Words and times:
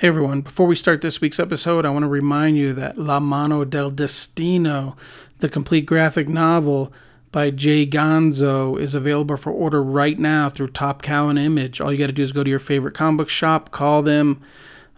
Hey 0.00 0.08
everyone, 0.08 0.42
before 0.42 0.66
we 0.66 0.76
start 0.76 1.00
this 1.00 1.22
week's 1.22 1.40
episode, 1.40 1.86
I 1.86 1.88
want 1.88 2.02
to 2.02 2.08
remind 2.08 2.58
you 2.58 2.74
that 2.74 2.98
La 2.98 3.18
Mano 3.18 3.64
del 3.64 3.88
Destino, 3.88 4.94
the 5.38 5.48
complete 5.48 5.86
graphic 5.86 6.28
novel 6.28 6.92
by 7.32 7.48
Jay 7.48 7.86
Gonzo, 7.86 8.78
is 8.78 8.94
available 8.94 9.38
for 9.38 9.50
order 9.50 9.82
right 9.82 10.18
now 10.18 10.50
through 10.50 10.66
Top 10.68 11.00
Cow 11.00 11.30
and 11.30 11.38
Image. 11.38 11.80
All 11.80 11.90
you 11.90 11.96
got 11.96 12.08
to 12.08 12.12
do 12.12 12.22
is 12.22 12.32
go 12.32 12.44
to 12.44 12.50
your 12.50 12.58
favorite 12.58 12.92
comic 12.92 13.16
book 13.16 13.28
shop, 13.30 13.70
call 13.70 14.02
them, 14.02 14.42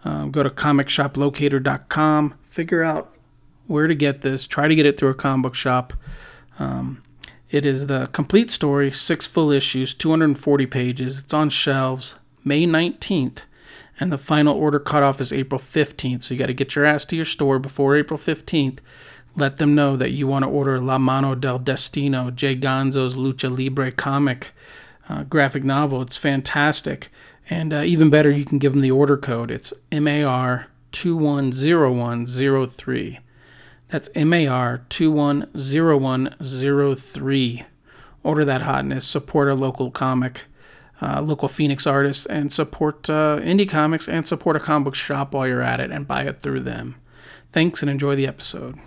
um, 0.04 0.32
go 0.32 0.42
to 0.42 0.50
comicshoplocator.com, 0.50 2.34
figure 2.50 2.82
out 2.82 3.14
where 3.68 3.86
to 3.86 3.94
get 3.94 4.22
this, 4.22 4.48
try 4.48 4.66
to 4.66 4.74
get 4.74 4.84
it 4.84 4.98
through 4.98 5.10
a 5.10 5.14
comic 5.14 5.44
book 5.44 5.54
shop. 5.54 5.92
Um, 6.58 7.04
it 7.52 7.64
is 7.64 7.86
the 7.86 8.06
complete 8.06 8.50
story, 8.50 8.90
six 8.90 9.28
full 9.28 9.52
issues, 9.52 9.94
240 9.94 10.66
pages. 10.66 11.20
It's 11.20 11.32
on 11.32 11.50
shelves 11.50 12.16
May 12.44 12.66
19th 12.66 13.42
and 14.00 14.12
the 14.12 14.18
final 14.18 14.56
order 14.56 14.78
cutoff 14.78 15.20
is 15.20 15.32
April 15.32 15.60
15th. 15.60 16.22
So 16.22 16.34
you 16.34 16.38
got 16.38 16.46
to 16.46 16.54
get 16.54 16.74
your 16.74 16.84
ass 16.84 17.04
to 17.06 17.16
your 17.16 17.24
store 17.24 17.58
before 17.58 17.96
April 17.96 18.18
15th. 18.18 18.78
Let 19.36 19.58
them 19.58 19.74
know 19.74 19.96
that 19.96 20.10
you 20.10 20.26
want 20.26 20.44
to 20.44 20.50
order 20.50 20.80
La 20.80 20.98
Mano 20.98 21.34
del 21.34 21.58
Destino, 21.58 22.30
Jay 22.30 22.56
Gonzo's 22.56 23.16
Lucha 23.16 23.54
Libre 23.54 23.92
comic 23.92 24.52
uh, 25.08 25.24
graphic 25.24 25.64
novel. 25.64 26.02
It's 26.02 26.16
fantastic. 26.16 27.08
And 27.50 27.72
uh, 27.72 27.82
even 27.82 28.10
better, 28.10 28.30
you 28.30 28.44
can 28.44 28.58
give 28.58 28.72
them 28.72 28.82
the 28.82 28.90
order 28.90 29.16
code. 29.16 29.50
It's 29.50 29.72
MAR 29.90 30.66
210103. 30.92 33.18
That's 33.88 34.10
MAR 34.14 34.82
210103. 34.90 37.64
Order 38.24 38.44
that 38.44 38.62
hotness, 38.62 39.06
support 39.06 39.48
a 39.48 39.54
local 39.54 39.90
comic 39.90 40.44
uh, 41.00 41.20
local 41.20 41.48
Phoenix 41.48 41.86
artists 41.86 42.26
and 42.26 42.52
support 42.52 43.08
uh, 43.08 43.38
indie 43.40 43.68
comics 43.68 44.08
and 44.08 44.26
support 44.26 44.56
a 44.56 44.60
comic 44.60 44.84
book 44.84 44.94
shop 44.94 45.32
while 45.32 45.46
you're 45.46 45.62
at 45.62 45.80
it 45.80 45.90
and 45.90 46.06
buy 46.06 46.22
it 46.22 46.40
through 46.40 46.60
them. 46.60 46.96
Thanks 47.52 47.82
and 47.82 47.90
enjoy 47.90 48.14
the 48.16 48.26
episode. 48.26 48.78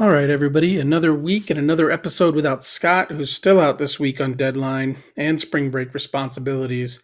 All 0.00 0.10
right, 0.10 0.30
everybody, 0.30 0.78
another 0.78 1.12
week 1.12 1.50
and 1.50 1.58
another 1.58 1.90
episode 1.90 2.36
without 2.36 2.64
Scott, 2.64 3.10
who's 3.10 3.34
still 3.34 3.58
out 3.58 3.78
this 3.78 3.98
week 3.98 4.20
on 4.20 4.34
deadline 4.34 4.98
and 5.16 5.40
spring 5.40 5.72
break 5.72 5.92
responsibilities. 5.92 7.02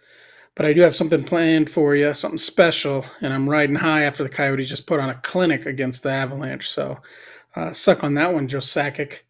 But 0.55 0.65
I 0.65 0.75
do 0.75 0.83
have 0.83 0.95
something 0.95 1.25
planned 1.25 1.69
for 1.69 1.97
you, 1.97 2.15
something 2.15 2.39
special, 2.39 3.05
and 3.21 3.33
I'm 3.33 3.51
riding 3.51 3.75
high 3.75 4.05
after 4.05 4.23
the 4.23 4.29
Coyotes 4.29 4.69
just 4.69 4.87
put 4.87 5.01
on 5.01 5.11
a 5.11 5.21
clinic 5.25 5.67
against 5.67 6.05
the 6.05 6.11
Avalanche. 6.11 6.71
So 6.71 7.01
uh, 7.57 7.73
suck 7.73 8.05
on 8.05 8.15
that 8.15 8.33
one, 8.33 8.47
Joe 8.47 8.59
Sakic. 8.59 9.23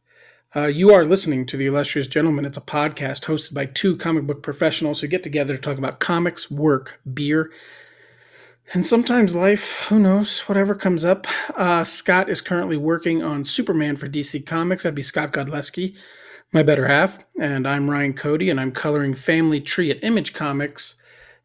Uh, 0.54 0.66
you 0.66 0.92
are 0.92 1.06
listening 1.06 1.46
to 1.46 1.56
The 1.56 1.64
Illustrious 1.64 2.06
Gentleman. 2.06 2.44
It's 2.44 2.58
a 2.58 2.60
podcast 2.60 3.24
hosted 3.24 3.54
by 3.54 3.64
two 3.64 3.96
comic 3.96 4.26
book 4.26 4.42
professionals 4.42 5.00
who 5.00 5.06
get 5.06 5.22
together 5.22 5.56
to 5.56 5.62
talk 5.62 5.78
about 5.78 6.00
comics, 6.00 6.50
work, 6.50 7.00
beer, 7.14 7.50
and 8.72 8.86
sometimes 8.86 9.34
life, 9.34 9.86
who 9.88 9.98
knows, 9.98 10.40
whatever 10.40 10.74
comes 10.74 11.04
up. 11.04 11.26
Uh, 11.54 11.84
Scott 11.84 12.30
is 12.30 12.40
currently 12.40 12.76
working 12.76 13.22
on 13.22 13.44
Superman 13.44 13.96
for 13.96 14.08
DC 14.08 14.46
Comics. 14.46 14.84
That'd 14.84 14.94
be 14.94 15.02
Scott 15.02 15.32
Godlewski, 15.32 15.94
my 16.52 16.62
better 16.62 16.86
half. 16.86 17.18
And 17.38 17.68
I'm 17.68 17.90
Ryan 17.90 18.14
Cody, 18.14 18.48
and 18.48 18.58
I'm 18.58 18.72
coloring 18.72 19.14
Family 19.14 19.60
Tree 19.60 19.90
at 19.90 20.02
Image 20.02 20.32
Comics. 20.32 20.96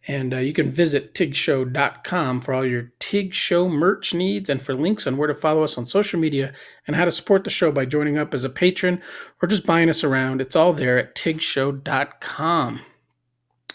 And 0.08 0.34
uh, 0.34 0.38
you 0.38 0.54
can 0.54 0.72
visit 0.72 1.14
tigshow.com 1.14 2.40
for 2.40 2.54
all 2.54 2.66
your 2.66 2.92
Tig 3.00 3.34
Show 3.34 3.68
merch 3.68 4.14
needs 4.14 4.50
and 4.50 4.62
for 4.62 4.74
links 4.74 5.06
on 5.06 5.18
where 5.18 5.28
to 5.28 5.36
follow 5.36 5.62
us 5.62 5.78
on 5.78 5.86
social 5.86 6.20
media 6.20 6.54
and 6.88 6.96
how 6.96 7.04
to 7.04 7.12
support 7.12 7.44
the 7.44 7.50
show 7.50 7.72
by 7.72 7.86
joining 7.86 8.18
up 8.18 8.34
as 8.34 8.46
a 8.46 8.50
patron 8.50 9.02
or 9.42 9.48
just 9.48 9.66
buying 9.66 9.90
us 9.90 10.04
around. 10.04 10.40
It's 10.40 10.56
all 10.56 10.72
there 10.72 10.98
at 10.98 11.16
tigshow.com. 11.16 12.80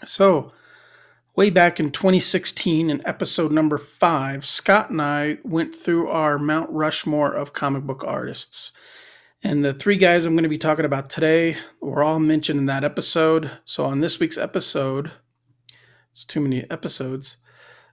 So, 0.03 0.51
way 1.35 1.49
back 1.49 1.79
in 1.79 1.89
2016 1.89 2.89
in 2.89 3.05
episode 3.05 3.51
number 3.51 3.77
five, 3.77 4.45
Scott 4.45 4.89
and 4.89 5.01
I 5.01 5.37
went 5.43 5.75
through 5.75 6.07
our 6.07 6.37
Mount 6.37 6.69
Rushmore 6.69 7.33
of 7.33 7.53
comic 7.53 7.83
book 7.83 8.03
artists. 8.05 8.71
And 9.43 9.63
the 9.63 9.73
three 9.73 9.97
guys 9.97 10.25
I'm 10.25 10.33
going 10.33 10.43
to 10.43 10.49
be 10.49 10.57
talking 10.57 10.85
about 10.85 11.09
today 11.09 11.57
were 11.81 12.03
all 12.03 12.19
mentioned 12.19 12.59
in 12.59 12.65
that 12.67 12.83
episode. 12.83 13.51
So 13.65 13.85
on 13.85 13.99
this 13.99 14.19
week's 14.19 14.37
episode, 14.37 15.11
it's 16.11 16.25
too 16.25 16.39
many 16.39 16.69
episodes. 16.71 17.37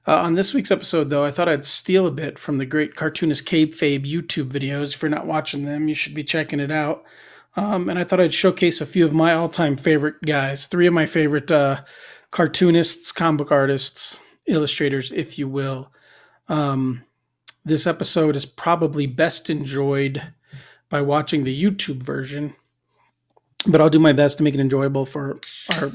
Uh, 0.06 0.16
on 0.16 0.34
this 0.34 0.54
week's 0.54 0.70
episode, 0.70 1.10
though, 1.10 1.24
I 1.24 1.30
thought 1.30 1.48
I'd 1.48 1.64
steal 1.64 2.06
a 2.06 2.12
bit 2.12 2.38
from 2.38 2.58
the 2.58 2.66
great 2.66 2.94
cartoonist 2.94 3.44
Kayfabe 3.44 4.04
YouTube 4.04 4.50
videos. 4.50 4.94
If 4.94 5.02
you're 5.02 5.08
not 5.08 5.26
watching 5.26 5.64
them, 5.64 5.88
you 5.88 5.94
should 5.94 6.14
be 6.14 6.24
checking 6.24 6.60
it 6.60 6.70
out. 6.70 7.04
Um, 7.54 7.88
and 7.88 7.98
I 7.98 8.04
thought 8.04 8.20
I'd 8.20 8.32
showcase 8.32 8.80
a 8.80 8.86
few 8.86 9.04
of 9.04 9.12
my 9.12 9.34
all 9.34 9.48
time 9.48 9.76
favorite 9.76 10.22
guys, 10.24 10.66
three 10.66 10.86
of 10.86 10.94
my 10.94 11.06
favorite 11.06 11.50
uh, 11.50 11.82
cartoonists, 12.32 13.12
comic 13.12 13.52
artists, 13.52 14.18
illustrators, 14.46 15.12
if 15.12 15.38
you 15.38 15.46
will. 15.46 15.92
Um, 16.48 17.04
this 17.64 17.86
episode 17.86 18.34
is 18.34 18.44
probably 18.44 19.06
best 19.06 19.48
enjoyed 19.48 20.32
by 20.88 21.00
watching 21.00 21.44
the 21.44 21.62
YouTube 21.62 22.02
version, 22.02 22.56
but 23.66 23.80
I'll 23.80 23.88
do 23.88 24.00
my 24.00 24.12
best 24.12 24.38
to 24.38 24.44
make 24.44 24.54
it 24.54 24.60
enjoyable 24.60 25.06
for 25.06 25.38
our 25.78 25.92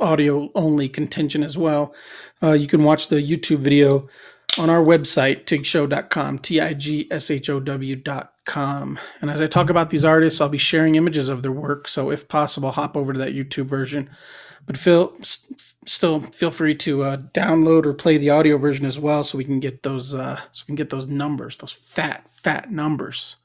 audio 0.00 0.50
only 0.56 0.88
contention 0.88 1.44
as 1.44 1.56
well. 1.56 1.94
Uh, 2.42 2.52
you 2.52 2.66
can 2.66 2.82
watch 2.82 3.08
the 3.08 3.16
YouTube 3.16 3.58
video 3.58 4.08
on 4.58 4.70
our 4.70 4.82
website, 4.82 5.44
tigshow.com, 5.44 6.38
T 6.40 6.60
I 6.60 6.74
G 6.74 7.08
S 7.10 7.30
H 7.30 7.48
O 7.48 7.60
W.com. 7.60 8.98
And 9.20 9.30
as 9.30 9.40
I 9.40 9.46
talk 9.46 9.70
about 9.70 9.90
these 9.90 10.04
artists, 10.04 10.40
I'll 10.40 10.48
be 10.48 10.58
sharing 10.58 10.94
images 10.94 11.28
of 11.28 11.42
their 11.42 11.52
work. 11.52 11.88
So 11.88 12.10
if 12.10 12.28
possible, 12.28 12.72
hop 12.72 12.96
over 12.96 13.12
to 13.12 13.18
that 13.18 13.34
YouTube 13.34 13.66
version. 13.66 14.10
But 14.66 14.78
feel, 14.78 15.14
still 15.86 16.20
feel 16.20 16.50
free 16.50 16.74
to 16.76 17.02
uh, 17.02 17.16
download 17.34 17.86
or 17.86 17.92
play 17.92 18.16
the 18.16 18.30
audio 18.30 18.56
version 18.56 18.86
as 18.86 18.98
well, 18.98 19.24
so 19.24 19.38
we 19.38 19.44
can 19.44 19.60
get 19.60 19.82
those 19.82 20.14
uh, 20.14 20.40
so 20.52 20.64
we 20.64 20.66
can 20.66 20.76
get 20.76 20.90
those 20.90 21.06
numbers, 21.06 21.56
those 21.56 21.72
fat 21.72 22.30
fat 22.30 22.70
numbers. 22.70 23.36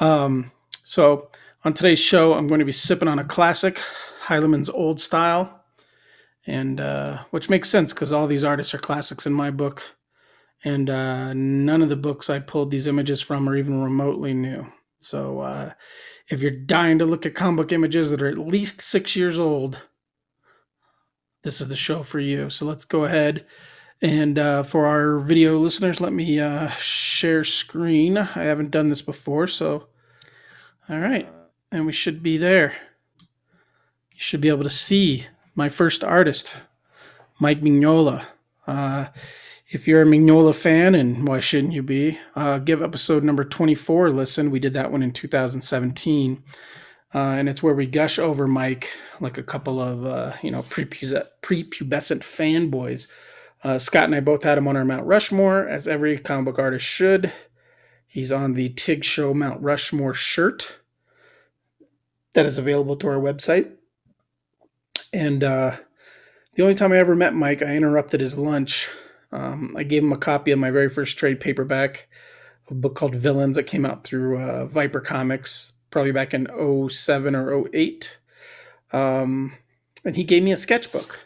Um, 0.00 0.52
so 0.84 1.30
on 1.64 1.74
today's 1.74 1.98
show, 1.98 2.34
I'm 2.34 2.46
going 2.46 2.60
to 2.60 2.64
be 2.64 2.72
sipping 2.72 3.08
on 3.08 3.18
a 3.18 3.24
classic, 3.24 3.80
Heileman's 4.26 4.70
Old 4.70 5.00
Style, 5.00 5.64
and 6.46 6.80
uh, 6.80 7.18
which 7.30 7.50
makes 7.50 7.68
sense 7.68 7.92
because 7.92 8.12
all 8.12 8.26
these 8.26 8.44
artists 8.44 8.74
are 8.74 8.78
classics 8.78 9.26
in 9.26 9.32
my 9.32 9.50
book, 9.50 9.82
and 10.64 10.88
uh, 10.88 11.32
none 11.34 11.82
of 11.82 11.88
the 11.88 11.96
books 11.96 12.30
I 12.30 12.38
pulled 12.38 12.70
these 12.70 12.86
images 12.86 13.20
from 13.20 13.48
are 13.48 13.56
even 13.56 13.82
remotely 13.82 14.34
new. 14.34 14.66
So 15.00 15.40
uh, 15.40 15.72
if 16.28 16.42
you're 16.42 16.50
dying 16.50 16.98
to 16.98 17.04
look 17.04 17.26
at 17.26 17.34
comic 17.34 17.56
book 17.56 17.72
images 17.72 18.10
that 18.10 18.22
are 18.22 18.28
at 18.28 18.38
least 18.38 18.80
six 18.80 19.14
years 19.14 19.38
old 19.38 19.82
this 21.42 21.60
is 21.60 21.68
the 21.68 21.76
show 21.76 22.02
for 22.02 22.20
you. 22.20 22.50
So 22.50 22.66
let's 22.66 22.84
go 22.84 23.04
ahead 23.04 23.46
and 24.00 24.38
uh, 24.38 24.62
for 24.62 24.86
our 24.86 25.18
video 25.18 25.56
listeners, 25.58 26.00
let 26.00 26.12
me 26.12 26.38
uh, 26.38 26.68
share 26.70 27.42
screen. 27.42 28.16
I 28.16 28.44
haven't 28.44 28.70
done 28.70 28.88
this 28.88 29.02
before, 29.02 29.48
so 29.48 29.88
all 30.88 30.98
right, 30.98 31.28
and 31.72 31.84
we 31.84 31.92
should 31.92 32.22
be 32.22 32.36
there. 32.36 32.74
You 33.20 34.20
should 34.20 34.40
be 34.40 34.48
able 34.48 34.64
to 34.64 34.70
see 34.70 35.26
my 35.54 35.68
first 35.68 36.04
artist, 36.04 36.54
Mike 37.40 37.60
Mignola. 37.60 38.26
Uh, 38.66 39.06
if 39.68 39.88
you're 39.88 40.02
a 40.02 40.06
Mignola 40.06 40.54
fan, 40.54 40.94
and 40.94 41.26
why 41.26 41.40
shouldn't 41.40 41.72
you 41.72 41.82
be, 41.82 42.20
uh, 42.36 42.58
give 42.58 42.82
episode 42.82 43.24
number 43.24 43.44
24 43.44 44.06
a 44.06 44.10
listen. 44.10 44.50
We 44.50 44.60
did 44.60 44.74
that 44.74 44.92
one 44.92 45.02
in 45.02 45.10
2017 45.10 46.42
uh, 47.14 47.18
and 47.18 47.48
it's 47.48 47.62
where 47.62 47.74
we 47.74 47.86
gush 47.86 48.18
over 48.18 48.46
Mike 48.46 48.90
like 49.20 49.38
a 49.38 49.42
couple 49.42 49.80
of 49.80 50.04
uh, 50.04 50.32
you 50.42 50.50
know 50.50 50.62
prepubescent 50.62 51.30
fanboys. 51.42 53.08
Uh, 53.64 53.78
Scott 53.78 54.04
and 54.04 54.14
I 54.14 54.20
both 54.20 54.44
had 54.44 54.58
him 54.58 54.68
on 54.68 54.76
our 54.76 54.84
Mount 54.84 55.06
Rushmore, 55.06 55.66
as 55.66 55.88
every 55.88 56.18
comic 56.18 56.44
book 56.46 56.58
artist 56.58 56.86
should. 56.86 57.32
He's 58.06 58.30
on 58.30 58.54
the 58.54 58.68
Tig 58.70 59.04
Show 59.04 59.34
Mount 59.34 59.60
Rushmore 59.60 60.14
shirt 60.14 60.78
that 62.34 62.46
is 62.46 62.58
available 62.58 62.96
to 62.96 63.08
our 63.08 63.16
website. 63.16 63.72
And 65.12 65.42
uh, 65.42 65.76
the 66.54 66.62
only 66.62 66.74
time 66.74 66.92
I 66.92 66.98
ever 66.98 67.16
met 67.16 67.34
Mike, 67.34 67.62
I 67.62 67.74
interrupted 67.76 68.20
his 68.20 68.38
lunch. 68.38 68.88
Um, 69.32 69.74
I 69.76 69.82
gave 69.82 70.02
him 70.02 70.12
a 70.12 70.18
copy 70.18 70.52
of 70.52 70.58
my 70.58 70.70
very 70.70 70.88
first 70.88 71.18
trade 71.18 71.40
paperback, 71.40 72.08
a 72.70 72.74
book 72.74 72.94
called 72.94 73.14
Villains 73.16 73.56
that 73.56 73.64
came 73.64 73.84
out 73.84 74.04
through 74.04 74.38
uh, 74.38 74.66
Viper 74.66 75.00
Comics 75.00 75.72
probably 75.90 76.12
back 76.12 76.34
in 76.34 76.46
07 76.88 77.34
or 77.34 77.68
08. 77.74 78.16
Um, 78.92 79.54
and 80.04 80.16
he 80.16 80.24
gave 80.24 80.42
me 80.42 80.52
a 80.52 80.56
sketchbook. 80.56 81.20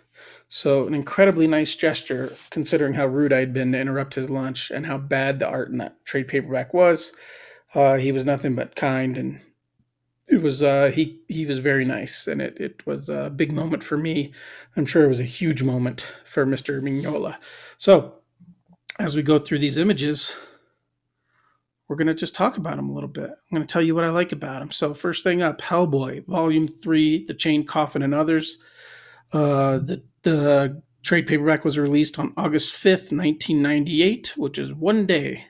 So, 0.49 0.87
an 0.87 0.95
incredibly 0.95 1.47
nice 1.47 1.75
gesture 1.75 2.33
considering 2.51 2.93
how 2.95 3.07
rude 3.07 3.33
I'd 3.33 3.55
been 3.55 3.73
to 3.73 3.81
interrupt 3.81 4.17
his 4.17 4.29
lunch 4.29 4.71
and 4.71 4.85
how 4.85 4.99
bad 4.99 5.39
the 5.39 5.49
art 5.49 5.71
in 5.71 5.79
that 5.79 6.05
trade 6.05 6.29
paperback 6.29 6.75
was. 6.75 7.13
Uh, 7.75 7.97
he 7.97 8.13
was 8.13 8.27
nothing 8.27 8.55
but 8.55 8.77
kind 8.77 9.17
and 9.17 9.41
it 10.33 10.43
was 10.43 10.63
uh, 10.63 10.91
he 10.95 11.21
he 11.29 11.45
was 11.45 11.59
very 11.59 11.85
nice, 11.85 12.27
and 12.27 12.41
it 12.41 12.57
it 12.59 12.87
was 12.87 13.11
a 13.11 13.31
big 13.31 13.53
moment 13.53 13.83
for 13.83 13.99
me. 13.99 14.33
I'm 14.77 14.87
sure 14.87 15.05
it 15.05 15.09
was 15.09 15.21
a 15.21 15.25
huge 15.25 15.63
moment 15.63 16.07
for 16.25 16.47
Mr. 16.47 16.81
Mignola. 16.81 17.37
So 17.77 18.15
as 18.99 19.15
we 19.15 19.23
go 19.23 19.39
through 19.39 19.59
these 19.59 19.77
images, 19.77 20.35
we're 21.93 21.97
going 21.97 22.07
to 22.07 22.15
just 22.15 22.35
talk 22.35 22.57
about 22.57 22.79
him 22.79 22.89
a 22.89 22.93
little 22.95 23.07
bit. 23.07 23.29
I'm 23.29 23.55
going 23.55 23.61
to 23.61 23.71
tell 23.71 23.83
you 23.83 23.95
what 23.95 24.05
I 24.05 24.09
like 24.09 24.33
about 24.33 24.63
him. 24.63 24.71
So 24.71 24.95
first 24.95 25.23
thing 25.23 25.43
up, 25.43 25.61
Hellboy, 25.61 26.27
Volume 26.27 26.67
Three, 26.67 27.27
The 27.27 27.35
Chain 27.35 27.67
Coffin 27.67 28.01
and 28.01 28.15
Others. 28.15 28.57
Uh, 29.31 29.77
the 29.77 30.03
the 30.23 30.81
trade 31.03 31.27
paperback 31.27 31.67
was 31.67 31.79
released 31.79 32.19
on 32.19 32.33
August 32.39 32.73
5th, 32.73 33.13
1998, 33.13 34.33
which 34.39 34.59
is 34.59 34.73
one 34.73 35.05
day 35.05 35.45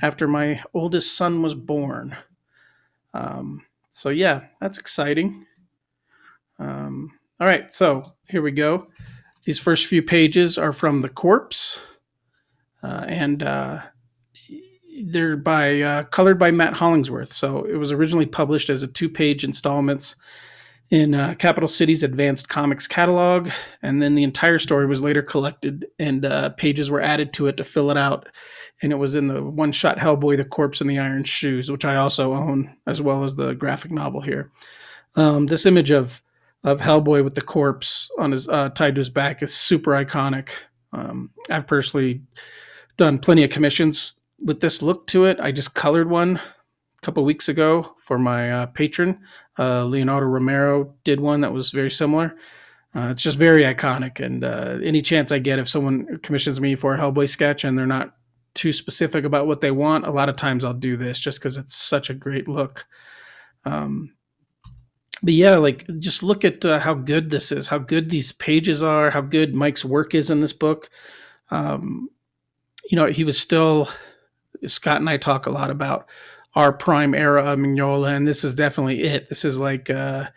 after 0.00 0.26
my 0.26 0.62
oldest 0.72 1.14
son 1.14 1.42
was 1.42 1.54
born. 1.54 2.16
Um, 3.12 3.66
so 3.90 4.08
yeah, 4.08 4.46
that's 4.62 4.78
exciting. 4.78 5.44
Um, 6.58 7.18
all 7.38 7.46
right, 7.46 7.70
so 7.70 8.14
here 8.30 8.40
we 8.40 8.50
go. 8.50 8.86
These 9.44 9.58
first 9.58 9.84
few 9.84 10.02
pages 10.02 10.56
are 10.56 10.72
from 10.72 11.02
The 11.02 11.10
Corpse, 11.10 11.82
uh, 12.82 13.04
and 13.06 13.42
uh, 13.42 13.82
they're 15.04 15.36
by 15.36 15.80
uh, 15.80 16.04
colored 16.04 16.38
by 16.38 16.50
Matt 16.50 16.74
Hollingsworth. 16.74 17.32
So 17.32 17.64
it 17.64 17.76
was 17.76 17.92
originally 17.92 18.26
published 18.26 18.70
as 18.70 18.82
a 18.82 18.88
two-page 18.88 19.44
installments 19.44 20.16
in 20.90 21.14
uh, 21.14 21.34
Capital 21.34 21.68
City's 21.68 22.02
Advance 22.02 22.44
Comics 22.46 22.86
catalog, 22.86 23.50
and 23.82 24.00
then 24.00 24.14
the 24.14 24.22
entire 24.22 24.60
story 24.60 24.86
was 24.86 25.02
later 25.02 25.22
collected 25.22 25.86
and 25.98 26.24
uh, 26.24 26.50
pages 26.50 26.90
were 26.90 27.02
added 27.02 27.32
to 27.32 27.48
it 27.48 27.56
to 27.56 27.64
fill 27.64 27.90
it 27.90 27.96
out 27.96 28.28
and 28.82 28.92
it 28.92 28.96
was 28.96 29.14
in 29.14 29.28
the 29.28 29.42
one 29.42 29.72
shot 29.72 29.98
Hellboy, 29.98 30.36
The 30.36 30.44
Corpse 30.44 30.80
in 30.80 30.86
the 30.86 30.98
Iron 30.98 31.24
Shoes, 31.24 31.70
which 31.70 31.84
I 31.84 31.96
also 31.96 32.34
own, 32.34 32.76
as 32.86 33.00
well 33.00 33.24
as 33.24 33.36
the 33.36 33.54
graphic 33.54 33.90
novel 33.90 34.20
here. 34.20 34.50
Um, 35.14 35.46
this 35.46 35.66
image 35.66 35.90
of 35.90 36.22
of 36.64 36.80
Hellboy 36.80 37.22
with 37.22 37.36
the 37.36 37.42
corpse 37.42 38.10
on 38.18 38.32
his 38.32 38.48
uh, 38.48 38.70
tied 38.70 38.96
to 38.96 38.98
his 38.98 39.08
back 39.08 39.40
is 39.40 39.54
super 39.54 39.92
iconic. 39.92 40.48
Um, 40.92 41.30
I've 41.48 41.66
personally 41.66 42.22
done 42.96 43.18
plenty 43.18 43.44
of 43.44 43.50
commissions 43.50 44.16
with 44.46 44.60
this 44.60 44.80
look 44.80 45.06
to 45.08 45.26
it. 45.26 45.38
I 45.40 45.50
just 45.52 45.74
colored 45.74 46.08
one 46.08 46.36
a 46.36 47.02
couple 47.02 47.24
weeks 47.24 47.48
ago 47.48 47.96
for 48.00 48.18
my 48.18 48.50
uh, 48.50 48.66
patron. 48.66 49.20
Uh, 49.58 49.84
Leonardo 49.84 50.26
Romero 50.26 50.94
did 51.04 51.20
one 51.20 51.40
that 51.40 51.52
was 51.52 51.70
very 51.70 51.90
similar. 51.90 52.36
Uh, 52.94 53.08
it's 53.08 53.22
just 53.22 53.36
very 53.36 53.62
iconic, 53.62 54.24
and 54.24 54.42
uh, 54.42 54.78
any 54.82 55.02
chance 55.02 55.30
I 55.30 55.38
get, 55.38 55.58
if 55.58 55.68
someone 55.68 56.18
commissions 56.22 56.60
me 56.60 56.76
for 56.76 56.94
a 56.94 56.98
Hellboy 56.98 57.28
sketch 57.28 57.64
and 57.64 57.76
they're 57.76 57.86
not 57.86 58.14
too 58.54 58.72
specific 58.72 59.24
about 59.24 59.46
what 59.46 59.60
they 59.60 59.70
want, 59.70 60.06
a 60.06 60.10
lot 60.10 60.30
of 60.30 60.36
times 60.36 60.64
I'll 60.64 60.72
do 60.72 60.96
this 60.96 61.18
just 61.18 61.38
because 61.38 61.58
it's 61.58 61.74
such 61.74 62.08
a 62.08 62.14
great 62.14 62.48
look. 62.48 62.86
Um, 63.66 64.14
but 65.22 65.34
yeah, 65.34 65.56
like 65.56 65.86
just 65.98 66.22
look 66.22 66.44
at 66.44 66.64
uh, 66.64 66.78
how 66.78 66.94
good 66.94 67.30
this 67.30 67.52
is, 67.52 67.68
how 67.68 67.78
good 67.78 68.08
these 68.08 68.32
pages 68.32 68.82
are, 68.82 69.10
how 69.10 69.20
good 69.20 69.54
Mike's 69.54 69.84
work 69.84 70.14
is 70.14 70.30
in 70.30 70.40
this 70.40 70.54
book. 70.54 70.88
Um, 71.50 72.08
you 72.90 72.96
know, 72.96 73.06
he 73.06 73.24
was 73.24 73.38
still, 73.38 73.88
Scott 74.66 74.96
and 74.96 75.08
I 75.10 75.16
talk 75.16 75.46
a 75.46 75.50
lot 75.50 75.70
about 75.70 76.06
our 76.54 76.72
prime 76.72 77.14
era 77.14 77.44
of 77.44 77.58
Mignola, 77.58 78.16
and 78.16 78.26
this 78.26 78.42
is 78.42 78.56
definitely 78.56 79.02
it. 79.02 79.28
This 79.28 79.44
is 79.44 79.58
like, 79.58 79.90
uh, 79.90 80.28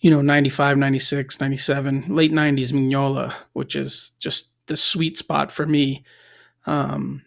you 0.00 0.10
know, 0.10 0.20
95, 0.20 0.76
96, 0.76 1.40
97, 1.40 2.14
late 2.14 2.32
90s 2.32 2.72
Mignola, 2.72 3.32
which 3.52 3.76
is 3.76 4.10
just 4.18 4.48
the 4.66 4.76
sweet 4.76 5.16
spot 5.16 5.52
for 5.52 5.66
me. 5.66 6.04
Um, 6.66 7.22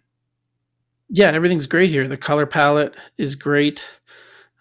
yeah, 1.10 1.32
everything's 1.32 1.66
great 1.66 1.90
here. 1.90 2.08
The 2.08 2.18
color 2.18 2.46
palette 2.46 2.96
is 3.18 3.36
great. 3.36 3.88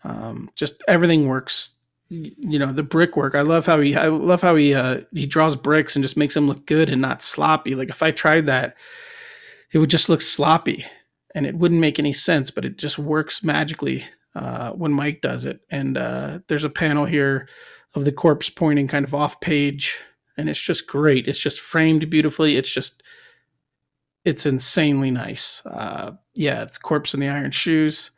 Um, 0.02 0.50
just 0.56 0.82
everything 0.88 1.28
works. 1.28 1.74
You 2.08 2.58
know, 2.58 2.72
the 2.72 2.82
brickwork. 2.82 3.36
I 3.36 3.42
love 3.42 3.66
how 3.66 3.80
he. 3.80 3.94
I 3.94 4.06
love 4.08 4.42
how 4.42 4.56
he. 4.56 4.74
Uh, 4.74 5.02
he 5.12 5.26
draws 5.26 5.54
bricks 5.54 5.94
and 5.94 6.02
just 6.02 6.16
makes 6.16 6.34
them 6.34 6.48
look 6.48 6.66
good 6.66 6.88
and 6.88 7.00
not 7.00 7.22
sloppy. 7.22 7.76
Like 7.76 7.88
if 7.88 8.02
I 8.02 8.10
tried 8.10 8.46
that, 8.46 8.76
it 9.70 9.78
would 9.78 9.90
just 9.90 10.08
look 10.08 10.20
sloppy, 10.20 10.84
and 11.34 11.46
it 11.46 11.56
wouldn't 11.56 11.80
make 11.80 11.98
any 11.98 12.12
sense. 12.12 12.50
But 12.50 12.64
it 12.64 12.78
just 12.78 12.98
works 12.98 13.42
magically 13.42 14.04
uh, 14.34 14.70
when 14.70 14.92
Mike 14.92 15.20
does 15.20 15.44
it. 15.44 15.60
And 15.70 15.96
uh, 15.96 16.40
there's 16.48 16.64
a 16.64 16.70
panel 16.70 17.04
here 17.04 17.48
of 17.94 18.04
the 18.04 18.12
corpse 18.12 18.48
pointing 18.48 18.88
kind 18.88 19.04
of 19.04 19.14
off 19.14 19.40
page, 19.40 19.96
and 20.36 20.48
it's 20.48 20.60
just 20.60 20.86
great. 20.86 21.28
It's 21.28 21.38
just 21.38 21.60
framed 21.60 22.08
beautifully. 22.10 22.56
It's 22.56 22.72
just 22.72 23.02
it's 24.24 24.46
insanely 24.46 25.10
nice. 25.10 25.64
Uh, 25.64 26.12
yeah, 26.34 26.62
it's 26.62 26.78
Corpse 26.78 27.14
in 27.14 27.20
the 27.20 27.28
Iron 27.28 27.50
Shoes. 27.50 28.10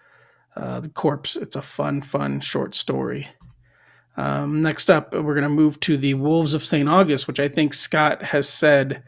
Uh, 0.56 0.80
the 0.80 0.88
Corpse. 0.88 1.36
It's 1.36 1.56
a 1.56 1.62
fun, 1.62 2.00
fun 2.00 2.40
short 2.40 2.74
story. 2.74 3.28
Um, 4.16 4.60
next 4.60 4.90
up, 4.90 5.14
we're 5.14 5.34
going 5.34 5.42
to 5.42 5.48
move 5.48 5.80
to 5.80 5.96
the 5.96 6.14
Wolves 6.14 6.54
of 6.54 6.64
St. 6.64 6.88
August, 6.88 7.26
which 7.26 7.40
I 7.40 7.48
think 7.48 7.72
Scott 7.72 8.22
has 8.22 8.48
said 8.48 9.02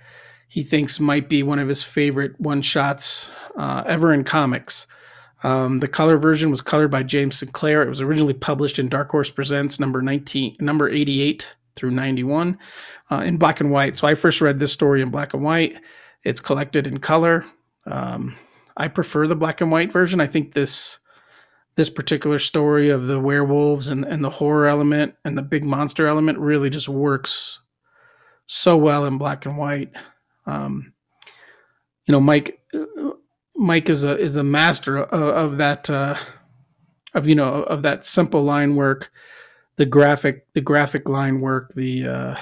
he 0.55 0.63
thinks 0.63 1.01
might 1.01 1.29
be 1.29 1.43
one 1.43 1.59
of 1.59 1.67
his 1.67 1.83
favorite 1.83 2.39
one 2.39 2.63
shots 2.63 3.33
uh, 3.59 3.83
ever 3.89 4.15
in 4.15 4.23
comics. 4.23 4.87
Um, 5.43 5.81
the 5.81 5.89
color 5.89 6.17
version 6.17 6.49
was 6.49 6.61
colored 6.61 6.93
by 6.93 7.03
James 7.03 7.37
Sinclair. 7.37 7.83
It 7.83 7.89
was 7.89 8.01
originally 8.01 8.35
published 8.35 8.79
in 8.79 8.89
Dark 8.89 9.11
Horse 9.11 9.33
Presents 9.33 9.81
number 9.81 10.01
19, 10.01 10.59
number 10.61 10.89
88 10.89 11.57
through 11.75 11.91
91 11.91 12.57
uh, 13.11 13.17
in 13.17 13.37
black 13.37 13.59
and 13.59 13.73
white. 13.73 13.97
So 13.97 14.07
I 14.07 14.15
first 14.15 14.41
read 14.41 14.61
this 14.61 14.73
story 14.73 15.03
in 15.03 15.11
black 15.11 15.35
and 15.35 15.43
white. 15.43 15.77
It's 16.23 16.39
collected 16.39 16.87
in 16.87 16.99
color. 16.99 17.45
Um, 17.85 18.37
I 18.77 18.87
prefer 18.87 19.27
the 19.27 19.35
black 19.35 19.61
and 19.61 19.73
white 19.73 19.91
version. 19.91 20.21
I 20.21 20.29
think 20.29 20.55
this 20.55 21.01
this 21.75 21.91
particular 21.91 22.39
story 22.39 22.91
of 22.91 23.09
the 23.09 23.19
werewolves 23.19 23.89
and, 23.89 24.05
and 24.05 24.23
the 24.23 24.31
horror 24.31 24.69
element 24.69 25.15
and 25.25 25.37
the 25.37 25.43
big 25.43 25.65
monster 25.65 26.07
element 26.07 26.39
really 26.39 26.71
just 26.71 26.89
works 26.89 27.59
so 28.47 28.77
well 28.77 29.05
in 29.05 29.19
black 29.19 29.47
and 29.47 29.59
white. 29.59 29.91
Um, 30.47 30.93
you 32.07 32.13
know, 32.13 32.21
Mike 32.21 32.61
Mike 33.57 33.89
is 33.89 34.05
a 34.05 34.19
is 34.19 34.37
a 34.37 34.45
master 34.45 34.99
of, 34.99 35.53
of 35.53 35.59
that 35.59 35.89
uh, 35.89 36.17
of 37.15 37.27
you 37.27 37.35
know 37.35 37.63
of 37.63 37.83
that 37.83 38.05
simple 38.05 38.43
line 38.43 38.77
work, 38.77 39.11
the 39.77 39.87
graphic 39.87 40.47
the 40.55 40.61
graphic 40.61 41.09
line 41.09 41.41
work, 41.41 41.73
the 41.75 42.07
uh, 42.07 42.37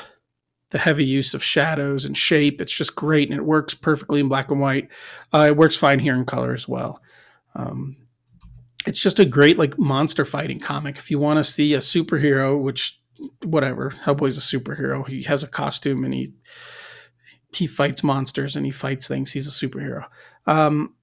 the 0.70 0.78
heavy 0.78 1.04
use 1.04 1.34
of 1.34 1.44
shadows 1.44 2.04
and 2.04 2.16
shape. 2.16 2.60
It's 2.60 2.76
just 2.76 2.96
great, 2.96 3.30
and 3.30 3.38
it 3.38 3.44
works 3.44 3.74
perfectly 3.74 4.20
in 4.20 4.28
black 4.28 4.50
and 4.50 4.60
white. 4.60 4.88
Uh, 5.32 5.46
it 5.48 5.56
works 5.56 5.76
fine 5.76 6.00
here 6.00 6.14
in 6.14 6.24
color 6.24 6.54
as 6.54 6.66
well. 6.66 7.00
Um, 7.54 7.96
it's 8.86 8.98
just 8.98 9.20
a 9.20 9.24
great 9.24 9.58
like 9.58 9.78
monster 9.78 10.24
fighting 10.24 10.58
comic. 10.58 10.96
If 10.96 11.10
you 11.10 11.18
want 11.18 11.38
to 11.38 11.44
see 11.44 11.74
a 11.74 11.78
superhero, 11.78 12.60
which 12.60 13.00
whatever, 13.44 13.90
Hellboy's 13.90 14.38
a 14.38 14.40
superhero. 14.40 15.06
He 15.06 15.22
has 15.24 15.44
a 15.44 15.48
costume 15.48 16.04
and 16.04 16.14
he 16.14 16.32
he 17.54 17.66
fights 17.66 18.02
monsters 18.02 18.56
and 18.56 18.64
he 18.66 18.72
fights 18.72 19.08
things. 19.08 19.32
He's 19.32 19.46
a 19.46 19.66
superhero. 19.66 20.06
Um, 20.46 20.94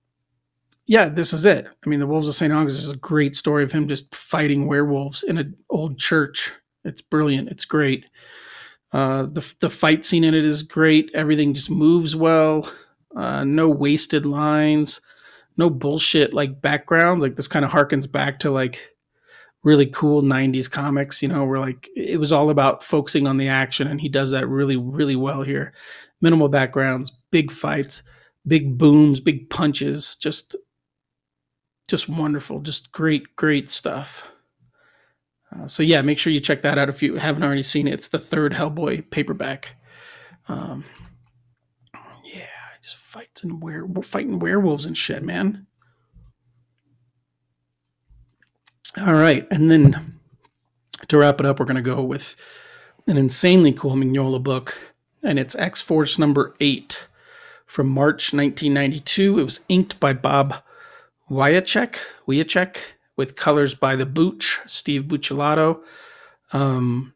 yeah, 0.86 1.08
this 1.08 1.34
is 1.34 1.46
it. 1.46 1.68
I 1.86 1.90
mean, 1.90 2.00
the 2.00 2.08
Wolves 2.08 2.28
of 2.28 2.36
St. 2.36 2.52
August 2.52 2.80
is 2.80 2.90
a 2.90 2.98
great 2.98 3.36
story 3.36 3.64
of 3.64 3.72
him 3.72 3.88
just 3.88 4.14
fighting 4.16 4.68
werewolves 4.68 5.22
in 5.22 5.38
an 5.38 5.56
old 5.70 6.00
church. 6.00 6.54
It's 6.84 7.02
brilliant. 7.02 7.50
It's 7.50 7.66
great. 7.66 8.06
Uh, 8.92 9.24
the 9.24 9.54
the 9.60 9.70
fight 9.70 10.04
scene 10.04 10.24
in 10.24 10.34
it 10.34 10.44
is 10.44 10.64
great. 10.64 11.12
Everything 11.14 11.54
just 11.54 11.70
moves 11.70 12.16
well. 12.16 12.70
Uh, 13.16 13.44
no 13.44 13.70
wasted 13.70 14.26
lines. 14.26 15.02
No 15.58 15.70
bullshit 15.70 16.34
like 16.34 16.62
backgrounds. 16.62 17.22
Like 17.22 17.36
this 17.36 17.48
kind 17.48 17.64
of 17.64 17.72
harkens 17.72 18.12
back 18.12 18.40
to 18.40 18.50
like 18.50 18.90
really 19.64 19.88
cool 19.88 20.22
90s 20.22 20.72
comics, 20.72 21.22
you 21.22 21.28
know, 21.28 21.46
where 21.46 21.60
like 21.60 21.88
it 21.96 22.20
was 22.20 22.32
all 22.32 22.50
about 22.50 22.84
focusing 22.84 23.28
on 23.28 23.38
the 23.38 23.50
action 23.50 23.88
and 23.88 24.00
he 24.02 24.10
does 24.10 24.32
that 24.32 24.48
really 24.48 24.78
really 24.78 25.16
well 25.16 25.44
here. 25.44 25.74
Minimal 26.22 26.50
backgrounds, 26.50 27.12
big 27.32 27.52
fights, 27.52 28.04
big 28.46 28.78
booms, 28.78 29.20
big 29.20 29.50
punches, 29.50 30.16
just 30.16 30.56
just 31.88 32.08
wonderful, 32.08 32.60
just 32.60 32.92
great 32.92 33.36
great 33.36 33.70
stuff. 33.70 34.28
Uh, 35.56 35.68
so 35.68 35.82
yeah, 35.82 36.02
make 36.02 36.20
sure 36.20 36.32
you 36.32 36.40
check 36.40 36.62
that 36.62 36.78
out 36.78 36.90
if 36.90 37.02
you 37.02 37.16
haven't 37.16 37.44
already 37.44 37.64
seen 37.64 37.88
it. 37.88 37.94
It's 37.94 38.10
the 38.10 38.20
third 38.20 38.54
Hellboy 38.54 39.10
paperback. 39.10 39.76
Um, 40.48 40.84
yeah, 42.24 42.46
just 42.82 42.98
fights 42.98 43.44
and 43.44 43.62
were 43.62 43.88
fighting 44.04 44.40
werewolves 44.40 44.86
and 44.86 44.98
shit, 44.98 45.24
man. 45.24 45.66
All 48.98 49.14
right, 49.14 49.48
and 49.52 49.72
then 49.72 50.20
to 51.08 51.18
wrap 51.18 51.40
it 51.40 51.46
up, 51.46 51.60
we're 51.60 51.66
gonna 51.66 51.82
go 51.82 52.04
with 52.04 52.36
an 53.08 53.18
insanely 53.18 53.72
cool 53.72 53.96
Mignola 53.96 54.42
book, 54.42 54.78
and 55.24 55.40
it's 55.40 55.56
X 55.56 55.82
Force 55.82 56.18
number 56.18 56.56
eight 56.60 57.08
from 57.66 57.88
March 57.88 58.34
1992. 58.34 59.40
It 59.40 59.44
was 59.44 59.60
inked 59.70 60.00
by 60.00 60.14
Bob 60.14 60.56
Wiacek. 61.30 61.96
Wiacek 62.28 62.78
with 63.16 63.36
colors 63.36 63.74
by 63.76 63.96
the 63.96 64.06
Booch, 64.06 64.60
Steve 64.66 65.04
Buccellato. 65.04 65.82
Um, 66.54 67.14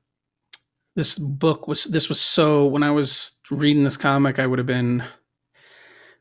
this 0.96 1.18
book 1.18 1.68
was 1.68 1.86
this 1.86 2.10
was 2.10 2.22
so 2.22 2.66
when 2.66 2.84
I 2.84 2.92
was 2.92 3.34
reading 3.50 3.84
this 3.84 3.98
comic, 3.98 4.38
I 4.38 4.46
would 4.46 4.60
have 4.60 4.68
been 4.68 5.04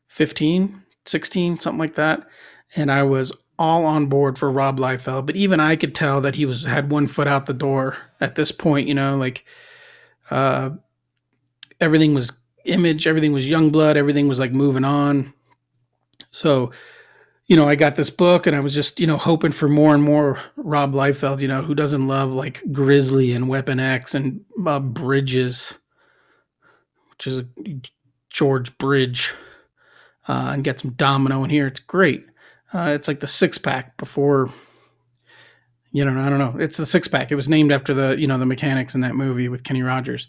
15, 0.07 0.81
16, 1.05 1.59
something 1.59 1.79
like 1.79 1.95
that. 1.95 2.25
And 2.75 2.91
I 2.91 3.03
was 3.03 3.33
all 3.59 3.85
on 3.85 4.07
board 4.07 4.37
for 4.37 4.49
Rob 4.49 4.79
Liefeld, 4.79 5.27
but 5.27 5.35
even 5.35 5.59
I 5.59 5.75
could 5.75 5.93
tell 5.93 6.21
that 6.21 6.35
he 6.35 6.45
was 6.45 6.65
had 6.65 6.89
one 6.89 7.05
foot 7.05 7.27
out 7.27 7.45
the 7.45 7.53
door 7.53 7.97
at 8.19 8.35
this 8.35 8.51
point. 8.51 8.87
You 8.87 8.95
know, 8.95 9.15
like 9.15 9.45
uh, 10.31 10.71
everything 11.83 12.15
was 12.15 12.31
image, 12.65 13.05
everything 13.05 13.33
was 13.33 13.45
Youngblood, 13.45 13.95
everything 13.95 14.27
was 14.27 14.39
like 14.39 14.51
moving 14.51 14.85
on. 14.85 15.33
So, 16.31 16.71
you 17.45 17.55
know, 17.55 17.67
I 17.67 17.75
got 17.75 17.95
this 17.95 18.09
book 18.09 18.47
and 18.47 18.55
I 18.55 18.61
was 18.61 18.73
just, 18.73 18.99
you 18.99 19.05
know, 19.05 19.17
hoping 19.17 19.51
for 19.51 19.67
more 19.67 19.93
and 19.93 20.01
more 20.01 20.39
Rob 20.55 20.93
Liefeld, 20.93 21.41
you 21.41 21.47
know, 21.47 21.61
who 21.61 21.75
doesn't 21.75 22.07
love 22.07 22.33
like 22.33 22.63
Grizzly 22.71 23.33
and 23.33 23.49
Weapon 23.49 23.79
X 23.79 24.15
and 24.15 24.43
uh, 24.65 24.79
Bridges, 24.79 25.77
which 27.11 27.27
is 27.27 27.43
George 28.29 28.75
Bridge, 28.77 29.35
uh, 30.27 30.51
and 30.53 30.63
get 30.63 30.79
some 30.79 30.91
domino 30.91 31.43
in 31.43 31.49
here. 31.49 31.67
It's 31.67 31.81
great. 31.81 32.25
Uh, 32.73 32.91
it's 32.95 33.07
like 33.07 33.19
the 33.19 33.27
six 33.27 33.57
pack 33.57 33.97
before, 33.97 34.49
you 35.91 36.03
know, 36.03 36.19
I 36.19 36.29
don't 36.29 36.39
know. 36.39 36.55
It's 36.59 36.77
the 36.77 36.85
six 36.85 37.07
pack. 37.07 37.31
It 37.31 37.35
was 37.35 37.49
named 37.49 37.71
after 37.71 37.93
the, 37.93 38.15
you 38.17 38.25
know, 38.25 38.39
the 38.39 38.47
mechanics 38.47 38.95
in 38.95 39.01
that 39.01 39.15
movie 39.15 39.49
with 39.49 39.63
Kenny 39.63 39.83
Rogers. 39.83 40.27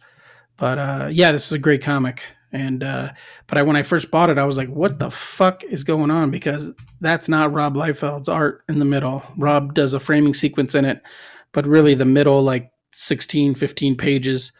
But 0.56 0.78
uh, 0.78 1.08
yeah, 1.10 1.32
this 1.32 1.46
is 1.46 1.52
a 1.52 1.58
great 1.58 1.82
comic. 1.82 2.24
And 2.52 2.84
uh, 2.84 3.12
but 3.48 3.58
I, 3.58 3.62
when 3.62 3.76
I 3.76 3.82
first 3.82 4.12
bought 4.12 4.30
it, 4.30 4.38
I 4.38 4.44
was 4.44 4.56
like, 4.56 4.68
"What 4.68 5.00
the 5.00 5.10
fuck 5.10 5.64
is 5.64 5.82
going 5.82 6.12
on?" 6.12 6.30
Because 6.30 6.72
that's 7.00 7.28
not 7.28 7.52
Rob 7.52 7.74
Liefeld's 7.74 8.28
art 8.28 8.62
in 8.68 8.78
the 8.78 8.84
middle. 8.84 9.24
Rob 9.36 9.74
does 9.74 9.92
a 9.92 9.98
framing 9.98 10.34
sequence 10.34 10.76
in 10.76 10.84
it, 10.84 11.02
but 11.50 11.66
really 11.66 11.94
the 11.94 12.04
middle, 12.04 12.42
like 12.42 12.70
16, 12.92 13.56
15 13.56 13.96
pages, 13.96 14.52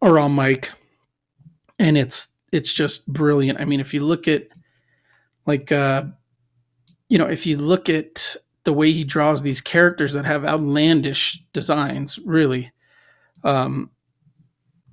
are 0.00 0.20
all 0.20 0.28
Mike, 0.28 0.70
and 1.80 1.98
it's 1.98 2.32
it's 2.52 2.72
just 2.72 3.12
brilliant. 3.12 3.58
I 3.60 3.64
mean, 3.64 3.80
if 3.80 3.92
you 3.92 4.00
look 4.00 4.28
at 4.28 4.46
like 5.46 5.72
uh, 5.72 6.04
you 7.08 7.18
know, 7.18 7.26
if 7.26 7.44
you 7.44 7.56
look 7.56 7.88
at 7.88 8.36
the 8.62 8.72
way 8.72 8.92
he 8.92 9.02
draws 9.02 9.42
these 9.42 9.60
characters 9.60 10.12
that 10.12 10.24
have 10.24 10.44
outlandish 10.44 11.42
designs, 11.52 12.18
really, 12.20 12.70
um, 13.42 13.90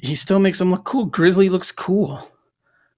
he 0.01 0.15
still 0.15 0.39
makes 0.39 0.60
him 0.60 0.72
look 0.72 0.84
cool. 0.84 1.05
Grizzly 1.05 1.48
looks 1.48 1.72
cool. 1.72 2.27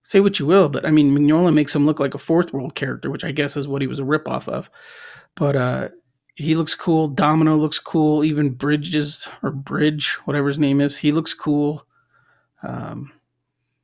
Say 0.04 0.22
what 0.22 0.40
you 0.40 0.46
will, 0.46 0.70
but 0.70 0.86
I 0.86 0.92
mean, 0.92 1.16
Mignola 1.16 1.54
makes 1.54 1.76
him 1.76 1.86
look 1.86 2.00
like 2.00 2.14
a 2.14 2.18
fourth 2.18 2.54
world 2.54 2.76
character, 2.76 3.10
which 3.10 3.24
I 3.24 3.32
guess 3.32 3.56
is 3.58 3.68
what 3.68 3.82
he 3.82 3.88
was 3.88 4.00
a 4.00 4.04
ripoff 4.04 4.48
of. 4.48 4.72
But 5.36 5.56
uh, 5.56 5.90
he 6.36 6.56
looks 6.56 6.76
cool. 6.76 7.10
Domino 7.10 7.58
looks 7.58 7.78
cool. 7.78 8.24
Even 8.24 8.52
Bridges 8.52 9.28
or 9.42 9.52
Bridge, 9.52 10.14
whatever 10.26 10.48
his 10.48 10.60
name 10.60 10.80
is, 10.80 10.98
he 10.98 11.12
looks 11.12 11.34
cool. 11.34 11.86
Um, 12.64 13.12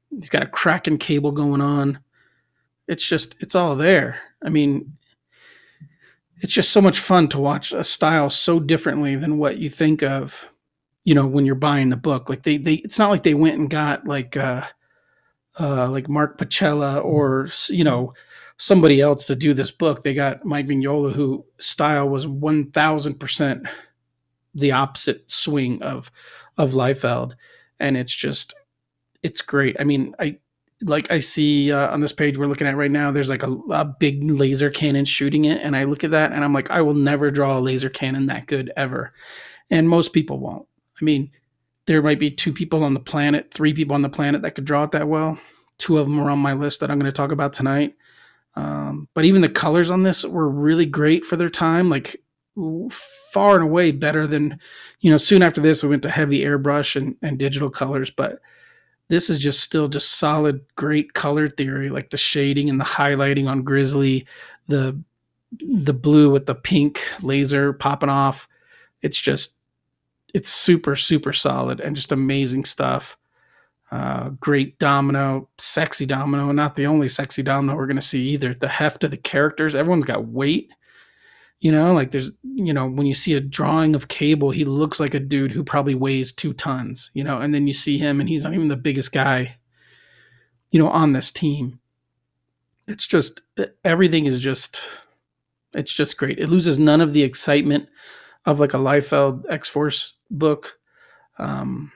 he's 0.10 0.30
got 0.30 0.44
a 0.44 0.48
Kraken 0.48 0.98
cable 0.98 1.32
going 1.32 1.62
on. 1.62 2.00
It's 2.88 3.06
just, 3.06 3.36
it's 3.40 3.56
all 3.56 3.76
there. 3.76 4.20
I 4.44 4.50
mean, 4.50 4.98
it's 6.42 6.54
just 6.54 6.72
so 6.72 6.82
much 6.82 7.00
fun 7.00 7.28
to 7.30 7.40
watch 7.40 7.74
a 7.74 7.84
style 7.84 8.30
so 8.30 8.60
differently 8.62 9.16
than 9.16 9.38
what 9.38 9.58
you 9.58 9.70
think 9.70 10.04
of 10.04 10.50
you 11.06 11.16
know 11.16 11.26
when 11.28 11.46
you're 11.46 11.56
buying 11.56 11.90
the 11.90 11.98
book 11.98 12.30
like 12.30 12.44
they 12.44 12.58
they 12.58 12.76
it's 12.76 13.00
not 13.00 13.10
like 13.10 13.24
they 13.24 13.34
went 13.34 13.58
and 13.58 13.70
got 13.70 14.06
like 14.06 14.38
uh 14.38 14.64
uh 15.60 15.90
like 15.90 16.10
Mark 16.10 16.38
Pacella 16.38 17.04
or 17.04 17.50
you 17.70 17.84
know 17.84 18.14
somebody 18.60 19.00
else 19.00 19.26
to 19.26 19.36
do 19.36 19.54
this 19.54 19.72
book. 19.72 20.04
They 20.04 20.14
got 20.14 20.46
Mike 20.46 20.68
Mignola 20.68 21.14
who 21.14 21.46
style 21.60 22.10
was 22.10 22.26
1000% 22.26 23.66
the 24.54 24.72
opposite 24.72 25.32
swing 25.32 25.82
of 25.82 26.12
of 26.58 26.72
Liefeld. 26.72 27.34
And 27.80 27.98
it's 27.98 28.14
just 28.14 28.54
it's 29.24 29.42
great. 29.42 29.76
I 29.80 29.84
mean 29.84 30.16
i 30.20 30.38
like 30.84 31.12
i 31.12 31.20
see 31.20 31.74
uh, 31.74 31.92
on 31.92 32.00
this 32.00 32.14
page 32.14 32.38
we're 32.38 32.48
looking 32.48 32.66
at 32.66 32.78
right 32.78 32.90
now 32.90 33.12
there's 33.12 33.30
like 33.30 33.44
a, 33.44 33.52
a 33.52 33.84
big 33.84 34.32
laser 34.32 34.70
cannon 34.70 35.06
shooting 35.06 35.46
it. 35.46 35.62
And 35.62 35.76
i 35.76 35.84
look 35.84 36.04
at 36.04 36.12
that 36.12 36.32
and 36.32 36.44
i'm 36.44 36.54
like 36.54 36.72
i 36.72 36.82
will 36.82 36.94
never 36.94 37.32
draw 37.32 37.58
a 37.58 37.60
laser 37.60 37.90
cannon 37.90 38.28
that 38.28 38.48
good 38.48 38.72
ever. 38.78 39.14
And 39.72 39.90
most 39.90 40.14
people 40.14 40.40
won't 40.40 40.69
I 41.00 41.04
mean, 41.04 41.32
there 41.86 42.02
might 42.02 42.20
be 42.20 42.30
two 42.30 42.54
people 42.54 42.84
on 42.84 42.94
the 42.94 43.00
planet, 43.00 43.54
three 43.54 43.74
people 43.74 43.96
on 43.96 44.02
the 44.02 44.10
planet 44.10 44.42
that 44.42 44.52
could 44.52 44.66
draw 44.66 44.84
it 44.84 44.92
that 44.92 45.08
well. 45.08 45.40
Two 45.78 45.98
of 45.98 46.06
them 46.06 46.20
are 46.20 46.30
on 46.30 46.40
my 46.40 46.54
list 46.54 46.80
that 46.80 46.92
I'm 46.92 47.00
going 47.00 47.12
to 47.12 47.16
talk 47.16 47.32
about 47.32 47.54
tonight. 47.54 47.96
Um, 48.56 49.08
but 49.14 49.26
even 49.26 49.42
the 49.42 49.50
colors 49.50 49.90
on 49.90 50.04
this 50.04 50.26
were 50.26 50.50
really 50.50 50.86
great 50.86 51.24
for 51.24 51.36
their 51.36 51.50
time, 51.50 51.90
like 51.90 52.22
far 52.92 53.56
and 53.56 53.64
away 53.64 53.92
better 53.92 54.28
than, 54.28 54.60
you 55.00 55.10
know, 55.10 55.18
soon 55.18 55.42
after 55.42 55.62
this, 55.62 55.82
we 55.82 55.90
went 55.90 56.04
to 56.04 56.10
heavy 56.10 56.42
airbrush 56.42 56.96
and, 56.96 57.16
and 57.22 57.40
digital 57.40 57.70
colors. 57.70 58.12
But 58.12 58.40
this 59.08 59.30
is 59.30 59.40
just 59.40 59.62
still 59.62 59.88
just 59.88 60.12
solid, 60.12 60.66
great 60.76 61.14
color 61.14 61.50
theory, 61.50 61.90
like 61.90 62.10
the 62.10 62.18
shading 62.18 62.70
and 62.70 62.80
the 62.80 62.86
highlighting 62.86 63.48
on 63.48 63.64
Grizzly, 63.64 64.28
the 64.68 65.02
the 65.60 65.96
blue 65.96 66.30
with 66.30 66.46
the 66.46 66.54
pink 66.54 67.02
laser 67.24 67.74
popping 67.74 68.10
off. 68.10 68.48
It's 69.02 69.20
just 69.20 69.56
it's 70.34 70.50
super 70.50 70.96
super 70.96 71.34
solid 71.34 71.80
and 71.80 71.96
just 71.96 72.12
amazing 72.12 72.66
stuff. 72.66 73.18
Uh, 73.92 74.30
great 74.40 74.78
domino, 74.78 75.50
sexy 75.58 76.06
domino, 76.06 76.52
not 76.52 76.76
the 76.76 76.86
only 76.86 77.10
sexy 77.10 77.42
domino 77.42 77.76
we're 77.76 77.88
going 77.88 77.96
to 77.96 78.02
see 78.04 78.22
either. 78.30 78.54
The 78.54 78.68
heft 78.68 79.04
of 79.04 79.10
the 79.10 79.18
characters, 79.18 79.74
everyone's 79.74 80.06
got 80.06 80.28
weight. 80.28 80.72
You 81.60 81.72
know, 81.72 81.94
like 81.94 82.12
there's, 82.12 82.32
you 82.44 82.72
know, 82.72 82.88
when 82.88 83.08
you 83.08 83.16
see 83.16 83.34
a 83.34 83.42
drawing 83.42 83.96
of 83.96 84.08
Cable, 84.08 84.52
he 84.52 84.64
looks 84.64 85.00
like 85.00 85.14
a 85.14 85.20
dude 85.20 85.52
who 85.52 85.64
probably 85.64 85.96
weighs 85.96 86.32
two 86.32 86.54
tons, 86.54 87.12
you 87.14 87.24
know, 87.24 87.40
and 87.40 87.54
then 87.54 87.68
you 87.68 87.74
see 87.74 87.98
him 87.98 88.20
and 88.20 88.30
he's 88.30 88.44
not 88.44 88.54
even 88.54 88.68
the 88.68 88.78
biggest 88.78 89.12
guy, 89.12 89.58
you 90.70 90.80
know, 90.80 90.90
on 90.90 91.14
this 91.14 91.32
team. 91.32 91.80
It's 92.88 93.06
just, 93.06 93.42
everything 93.84 94.26
is 94.26 94.40
just, 94.40 94.82
it's 95.74 95.94
just 95.94 96.18
great. 96.18 96.40
It 96.40 96.48
loses 96.48 96.80
none 96.80 97.02
of 97.02 97.14
the 97.14 97.24
excitement 97.24 97.90
of 98.46 98.60
like 98.60 98.74
a 98.74 98.78
Liefeld 98.78 99.44
X 99.50 99.70
Force 99.70 100.16
book, 100.30 100.80
um, 101.38 101.92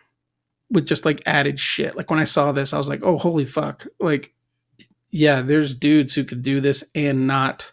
with 0.69 0.85
just 0.85 1.05
like 1.05 1.21
added 1.25 1.59
shit. 1.59 1.95
Like 1.95 2.09
when 2.09 2.19
I 2.19 2.25
saw 2.25 2.51
this, 2.51 2.73
I 2.73 2.77
was 2.77 2.89
like, 2.89 3.01
oh 3.03 3.17
holy 3.17 3.45
fuck! 3.45 3.85
Like, 3.99 4.33
yeah, 5.11 5.41
there's 5.41 5.75
dudes 5.75 6.13
who 6.15 6.23
could 6.23 6.41
do 6.41 6.61
this 6.61 6.83
and 6.95 7.27
not 7.27 7.71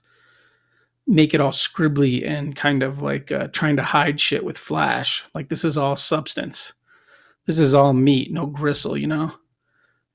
make 1.07 1.35
it 1.35 1.41
all 1.41 1.51
scribbly 1.51 2.25
and 2.27 2.55
kind 2.55 2.83
of 2.83 3.03
like 3.03 3.33
uh, 3.33 3.49
trying 3.49 3.77
to 3.77 3.83
hide 3.83 4.21
shit 4.21 4.45
with 4.45 4.57
flash. 4.57 5.25
Like 5.35 5.49
this 5.49 5.65
is 5.65 5.77
all 5.77 5.97
substance. 5.97 6.73
This 7.47 7.59
is 7.59 7.75
all 7.75 7.93
meat, 7.93 8.33
no 8.33 8.47
gristle. 8.47 8.97
You 8.97 9.09
know, 9.09 9.33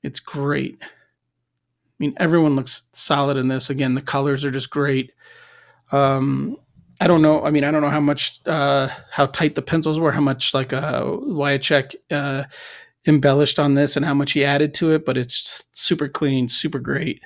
it's 0.02 0.20
great. 0.20 0.78
I 0.80 0.86
mean, 1.98 2.14
everyone 2.18 2.56
looks 2.56 2.84
solid 2.92 3.36
in 3.36 3.48
this. 3.48 3.68
Again, 3.70 3.94
the 3.94 4.00
colors 4.00 4.44
are 4.44 4.50
just 4.50 4.70
great. 4.70 5.12
Um, 5.92 6.56
I 7.00 7.06
don't 7.06 7.22
know. 7.22 7.44
I 7.44 7.50
mean, 7.50 7.64
I 7.64 7.70
don't 7.70 7.82
know 7.82 7.90
how 7.90 8.00
much, 8.00 8.40
uh, 8.46 8.88
how 9.10 9.26
tight 9.26 9.54
the 9.54 9.62
pencils 9.62 10.00
were, 10.00 10.12
how 10.12 10.20
much 10.20 10.54
like 10.54 10.72
uh, 10.72 11.02
Wiacek 11.02 11.94
uh, 12.10 12.44
embellished 13.06 13.58
on 13.58 13.74
this, 13.74 13.96
and 13.96 14.06
how 14.06 14.14
much 14.14 14.32
he 14.32 14.44
added 14.44 14.72
to 14.74 14.92
it. 14.92 15.04
But 15.04 15.16
it's 15.16 15.64
super 15.72 16.08
clean, 16.08 16.48
super 16.48 16.78
great. 16.78 17.20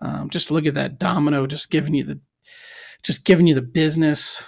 Um, 0.00 0.28
just 0.30 0.50
look 0.50 0.66
at 0.66 0.74
that 0.74 0.98
domino, 0.98 1.46
just 1.46 1.70
giving 1.70 1.94
you 1.94 2.04
the, 2.04 2.20
just 3.02 3.24
giving 3.24 3.46
you 3.46 3.54
the 3.54 3.62
business. 3.62 4.44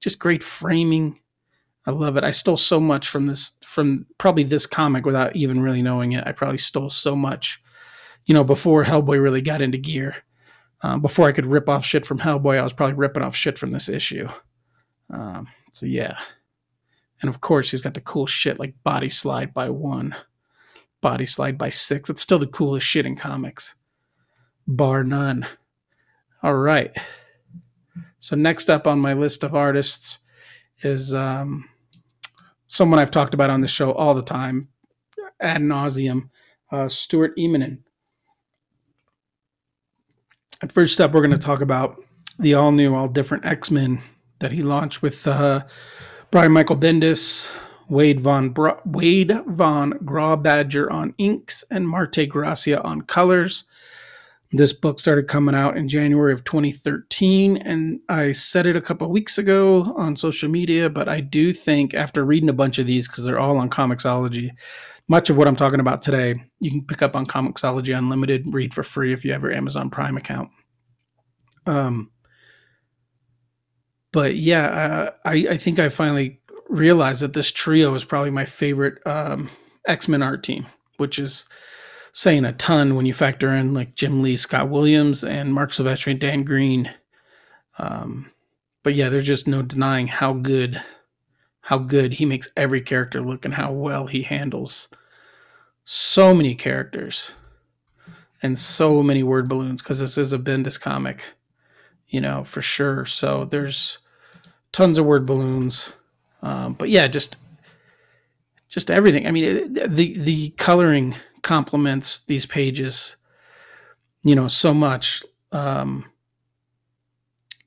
Just 0.00 0.18
great 0.18 0.44
framing. 0.44 1.18
I 1.86 1.90
love 1.90 2.16
it. 2.16 2.24
I 2.24 2.30
stole 2.30 2.58
so 2.58 2.78
much 2.78 3.08
from 3.08 3.26
this, 3.26 3.56
from 3.64 4.06
probably 4.18 4.44
this 4.44 4.66
comic 4.66 5.06
without 5.06 5.34
even 5.34 5.62
really 5.62 5.82
knowing 5.82 6.12
it. 6.12 6.24
I 6.26 6.32
probably 6.32 6.58
stole 6.58 6.90
so 6.90 7.16
much, 7.16 7.60
you 8.26 8.34
know, 8.34 8.44
before 8.44 8.84
Hellboy 8.84 9.20
really 9.20 9.40
got 9.40 9.62
into 9.62 9.78
gear. 9.78 10.16
Um, 10.82 11.00
before 11.00 11.28
I 11.28 11.32
could 11.32 11.46
rip 11.46 11.68
off 11.68 11.84
shit 11.84 12.06
from 12.06 12.20
Hellboy, 12.20 12.58
I 12.58 12.62
was 12.62 12.72
probably 12.72 12.94
ripping 12.94 13.22
off 13.22 13.34
shit 13.34 13.58
from 13.58 13.72
this 13.72 13.88
issue. 13.88 14.28
Um, 15.10 15.48
so 15.72 15.86
yeah. 15.86 16.18
And 17.20 17.28
of 17.28 17.40
course, 17.40 17.70
he's 17.70 17.82
got 17.82 17.94
the 17.94 18.00
cool 18.00 18.26
shit 18.26 18.58
like 18.58 18.74
Body 18.84 19.08
Slide 19.08 19.52
by 19.52 19.70
one, 19.70 20.14
Body 21.00 21.26
Slide 21.26 21.58
by 21.58 21.68
six. 21.68 22.08
It's 22.08 22.22
still 22.22 22.38
the 22.38 22.46
coolest 22.46 22.86
shit 22.86 23.06
in 23.06 23.16
comics, 23.16 23.74
bar 24.66 25.02
none. 25.02 25.46
All 26.42 26.54
right. 26.54 26.96
So 28.20 28.36
next 28.36 28.70
up 28.70 28.86
on 28.86 29.00
my 29.00 29.14
list 29.14 29.42
of 29.42 29.54
artists 29.54 30.20
is 30.82 31.14
um, 31.14 31.68
someone 32.68 33.00
I've 33.00 33.10
talked 33.10 33.34
about 33.34 33.50
on 33.50 33.60
the 33.60 33.68
show 33.68 33.92
all 33.92 34.14
the 34.14 34.22
time, 34.22 34.68
ad 35.40 35.60
nauseum, 35.62 36.30
uh, 36.70 36.88
Stuart 36.88 37.36
Immonen. 37.36 37.78
First 40.66 41.00
up, 41.00 41.12
we're 41.12 41.20
going 41.20 41.30
to 41.30 41.38
talk 41.38 41.60
about 41.60 42.02
the 42.36 42.54
all 42.54 42.72
new, 42.72 42.92
all 42.92 43.06
different 43.06 43.46
X 43.46 43.70
Men 43.70 44.02
that 44.40 44.50
he 44.50 44.60
launched 44.60 45.02
with 45.02 45.24
uh, 45.24 45.64
Brian 46.32 46.50
Michael 46.50 46.76
Bendis, 46.76 47.48
Wade 47.88 48.18
von 48.18 48.50
Bra- 48.50 48.80
Wade 48.84 49.40
von 49.46 49.92
Grawbadger 50.04 50.90
on 50.90 51.14
inks, 51.16 51.64
and 51.70 51.88
Marte 51.88 52.28
Gracia 52.28 52.82
on 52.82 53.02
colors. 53.02 53.64
This 54.50 54.72
book 54.72 54.98
started 54.98 55.28
coming 55.28 55.54
out 55.54 55.76
in 55.76 55.88
January 55.88 56.32
of 56.32 56.42
2013, 56.42 57.58
and 57.58 58.00
I 58.08 58.32
said 58.32 58.66
it 58.66 58.74
a 58.74 58.80
couple 58.80 59.08
weeks 59.10 59.38
ago 59.38 59.94
on 59.96 60.16
social 60.16 60.48
media, 60.48 60.90
but 60.90 61.08
I 61.08 61.20
do 61.20 61.52
think 61.52 61.94
after 61.94 62.24
reading 62.24 62.48
a 62.48 62.54
bunch 62.54 62.78
of 62.80 62.86
these, 62.86 63.06
because 63.06 63.24
they're 63.24 63.38
all 63.38 63.58
on 63.58 63.70
Comixology, 63.70 64.50
much 65.08 65.30
of 65.30 65.36
what 65.36 65.48
I'm 65.48 65.56
talking 65.56 65.80
about 65.80 66.02
today, 66.02 66.42
you 66.60 66.70
can 66.70 66.84
pick 66.84 67.02
up 67.02 67.16
on 67.16 67.26
Comixology 67.26 67.96
Unlimited, 67.96 68.52
read 68.52 68.74
for 68.74 68.82
free 68.82 69.12
if 69.12 69.24
you 69.24 69.32
have 69.32 69.42
your 69.42 69.52
Amazon 69.52 69.90
Prime 69.90 70.16
account. 70.16 70.50
Um, 71.66 72.10
but 74.12 74.36
yeah, 74.36 74.66
uh, 74.66 75.10
I 75.24 75.34
I 75.50 75.56
think 75.56 75.78
I 75.78 75.88
finally 75.88 76.40
realized 76.68 77.22
that 77.22 77.32
this 77.32 77.50
trio 77.50 77.94
is 77.94 78.04
probably 78.04 78.30
my 78.30 78.44
favorite 78.44 79.04
um, 79.06 79.50
X 79.86 80.08
Men 80.08 80.22
art 80.22 80.42
team, 80.42 80.66
which 80.96 81.18
is 81.18 81.48
saying 82.12 82.44
a 82.44 82.52
ton 82.52 82.94
when 82.94 83.06
you 83.06 83.14
factor 83.14 83.52
in 83.52 83.74
like 83.74 83.94
Jim 83.94 84.22
Lee, 84.22 84.36
Scott 84.36 84.68
Williams, 84.68 85.24
and 85.24 85.54
Marc 85.54 85.72
Silvestri 85.72 86.12
and 86.12 86.20
Dan 86.20 86.42
Green. 86.42 86.90
Um, 87.78 88.32
but 88.82 88.94
yeah, 88.94 89.08
there's 89.08 89.26
just 89.26 89.46
no 89.46 89.62
denying 89.62 90.06
how 90.06 90.32
good 90.32 90.82
how 91.68 91.76
good 91.76 92.14
he 92.14 92.24
makes 92.24 92.50
every 92.56 92.80
character 92.80 93.20
look 93.20 93.44
and 93.44 93.52
how 93.52 93.70
well 93.70 94.06
he 94.06 94.22
handles 94.22 94.88
so 95.84 96.32
many 96.32 96.54
characters 96.54 97.34
and 98.42 98.58
so 98.58 99.02
many 99.02 99.22
word 99.22 99.50
balloons 99.50 99.82
because 99.82 99.98
this 99.98 100.16
is 100.16 100.32
a 100.32 100.38
Bendis 100.38 100.80
comic, 100.80 101.34
you 102.08 102.22
know, 102.22 102.42
for 102.42 102.62
sure. 102.62 103.04
So 103.04 103.44
there's 103.44 103.98
tons 104.72 104.96
of 104.96 105.04
word 105.04 105.26
balloons. 105.26 105.92
Um, 106.40 106.72
but 106.72 106.88
yeah, 106.88 107.06
just 107.06 107.36
just 108.70 108.90
everything. 108.90 109.26
I 109.26 109.30
mean, 109.30 109.74
the 109.74 110.14
the 110.18 110.48
coloring 110.56 111.16
complements 111.42 112.20
these 112.20 112.46
pages, 112.46 113.16
you 114.22 114.34
know, 114.34 114.48
so 114.48 114.72
much. 114.72 115.22
Um, 115.52 116.06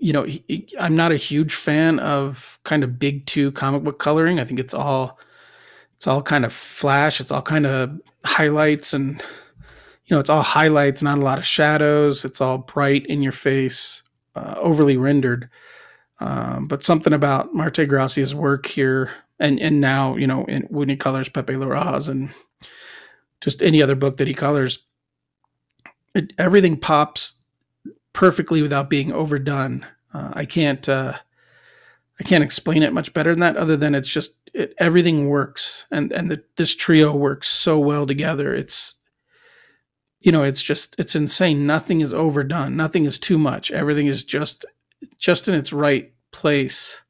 you 0.01 0.11
know, 0.11 0.23
he, 0.23 0.67
I'm 0.79 0.95
not 0.95 1.11
a 1.11 1.17
huge 1.17 1.53
fan 1.53 1.99
of 1.99 2.59
kind 2.63 2.83
of 2.83 2.97
big 2.97 3.27
two 3.27 3.51
comic 3.51 3.83
book 3.83 3.99
coloring. 3.99 4.39
I 4.39 4.45
think 4.45 4.59
it's 4.59 4.73
all 4.73 5.19
it's 5.95 6.07
all 6.07 6.23
kind 6.23 6.43
of 6.43 6.51
flash. 6.51 7.21
It's 7.21 7.31
all 7.31 7.43
kind 7.43 7.67
of 7.67 8.01
highlights 8.25 8.93
and 8.93 9.23
you 10.05 10.15
know, 10.15 10.19
it's 10.19 10.29
all 10.29 10.41
highlights, 10.41 11.03
not 11.03 11.19
a 11.19 11.21
lot 11.21 11.37
of 11.37 11.45
shadows. 11.45 12.25
It's 12.25 12.41
all 12.41 12.57
bright 12.57 13.05
in 13.05 13.21
your 13.21 13.31
face, 13.31 14.01
uh, 14.35 14.55
overly 14.57 14.97
rendered. 14.97 15.49
Um, 16.19 16.67
but 16.67 16.83
something 16.83 17.13
about 17.13 17.53
Marte 17.53 17.87
Gracia's 17.87 18.33
work 18.33 18.65
here, 18.65 19.11
and 19.39 19.59
and 19.59 19.79
now 19.79 20.15
you 20.15 20.25
know, 20.25 20.45
in, 20.45 20.63
when 20.63 20.89
he 20.89 20.95
colors 20.95 21.29
Pepe 21.29 21.53
Larraz 21.53 22.09
and 22.09 22.31
just 23.39 23.61
any 23.61 23.81
other 23.83 23.95
book 23.95 24.17
that 24.17 24.27
he 24.27 24.33
colors, 24.33 24.79
it, 26.15 26.33
everything 26.39 26.77
pops 26.77 27.35
perfectly 28.13 28.61
without 28.61 28.89
being 28.89 29.11
overdone. 29.11 29.85
Uh, 30.13 30.31
I 30.33 30.45
can't 30.45 30.87
uh, 30.87 31.17
I 32.19 32.23
can't 32.23 32.43
explain 32.43 32.83
it 32.83 32.93
much 32.93 33.13
better 33.13 33.31
than 33.31 33.39
that, 33.39 33.57
other 33.57 33.77
than 33.77 33.95
it's 33.95 34.09
just 34.09 34.35
it, 34.53 34.73
everything 34.77 35.29
works, 35.29 35.85
and 35.91 36.11
and 36.11 36.29
the, 36.29 36.43
this 36.57 36.75
trio 36.75 37.15
works 37.15 37.47
so 37.47 37.79
well 37.79 38.05
together. 38.05 38.53
It's 38.53 38.95
you 40.21 40.31
know, 40.31 40.43
it's 40.43 40.61
just 40.61 40.95
it's 40.99 41.15
insane. 41.15 41.65
Nothing 41.65 42.01
is 42.01 42.13
overdone. 42.13 42.75
Nothing 42.75 43.05
is 43.05 43.17
too 43.17 43.37
much. 43.37 43.71
Everything 43.71 44.07
is 44.07 44.23
just 44.23 44.65
just 45.17 45.47
in 45.47 45.55
its 45.55 45.73
right 45.73 46.13
place. 46.31 47.01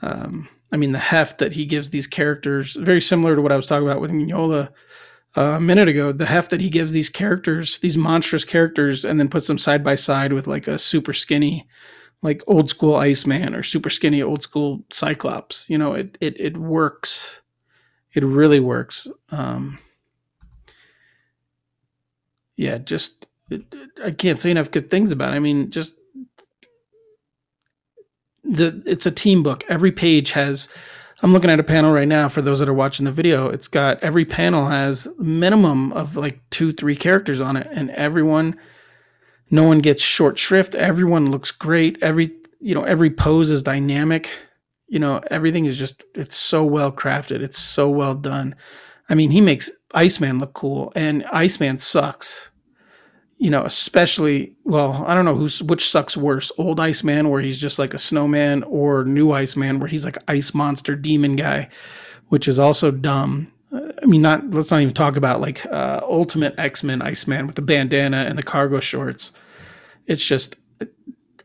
Um, 0.00 0.48
I 0.72 0.78
mean, 0.78 0.92
the 0.92 0.98
heft 0.98 1.38
that 1.38 1.52
he 1.52 1.66
gives 1.66 1.90
these 1.90 2.06
characters, 2.06 2.76
very 2.76 3.00
similar 3.00 3.36
to 3.36 3.42
what 3.42 3.52
I 3.52 3.56
was 3.56 3.66
talking 3.66 3.86
about 3.86 4.00
with 4.00 4.10
Mignola 4.10 4.70
a 5.34 5.60
minute 5.60 5.88
ago, 5.88 6.12
the 6.12 6.26
heft 6.26 6.50
that 6.50 6.60
he 6.60 6.68
gives 6.68 6.92
these 6.92 7.08
characters, 7.08 7.78
these 7.78 7.96
monstrous 7.96 8.44
characters, 8.44 9.04
and 9.04 9.18
then 9.18 9.28
puts 9.28 9.46
them 9.46 9.58
side 9.58 9.82
by 9.82 9.94
side 9.94 10.32
with 10.32 10.46
like 10.46 10.68
a 10.68 10.78
super 10.78 11.12
skinny, 11.12 11.66
like 12.20 12.42
old 12.46 12.68
school 12.68 12.96
Iceman 12.96 13.54
or 13.54 13.62
super 13.62 13.90
skinny 13.90 14.22
old 14.22 14.42
school 14.42 14.84
Cyclops. 14.90 15.68
You 15.70 15.78
know, 15.78 15.94
it 15.94 16.18
it 16.20 16.38
it 16.38 16.56
works. 16.56 17.40
It 18.14 18.24
really 18.24 18.60
works. 18.60 19.08
Um, 19.30 19.78
yeah, 22.56 22.76
just 22.76 23.26
it, 23.50 23.62
it, 23.72 23.90
I 24.04 24.10
can't 24.10 24.38
say 24.40 24.50
enough 24.50 24.70
good 24.70 24.90
things 24.90 25.12
about. 25.12 25.32
it. 25.32 25.36
I 25.36 25.38
mean, 25.38 25.70
just 25.70 25.94
the 28.44 28.82
it's 28.86 29.06
a 29.06 29.10
team 29.10 29.42
book. 29.42 29.64
Every 29.68 29.92
page 29.92 30.32
has 30.32 30.68
I'm 31.22 31.32
looking 31.32 31.50
at 31.50 31.60
a 31.60 31.64
panel 31.64 31.92
right 31.92 32.08
now 32.08 32.28
for 32.28 32.42
those 32.42 32.58
that 32.58 32.68
are 32.68 32.74
watching 32.74 33.04
the 33.04 33.12
video. 33.12 33.48
It's 33.48 33.68
got 33.68 34.02
every 34.02 34.24
panel 34.24 34.66
has 34.66 35.08
minimum 35.18 35.92
of 35.92 36.16
like 36.16 36.40
two, 36.50 36.72
three 36.72 36.96
characters 36.96 37.40
on 37.40 37.56
it, 37.56 37.68
and 37.70 37.90
everyone, 37.90 38.58
no 39.48 39.62
one 39.62 39.78
gets 39.78 40.02
short 40.02 40.36
shrift. 40.36 40.74
Everyone 40.74 41.30
looks 41.30 41.52
great. 41.52 42.02
Every 42.02 42.32
you 42.60 42.74
know, 42.74 42.82
every 42.82 43.10
pose 43.10 43.50
is 43.50 43.62
dynamic. 43.62 44.28
You 44.88 44.98
know, 44.98 45.20
everything 45.30 45.66
is 45.66 45.78
just 45.78 46.02
it's 46.14 46.36
so 46.36 46.64
well 46.64 46.90
crafted. 46.90 47.40
It's 47.40 47.58
so 47.58 47.88
well 47.88 48.14
done. 48.14 48.56
I 49.08 49.14
mean, 49.14 49.30
he 49.30 49.40
makes 49.40 49.70
Iceman 49.94 50.40
look 50.40 50.54
cool, 50.54 50.92
and 50.96 51.24
Iceman 51.32 51.78
sucks 51.78 52.50
you 53.42 53.50
know, 53.50 53.64
especially 53.64 54.54
well, 54.62 55.04
I 55.04 55.16
don't 55.16 55.24
know 55.24 55.34
who's 55.34 55.60
which 55.64 55.90
sucks 55.90 56.16
worse, 56.16 56.52
old 56.58 56.78
Iceman 56.78 57.28
where 57.28 57.40
he's 57.40 57.58
just 57.58 57.76
like 57.76 57.92
a 57.92 57.98
snowman, 57.98 58.62
or 58.62 59.04
new 59.04 59.32
Iceman 59.32 59.80
where 59.80 59.88
he's 59.88 60.04
like 60.04 60.16
ice 60.28 60.54
monster 60.54 60.94
demon 60.94 61.34
guy, 61.34 61.68
which 62.28 62.46
is 62.46 62.60
also 62.60 62.92
dumb. 62.92 63.52
I 63.72 64.06
mean, 64.06 64.22
not 64.22 64.48
let's 64.52 64.70
not 64.70 64.80
even 64.80 64.94
talk 64.94 65.16
about 65.16 65.40
like 65.40 65.66
uh, 65.66 66.02
Ultimate 66.04 66.54
X 66.56 66.84
Men 66.84 67.02
Iceman 67.02 67.48
with 67.48 67.56
the 67.56 67.62
bandana 67.62 68.18
and 68.28 68.38
the 68.38 68.44
cargo 68.44 68.78
shorts. 68.78 69.32
It's 70.06 70.24
just 70.24 70.54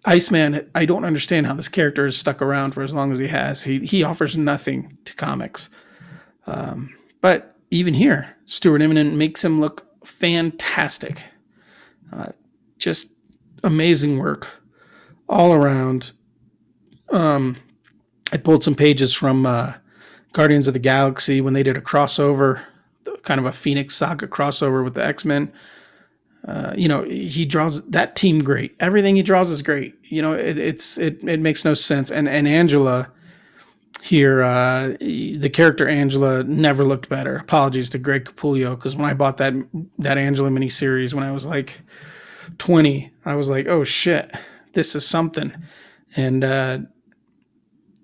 Iceman. 0.05 0.69
I 0.75 0.85
don't 0.85 1.03
understand 1.03 1.47
how 1.47 1.55
this 1.55 1.67
character 1.67 2.05
is 2.05 2.15
stuck 2.15 2.43
around 2.43 2.75
for 2.75 2.83
as 2.83 2.93
long 2.93 3.11
as 3.11 3.17
he 3.17 3.29
has. 3.29 3.63
He 3.63 3.79
he 3.79 4.03
offers 4.03 4.37
nothing 4.37 4.99
to 5.05 5.15
comics, 5.15 5.71
um, 6.45 6.95
but 7.21 7.55
even 7.71 7.95
here, 7.95 8.35
Stuart 8.45 8.81
Immonen 8.81 9.15
makes 9.15 9.43
him 9.43 9.59
look 9.59 9.87
fantastic. 10.05 11.23
Uh, 12.11 12.31
just 12.77 13.13
amazing 13.63 14.17
work 14.17 14.47
all 15.27 15.53
around. 15.53 16.11
Um, 17.09 17.57
I 18.31 18.37
pulled 18.37 18.63
some 18.63 18.75
pages 18.75 19.13
from 19.13 19.45
uh, 19.45 19.73
Guardians 20.33 20.67
of 20.67 20.73
the 20.73 20.79
Galaxy 20.79 21.41
when 21.41 21.53
they 21.53 21.63
did 21.63 21.77
a 21.77 21.81
crossover, 21.81 22.61
kind 23.23 23.39
of 23.39 23.45
a 23.45 23.51
Phoenix 23.51 23.95
Saga 23.95 24.27
crossover 24.27 24.83
with 24.83 24.95
the 24.95 25.05
X 25.05 25.25
Men. 25.25 25.51
Uh, 26.47 26.73
you 26.77 26.87
know, 26.87 27.03
he 27.03 27.45
draws 27.45 27.81
that 27.89 28.15
team 28.15 28.43
great. 28.43 28.75
Everything 28.79 29.15
he 29.15 29.23
draws 29.23 29.49
is 29.49 29.61
great. 29.61 29.95
You 30.03 30.21
know, 30.21 30.33
it, 30.33 30.57
it's 30.57 30.97
it 30.97 31.23
it 31.23 31.39
makes 31.41 31.65
no 31.65 31.73
sense. 31.73 32.11
And 32.11 32.27
and 32.29 32.47
Angela 32.47 33.11
here, 34.07 34.41
uh, 34.41 34.95
the 34.99 35.49
character 35.51 35.87
Angela 35.87 36.41
never 36.43 36.85
looked 36.85 37.09
better. 37.09 37.35
Apologies 37.35 37.89
to 37.89 37.97
Greg 37.97 38.23
Capullo 38.23 38.75
because 38.75 38.95
when 38.95 39.09
I 39.09 39.13
bought 39.13 39.37
that 39.37 39.53
that 39.99 40.17
Angela 40.17 40.49
miniseries 40.49 41.13
when 41.13 41.25
I 41.25 41.31
was 41.31 41.45
like 41.45 41.81
20, 42.57 43.11
I 43.25 43.35
was 43.35 43.49
like, 43.49 43.67
oh 43.67 43.83
shit, 43.83 44.31
this 44.73 44.95
is 44.95 45.05
something. 45.05 45.53
And 46.15 46.43
uh, 46.43 46.79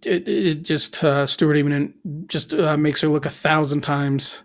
it, 0.03 0.27
it 0.27 0.63
just, 0.63 1.01
uh, 1.03 1.25
Stuart 1.25 1.55
even 1.55 2.25
just 2.27 2.53
uh, 2.53 2.75
makes 2.75 2.99
her 2.99 3.07
look 3.07 3.25
a 3.25 3.29
thousand 3.29 3.81
times 3.81 4.43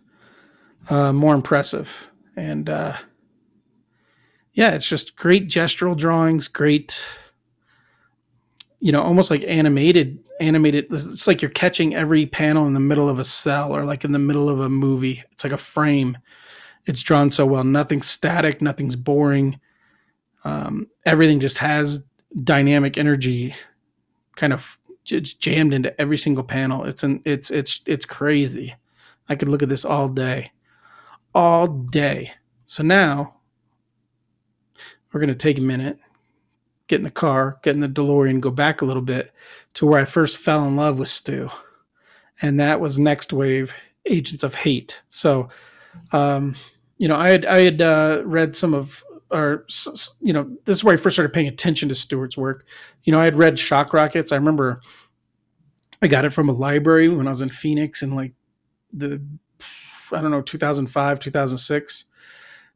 uh, 0.89 1.13
more 1.13 1.35
impressive. 1.35 2.09
And 2.37 2.69
uh, 2.69 2.97
yeah, 4.53 4.71
it's 4.71 4.89
just 4.89 5.17
great 5.17 5.49
gestural 5.49 5.97
drawings, 5.97 6.47
great, 6.47 7.05
you 8.79 8.93
know, 8.93 9.03
almost 9.03 9.31
like 9.31 9.45
animated 9.49 10.21
animated 10.41 10.87
it's 10.91 11.27
like 11.27 11.43
you're 11.43 11.51
catching 11.51 11.95
every 11.95 12.27
panel 12.27 12.67
in 12.67 12.75
the 12.75 12.81
middle 12.81 13.09
of 13.09 13.19
a 13.19 13.25
cel 13.25 13.75
or 13.75 13.85
like 13.85 14.05
in 14.05 14.13
the 14.13 14.19
middle 14.19 14.49
of 14.49 14.61
a 14.61 14.69
movie. 14.69 15.23
It's 15.33 15.45
like 15.45 15.53
a 15.53 15.59
frame. 15.59 16.19
It's 16.87 17.03
drawn 17.03 17.31
so 17.31 17.47
well. 17.47 17.65
Nothing's 17.65 18.07
static. 18.07 18.63
Nothing's 18.63 18.97
boring. 18.97 19.61
Um, 20.45 20.89
everything 21.05 21.41
just 21.41 21.59
has 21.59 22.05
dynamic 22.45 22.97
energy 22.99 23.55
kind 24.37 24.53
of 24.53 24.79
it's 25.11 25.35
jammed 25.35 25.75
into 25.75 25.99
every 26.01 26.19
single 26.19 26.45
panel. 26.45 26.85
It's 26.85 27.03
an 27.03 27.21
it's 27.25 27.51
it's 27.51 27.81
it's 27.87 28.05
crazy. 28.05 28.75
I 29.29 29.35
could 29.35 29.49
look 29.49 29.63
at 29.63 29.69
this 29.69 29.85
all 29.85 30.09
day. 30.09 30.53
All 31.35 31.67
day. 31.67 32.33
So 32.67 32.83
now 32.83 33.35
we're 35.13 35.21
going 35.21 35.29
to 35.29 35.35
take 35.35 35.59
a 35.59 35.63
minute 35.63 35.99
get 36.89 36.97
in 36.97 37.05
the 37.05 37.11
car 37.11 37.59
get 37.63 37.75
in 37.75 37.81
the 37.81 37.89
delorean 37.89 38.41
go 38.41 38.51
back 38.51 38.83
a 38.83 38.85
little 38.85 39.03
bit 39.03 39.31
to 39.75 39.87
where 39.87 40.01
i 40.01 40.05
first 40.05 40.37
fell 40.37 40.67
in 40.67 40.77
love 40.77 40.99
with 40.99 41.09
stu 41.09 41.49
and 42.43 42.59
that 42.59 42.81
was 42.81 42.99
next 42.99 43.33
wave 43.33 43.75
agents 44.07 44.43
of 44.43 44.55
hate 44.55 45.01
so 45.11 45.49
um, 46.13 46.55
you 46.97 47.07
know 47.07 47.17
i 47.17 47.29
had 47.29 47.47
i 47.47 47.61
had 47.61 47.81
uh, 47.81 48.23
read 48.25 48.55
some 48.55 48.75
of 48.75 49.05
or 49.31 49.67
you 50.21 50.33
know, 50.33 50.57
this 50.65 50.79
is 50.79 50.85
where 50.85 50.95
I 50.95 50.97
first 50.97 51.15
started 51.15 51.33
paying 51.33 51.49
attention 51.49 51.89
to 51.89 51.95
Stuart's 51.95 52.37
work. 52.37 52.67
You 53.05 53.13
know, 53.13 53.21
I 53.21 53.25
had 53.25 53.37
read 53.37 53.59
Shock 53.59 53.93
Rockets. 53.93 54.33
I 54.33 54.37
remember 54.37 54.81
I 56.01 56.09
got 56.09 56.25
it 56.25 56.33
from 56.33 56.49
a 56.49 56.53
library 56.53 57.09
when 57.09 57.27
I 57.27 57.31
was 57.31 57.43
in 57.43 57.49
Phoenix 57.49 58.03
in 58.03 58.15
like 58.15 58.33
the 58.93 59.23
I 60.13 60.23
don't 60.23 60.31
know 60.31 60.41
2005 60.41 61.21
2006, 61.21 62.05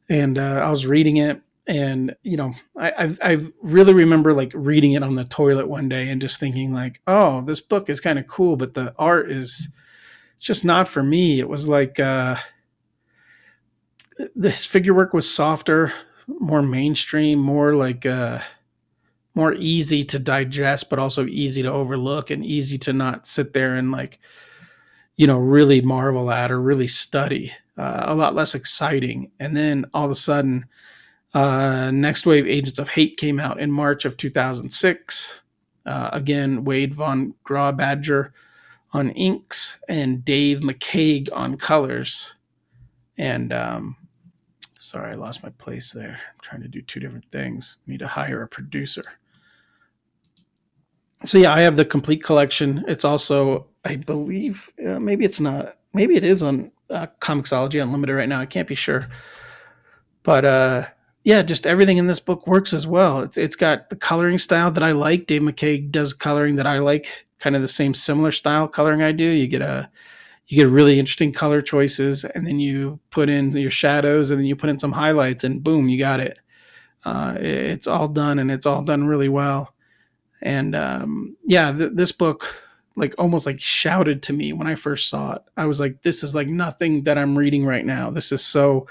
and 0.09 0.37
uh, 0.37 0.61
I 0.63 0.69
was 0.69 0.85
reading 0.85 1.17
it, 1.17 1.41
and 1.67 2.15
you 2.23 2.37
know, 2.37 2.53
I, 2.77 3.15
I 3.21 3.47
really 3.61 3.93
remember 3.93 4.33
like 4.33 4.51
reading 4.55 4.93
it 4.93 5.03
on 5.03 5.15
the 5.15 5.23
toilet 5.23 5.67
one 5.69 5.89
day 5.89 6.09
and 6.09 6.21
just 6.21 6.39
thinking 6.39 6.73
like, 6.73 7.01
oh, 7.07 7.41
this 7.41 7.61
book 7.61 7.89
is 7.89 8.01
kind 8.01 8.19
of 8.19 8.27
cool, 8.27 8.55
but 8.57 8.73
the 8.73 8.93
art 8.99 9.31
is 9.31 9.69
it's 10.37 10.45
just 10.45 10.65
not 10.65 10.87
for 10.87 11.03
me. 11.03 11.39
It 11.39 11.49
was 11.49 11.67
like. 11.67 11.99
uh 11.99 12.37
this 14.35 14.65
figure 14.65 14.93
work 14.93 15.13
was 15.13 15.33
softer 15.33 15.93
more 16.27 16.61
mainstream, 16.61 17.39
more 17.39 17.75
like 17.75 18.05
uh, 18.05 18.39
more 19.35 19.53
easy 19.53 20.03
to 20.05 20.19
digest, 20.19 20.89
but 20.89 20.99
also 20.99 21.25
easy 21.25 21.63
to 21.63 21.71
overlook 21.71 22.29
and 22.29 22.45
easy 22.45 22.77
to 22.79 22.93
not 22.93 23.27
sit 23.27 23.53
there 23.53 23.75
and 23.75 23.91
like, 23.91 24.19
you 25.15 25.27
know, 25.27 25.37
really 25.37 25.81
marvel 25.81 26.31
at 26.31 26.51
or 26.51 26.61
really 26.61 26.87
study. 26.87 27.53
Uh, 27.77 28.03
a 28.05 28.15
lot 28.15 28.35
less 28.35 28.55
exciting. 28.55 29.31
And 29.39 29.57
then 29.57 29.85
all 29.93 30.05
of 30.05 30.11
a 30.11 30.15
sudden, 30.15 30.65
uh, 31.33 31.91
Next 31.91 32.25
Wave 32.25 32.47
Agents 32.47 32.79
of 32.79 32.89
Hate 32.89 33.17
came 33.17 33.39
out 33.39 33.59
in 33.59 33.71
March 33.71 34.05
of 34.05 34.17
2006. 34.17 35.41
Uh, 35.85 36.09
again, 36.13 36.63
Wade 36.63 36.93
von 36.93 37.33
Grawbadger 37.47 38.31
on 38.91 39.09
inks 39.11 39.79
and 39.89 40.23
Dave 40.23 40.59
McCaig 40.59 41.29
on 41.33 41.57
colors. 41.57 42.33
And 43.17 43.51
um, 43.51 43.95
sorry, 44.79 45.11
I 45.11 45.15
lost 45.15 45.43
my 45.43 45.49
place 45.49 45.91
there. 45.91 46.19
I'm 46.19 46.39
trying 46.41 46.61
to 46.61 46.67
do 46.67 46.81
two 46.81 46.99
different 46.99 47.25
things. 47.31 47.77
I 47.87 47.91
need 47.91 47.99
to 47.99 48.07
hire 48.07 48.43
a 48.43 48.47
producer. 48.47 49.03
So 51.25 51.37
yeah, 51.37 51.53
I 51.53 51.61
have 51.61 51.77
the 51.77 51.85
complete 51.85 52.21
collection. 52.23 52.83
It's 52.87 53.05
also, 53.05 53.67
I 53.85 53.95
believe, 53.95 54.71
uh, 54.85 54.99
maybe 54.99 55.25
it's 55.25 55.39
not. 55.39 55.77
Maybe 55.93 56.15
it 56.15 56.23
is 56.23 56.41
on 56.43 56.71
uh, 56.89 57.07
Comixology 57.21 57.81
Unlimited 57.81 58.15
right 58.15 58.27
now. 58.27 58.41
I 58.41 58.47
can't 58.47 58.67
be 58.67 58.75
sure, 58.75 59.07
but 60.23 60.43
uh, 60.43 60.85
yeah, 61.23 61.41
just 61.41 61.65
everything 61.65 61.97
in 61.97 62.07
this 62.07 62.19
book 62.19 62.45
works 62.47 62.73
as 62.73 62.85
well. 62.85 63.21
It's 63.21 63.37
it's 63.37 63.55
got 63.55 63.89
the 63.89 63.95
coloring 63.95 64.37
style 64.37 64.71
that 64.71 64.83
I 64.83 64.91
like. 64.91 65.25
Dave 65.25 65.41
McCaig 65.41 65.89
does 65.91 66.13
coloring 66.13 66.57
that 66.57 66.67
I 66.67 66.79
like, 66.79 67.25
kind 67.39 67.55
of 67.55 67.61
the 67.61 67.67
same 67.67 67.93
similar 67.93 68.31
style 68.31 68.67
coloring 68.67 69.01
I 69.01 69.11
do. 69.13 69.23
You 69.23 69.47
get 69.47 69.61
a 69.61 69.89
you 70.47 70.57
get 70.57 70.69
really 70.69 70.99
interesting 70.99 71.31
color 71.31 71.61
choices, 71.61 72.25
and 72.25 72.45
then 72.45 72.59
you 72.59 72.99
put 73.09 73.29
in 73.29 73.53
your 73.53 73.71
shadows, 73.71 74.31
and 74.31 74.39
then 74.39 74.45
you 74.45 74.55
put 74.55 74.69
in 74.69 74.79
some 74.79 74.91
highlights, 74.91 75.43
and 75.43 75.63
boom, 75.63 75.87
you 75.87 75.97
got 75.97 76.19
it. 76.19 76.39
Uh, 77.05 77.35
it's 77.39 77.87
all 77.87 78.07
done, 78.09 78.39
and 78.39 78.51
it's 78.51 78.65
all 78.65 78.81
done 78.81 79.07
really 79.07 79.29
well. 79.29 79.73
And 80.41 80.75
um, 80.75 81.37
yeah, 81.45 81.71
th- 81.71 81.91
this 81.93 82.11
book 82.11 82.63
like 82.95 83.15
almost 83.17 83.45
like 83.45 83.59
shouted 83.59 84.21
to 84.23 84.33
me 84.33 84.53
when 84.53 84.67
I 84.67 84.75
first 84.75 85.09
saw 85.09 85.33
it. 85.33 85.41
I 85.57 85.65
was 85.65 85.79
like, 85.79 86.03
this 86.03 86.23
is 86.23 86.35
like 86.35 86.47
nothing 86.47 87.03
that 87.05 87.17
I'm 87.17 87.37
reading 87.37 87.65
right 87.65 87.85
now. 87.85 88.11
This 88.11 88.31
is 88.31 88.45
so 88.45 88.87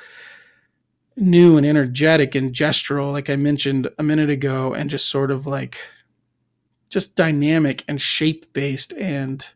new 1.16 1.57
and 1.57 1.66
energetic 1.66 2.35
and 2.35 2.53
gestural, 2.53 3.12
like 3.12 3.31
I 3.31 3.37
mentioned 3.37 3.88
a 3.98 4.03
minute 4.03 4.31
ago, 4.31 4.75
and 4.75 4.90
just 4.90 5.09
sort 5.09 5.31
of 5.31 5.46
like 5.46 5.79
just 6.90 7.16
dynamic 7.16 7.85
and 7.88 8.01
shape 8.01 8.53
based 8.53 8.92
and 8.94 9.46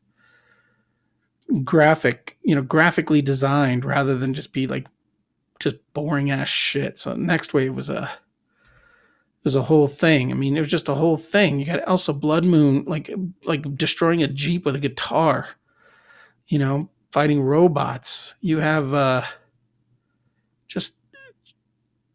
graphic, 1.64 2.38
you 2.42 2.54
know, 2.54 2.62
graphically 2.62 3.22
designed 3.22 3.84
rather 3.84 4.16
than 4.16 4.34
just 4.34 4.52
be 4.52 4.66
like 4.66 4.86
just 5.58 5.76
boring 5.92 6.30
ass 6.30 6.48
shit. 6.48 6.98
So 6.98 7.14
next 7.14 7.54
wave 7.54 7.74
was 7.74 7.90
a 7.90 8.10
was 9.44 9.54
a 9.54 9.62
whole 9.62 9.86
thing. 9.86 10.32
I 10.32 10.34
mean, 10.34 10.56
it 10.56 10.60
was 10.60 10.68
just 10.68 10.88
a 10.88 10.94
whole 10.94 11.16
thing. 11.16 11.60
You 11.60 11.66
got 11.66 11.86
Elsa 11.86 12.12
Bloodstone 12.12 12.84
like 12.84 13.10
like 13.44 13.76
destroying 13.76 14.22
a 14.22 14.28
jeep 14.28 14.64
with 14.64 14.74
a 14.74 14.80
guitar. 14.80 15.50
You 16.48 16.58
know, 16.58 16.90
fighting 17.12 17.40
robots. 17.40 18.34
You 18.40 18.58
have 18.58 18.94
uh 18.94 19.22
just 20.68 20.94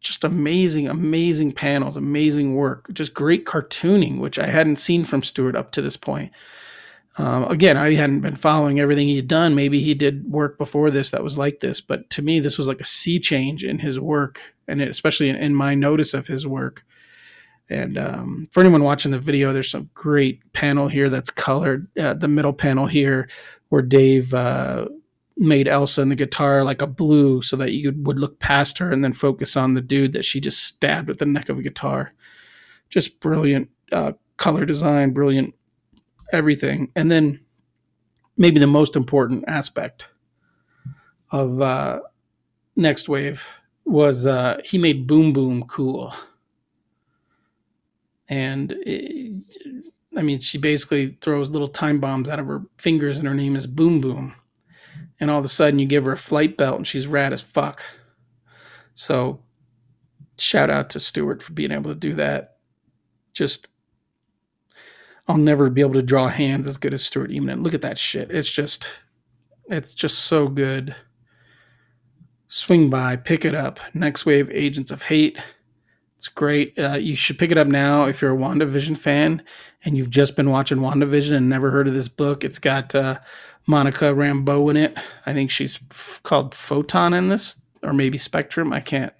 just 0.02 0.24
amazing, 0.24 0.88
amazing 0.88 1.52
panels, 1.52 1.96
amazing 1.96 2.54
work, 2.54 2.92
just 2.92 3.14
great 3.14 3.46
cartooning, 3.46 4.18
which 4.18 4.38
I 4.38 4.48
hadn't 4.48 4.76
seen 4.76 5.04
from 5.04 5.22
Stuart 5.22 5.56
up 5.56 5.70
to 5.72 5.82
this 5.82 5.96
point. 5.96 6.32
Um, 7.18 7.44
again, 7.44 7.76
I 7.76 7.92
hadn't 7.94 8.20
been 8.20 8.36
following 8.36 8.80
everything 8.80 9.06
he 9.06 9.16
had 9.16 9.28
done. 9.28 9.54
Maybe 9.54 9.80
he 9.80 9.94
did 9.94 10.30
work 10.30 10.56
before 10.56 10.90
this 10.90 11.10
that 11.10 11.22
was 11.22 11.36
like 11.36 11.60
this, 11.60 11.80
but 11.80 12.08
to 12.10 12.22
me, 12.22 12.40
this 12.40 12.56
was 12.56 12.68
like 12.68 12.80
a 12.80 12.86
sea 12.86 13.20
change 13.20 13.64
in 13.64 13.80
his 13.80 14.00
work, 14.00 14.40
and 14.66 14.80
especially 14.80 15.28
in, 15.28 15.36
in, 15.36 15.54
my 15.54 15.74
notice 15.74 16.14
of 16.14 16.26
his 16.26 16.46
work. 16.46 16.84
And 17.68 17.98
um, 17.98 18.48
for 18.50 18.60
anyone 18.60 18.82
watching 18.82 19.12
the 19.12 19.18
video, 19.18 19.52
there's 19.52 19.70
some 19.70 19.90
great 19.94 20.52
panel 20.52 20.88
here 20.88 21.10
that's 21.10 21.30
colored. 21.30 21.86
Uh, 21.98 22.14
the 22.14 22.28
middle 22.28 22.52
panel 22.52 22.86
here, 22.86 23.28
where 23.68 23.82
Dave 23.82 24.32
uh, 24.32 24.88
made 25.42 25.66
Elsa 25.66 26.00
and 26.00 26.10
the 26.10 26.16
guitar 26.16 26.62
like 26.64 26.80
a 26.80 26.86
blue 26.86 27.42
so 27.42 27.56
that 27.56 27.72
you 27.72 27.92
would 27.96 28.18
look 28.18 28.38
past 28.38 28.78
her 28.78 28.92
and 28.92 29.02
then 29.02 29.12
focus 29.12 29.56
on 29.56 29.74
the 29.74 29.80
dude 29.80 30.12
that 30.12 30.24
she 30.24 30.40
just 30.40 30.62
stabbed 30.62 31.08
with 31.08 31.18
the 31.18 31.26
neck 31.26 31.48
of 31.48 31.58
a 31.58 31.62
guitar. 31.62 32.12
Just 32.88 33.18
brilliant 33.18 33.68
uh, 33.90 34.12
color 34.36 34.64
design, 34.64 35.10
brilliant 35.10 35.54
everything. 36.32 36.92
And 36.94 37.10
then 37.10 37.44
maybe 38.36 38.60
the 38.60 38.68
most 38.68 38.94
important 38.94 39.44
aspect 39.48 40.06
of 41.32 41.60
uh, 41.60 42.00
Next 42.76 43.08
Wave 43.08 43.44
was 43.84 44.26
uh, 44.28 44.60
he 44.64 44.78
made 44.78 45.08
Boom 45.08 45.32
Boom 45.32 45.64
cool. 45.64 46.14
And 48.28 48.72
it, 48.86 49.42
I 50.16 50.22
mean, 50.22 50.38
she 50.38 50.56
basically 50.56 51.18
throws 51.20 51.50
little 51.50 51.68
time 51.68 51.98
bombs 51.98 52.28
out 52.28 52.38
of 52.38 52.46
her 52.46 52.62
fingers, 52.78 53.18
and 53.18 53.26
her 53.26 53.34
name 53.34 53.56
is 53.56 53.66
Boom 53.66 54.00
Boom 54.00 54.34
and 55.22 55.30
all 55.30 55.38
of 55.38 55.44
a 55.44 55.48
sudden 55.48 55.78
you 55.78 55.86
give 55.86 56.04
her 56.04 56.10
a 56.10 56.18
flight 56.18 56.56
belt 56.56 56.76
and 56.78 56.86
she's 56.86 57.06
rad 57.06 57.32
as 57.32 57.40
fuck. 57.40 57.84
So 58.96 59.40
shout 60.36 60.68
out 60.68 60.90
to 60.90 61.00
Stuart 61.00 61.40
for 61.40 61.52
being 61.52 61.70
able 61.70 61.92
to 61.92 61.94
do 61.94 62.14
that. 62.14 62.56
Just 63.32 63.68
I'll 65.28 65.36
never 65.36 65.70
be 65.70 65.80
able 65.80 65.92
to 65.92 66.02
draw 66.02 66.26
hands 66.26 66.66
as 66.66 66.76
good 66.76 66.92
as 66.92 67.04
Stuart 67.04 67.30
Immonen. 67.30 67.62
Look 67.62 67.72
at 67.72 67.82
that 67.82 67.98
shit. 67.98 68.32
It's 68.32 68.50
just 68.50 68.88
it's 69.66 69.94
just 69.94 70.18
so 70.18 70.48
good. 70.48 70.96
Swing 72.48 72.90
by, 72.90 73.14
pick 73.14 73.44
it 73.44 73.54
up. 73.54 73.78
Next 73.94 74.26
Wave 74.26 74.50
Agents 74.50 74.90
of 74.90 75.04
Hate. 75.04 75.38
It's 76.22 76.28
great. 76.28 76.78
Uh, 76.78 76.92
you 76.92 77.16
should 77.16 77.36
pick 77.36 77.50
it 77.50 77.58
up 77.58 77.66
now 77.66 78.04
if 78.04 78.22
you're 78.22 78.32
a 78.32 78.38
WandaVision 78.38 78.96
fan 78.96 79.42
and 79.84 79.96
you've 79.96 80.08
just 80.08 80.36
been 80.36 80.50
watching 80.50 80.78
WandaVision 80.78 81.36
and 81.36 81.48
never 81.48 81.72
heard 81.72 81.88
of 81.88 81.94
this 81.94 82.06
book. 82.06 82.44
It's 82.44 82.60
got 82.60 82.94
uh, 82.94 83.18
Monica 83.66 84.04
Rambeau 84.04 84.70
in 84.70 84.76
it. 84.76 84.96
I 85.26 85.32
think 85.32 85.50
she's 85.50 85.80
f- 85.90 86.20
called 86.22 86.54
Photon 86.54 87.12
in 87.12 87.28
this, 87.28 87.60
or 87.82 87.92
maybe 87.92 88.18
Spectrum. 88.18 88.72
I 88.72 88.78
can't. 88.78 89.12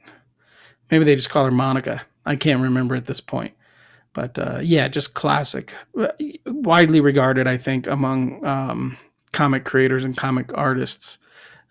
Maybe 0.93 1.03
they 1.05 1.17
just 1.17 1.29
call 1.29 1.45
her 1.45 1.51
Monica. 1.51 2.03
I 2.25 2.37
can't 2.37 2.63
remember 2.63 2.95
at 2.95 3.07
this 3.07 3.21
point. 3.21 3.55
But 4.13 4.39
uh, 4.39 4.61
yeah, 4.63 4.87
just 4.87 5.13
classic. 5.13 5.75
Uh, 5.99 6.07
widely 6.47 7.01
regarded, 7.01 7.49
I 7.49 7.57
think, 7.57 7.89
among 7.89 8.47
um, 8.47 8.97
comic 9.33 9.65
creators 9.65 10.05
and 10.05 10.17
comic 10.17 10.57
artists 10.57 11.19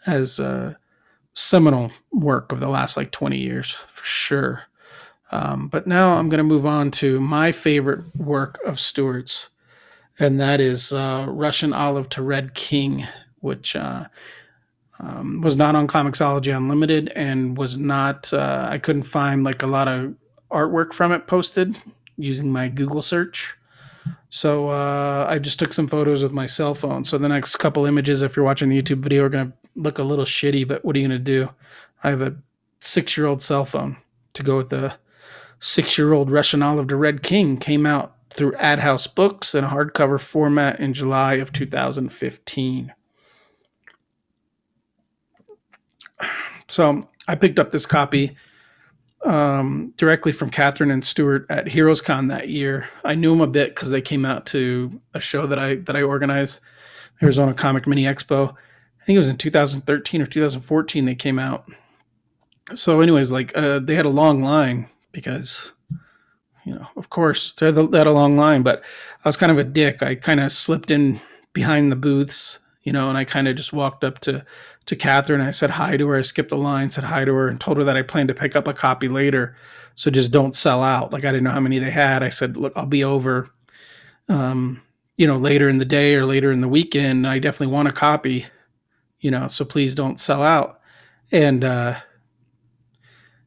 as 0.06 0.41
uh, 0.41 0.74
seminal 1.34 1.94
work 2.12 2.52
of 2.52 2.60
the 2.60 2.67
last 2.67 2.98
like 2.98 3.12
20 3.12 3.38
years, 3.38 3.72
for 3.72 4.04
sure. 4.04 4.63
Um, 5.32 5.70
but 5.70 5.88
now 5.88 6.13
I'm 6.13 6.30
going 6.30 6.39
to 6.39 6.44
move 6.44 6.65
on 6.65 6.91
to 6.91 7.22
my 7.22 7.52
favorite 7.52 8.15
work 8.15 8.60
of 8.65 8.80
Stuart's 8.80 9.50
and 10.20 10.39
that 10.39 10.60
is 10.62 10.94
uh, 10.94 11.26
Russian 11.28 11.74
Olive 11.74 12.08
to 12.10 12.22
Red 12.22 12.54
King, 12.54 13.08
which 13.39 13.76
uh, 13.76 14.06
um, 15.00 15.41
was 15.41 15.58
not 15.58 15.76
on 15.76 15.88
Comixology 15.88 16.56
Unlimited 16.56 17.12
and 17.15 17.58
was 17.58 17.78
not. 17.78 18.32
Uh, 18.32 18.67
I 18.70 18.78
couldn't 18.78 19.04
find 19.04 19.44
like 19.44 19.63
a 19.63 19.67
lot 19.67 19.88
of 19.88 20.13
artwork 20.52 20.94
from 20.94 21.12
it 21.12 21.28
posted 21.28 21.78
using 22.17 22.52
my 22.52 22.67
Google 22.70 23.02
search. 23.02 23.58
So 24.30 24.70
uh, 24.70 25.26
I 25.28 25.39
just 25.39 25.60
took 25.60 25.74
some 25.74 25.88
photos 25.88 26.24
with 26.24 26.32
my 26.32 26.46
cell 26.46 26.76
phone. 26.76 27.04
So 27.04 27.17
the 27.17 27.28
next 27.28 27.56
couple 27.56 27.86
images, 27.86 28.22
if 28.22 28.36
you're 28.36 28.46
watching 28.46 28.70
the 28.70 28.82
YouTube 28.82 29.00
video, 29.00 29.26
are 29.26 29.30
gonna 29.30 29.54
look 29.76 29.98
a 29.98 30.04
little 30.04 30.26
shitty. 30.26 30.67
But 30.67 30.86
what 30.86 30.96
are 30.96 31.00
you 31.00 31.08
gonna 31.08 31.20
do? 31.20 31.50
I 32.04 32.10
have 32.12 32.22
a 32.22 32.36
six-year-old 32.80 33.41
cell 33.41 33.65
phone 33.65 33.98
to 34.34 34.44
go 34.44 34.58
with 34.58 34.70
the 34.70 34.94
six-year-old 35.62 36.30
Russian 36.30 36.62
Olive 36.62 36.89
to 36.89 36.97
Red 36.97 37.24
King. 37.24 37.56
Came 37.58 37.86
out 37.86 38.17
through 38.32 38.52
AdHouse 38.54 39.13
Books 39.13 39.56
in 39.56 39.63
a 39.63 39.69
hardcover 39.69 40.19
format 40.19 40.80
in 40.80 40.93
July 40.93 41.36
of 41.36 41.54
2015. 41.54 42.93
So 46.67 47.08
I 47.28 47.36
picked 47.36 47.60
up 47.60 47.71
this 47.71 47.86
copy 47.86 48.36
um, 49.26 49.93
directly 49.97 50.32
from 50.32 50.50
Kathryn 50.50 50.91
and 50.91 51.06
Stuart 51.06 51.45
at 51.50 51.65
HeroesCon 51.65 52.30
that 52.30 52.50
year. 52.50 52.88
I 53.04 53.13
knew 53.15 53.32
them 53.32 53.41
a 53.41 53.47
bit 53.47 53.76
because 53.76 53.91
they 53.91 54.02
came 54.02 54.26
out 54.26 54.45
to 54.47 55.02
a 55.13 55.19
show 55.19 55.45
that 55.47 55.60
I 55.60 55.76
that 55.76 55.95
I 55.95 56.02
organized, 56.02 56.62
Arizona 57.21 57.54
Comic 57.54 57.86
Mini 57.88 58.04
Expo. 58.04 58.56
I 59.02 59.04
think 59.04 59.15
it 59.15 59.19
was 59.19 59.30
in 59.30 59.38
2013 59.38 60.21
or 60.21 60.26
2014 60.26 61.06
they 61.06 61.15
came 61.15 61.39
out. 61.39 61.69
So, 62.74 63.02
anyways, 63.02 63.32
like 63.32 63.52
uh, 63.56 63.80
they 63.80 63.95
had 63.95 64.06
a 64.06 64.10
long 64.10 64.41
line 64.41 64.89
because 65.12 65.71
you 66.65 66.76
know, 66.76 66.88
of 66.95 67.10
course, 67.10 67.54
they 67.54 67.65
had 67.67 67.78
a 67.78 68.12
long 68.12 68.38
line, 68.38 68.62
but 68.62 68.84
I 69.24 69.30
was 69.30 69.38
kind 69.38 69.52
of 69.52 69.58
a 69.58 69.63
dick. 69.63 70.04
I 70.04 70.15
kind 70.15 70.39
of 70.39 70.52
slipped 70.52 70.91
in 70.91 71.19
behind 71.54 71.91
the 71.91 71.95
booths, 71.95 72.60
you 72.84 72.93
know, 72.93 73.10
and 73.10 73.17
I 73.17 73.26
kind 73.26 73.47
of 73.47 73.56
just 73.56 73.74
walked 73.74 74.04
up 74.04 74.19
to 74.19 74.45
to 74.86 74.95
Kathryn. 74.95 75.41
I 75.41 75.52
said 75.52 75.71
hi 75.71 75.97
to 75.97 76.08
her. 76.08 76.17
I 76.17 76.21
skipped 76.21 76.50
the 76.50 76.58
line, 76.58 76.89
said 76.89 77.06
hi 77.06 77.26
to 77.26 77.34
her, 77.34 77.47
and 77.47 77.60
told 77.60 77.78
her 77.78 77.84
that 77.84 77.97
I 77.97 78.02
planned 78.02 78.30
to 78.30 78.36
pick 78.36 78.56
up 78.56 78.67
a 78.67 78.74
copy 78.74 79.08
later. 79.08 79.56
So 79.95 80.10
just 80.10 80.32
don't 80.32 80.56
sell 80.56 80.84
out. 80.84 81.12
Like 81.12 81.26
I 81.26 81.32
didn't 81.32 81.43
know 81.43 81.52
how 81.52 81.60
many 81.60 81.80
they 81.80 81.91
had. 81.91 82.24
I 82.24 82.30
said, 82.30 82.58
look, 82.58 82.74
I'll 82.76 82.86
be 82.86 83.04
over, 83.04 83.50
um, 84.30 84.82
you 85.17 85.28
know, 85.28 85.38
later 85.38 85.67
in 85.69 85.78
the 85.78 85.86
day 85.86 86.15
or 86.15 86.26
later 86.26 86.52
in 86.52 86.62
the 86.62 86.67
weekend. 86.67 87.28
I 87.28 87.39
definitely 87.39 87.74
want 87.74 87.88
a 87.89 87.91
copy, 87.91 88.45
you 89.19 89.32
know. 89.32 89.47
So 89.47 89.65
please 89.65 89.93
don't 89.95 90.19
sell 90.19 90.43
out. 90.43 90.80
And 91.32 91.63
uh, 91.63 92.00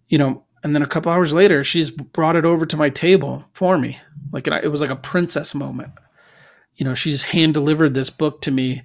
you 0.08 0.18
know, 0.18 0.44
and 0.64 0.74
then 0.74 0.82
a 0.82 0.86
couple 0.86 1.12
hours 1.12 1.34
later, 1.34 1.62
she's 1.62 1.90
brought 1.90 2.36
it 2.36 2.46
over 2.46 2.64
to 2.64 2.76
my 2.76 2.88
table 2.88 3.44
for 3.52 3.76
me. 3.76 3.98
Like 4.32 4.48
it 4.48 4.68
was 4.68 4.80
like 4.80 4.90
a 4.90 4.96
princess 4.96 5.54
moment. 5.54 5.92
You 6.74 6.86
know, 6.86 6.94
she's 6.94 7.22
hand 7.22 7.52
delivered 7.52 7.94
this 7.94 8.08
book 8.08 8.40
to 8.40 8.50
me. 8.50 8.82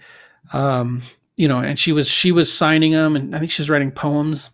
Um, 0.51 1.01
you 1.37 1.47
know, 1.47 1.59
and 1.59 1.79
she 1.79 1.93
was 1.93 2.09
she 2.09 2.33
was 2.33 2.51
signing 2.51 2.91
them, 2.91 3.15
and 3.15 3.33
I 3.33 3.39
think 3.39 3.49
she's 3.49 3.69
writing 3.69 3.91
poems. 3.91 4.49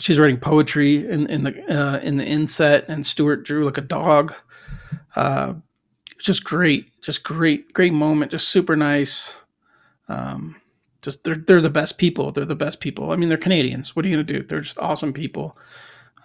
She's 0.00 0.18
writing 0.18 0.38
poetry 0.38 1.06
in 1.06 1.26
in 1.26 1.42
the 1.44 1.70
uh, 1.70 1.98
in 1.98 2.16
the 2.16 2.24
inset, 2.24 2.86
and 2.88 3.04
Stuart 3.04 3.44
drew 3.44 3.64
like 3.66 3.78
a 3.78 3.82
dog. 3.82 4.34
Uh, 5.14 5.54
just 6.18 6.44
great, 6.44 6.98
just 7.02 7.24
great, 7.24 7.74
great 7.74 7.92
moment, 7.92 8.30
just 8.30 8.48
super 8.48 8.74
nice. 8.74 9.36
Um, 10.08 10.56
just 11.02 11.24
they're 11.24 11.34
they're 11.34 11.60
the 11.60 11.70
best 11.70 11.98
people. 11.98 12.32
They're 12.32 12.44
the 12.44 12.54
best 12.54 12.80
people. 12.80 13.10
I 13.10 13.16
mean, 13.16 13.28
they're 13.28 13.38
Canadians. 13.38 13.94
What 13.94 14.04
are 14.04 14.08
you 14.08 14.16
gonna 14.16 14.24
do? 14.24 14.42
They're 14.42 14.60
just 14.60 14.78
awesome 14.78 15.12
people. 15.12 15.56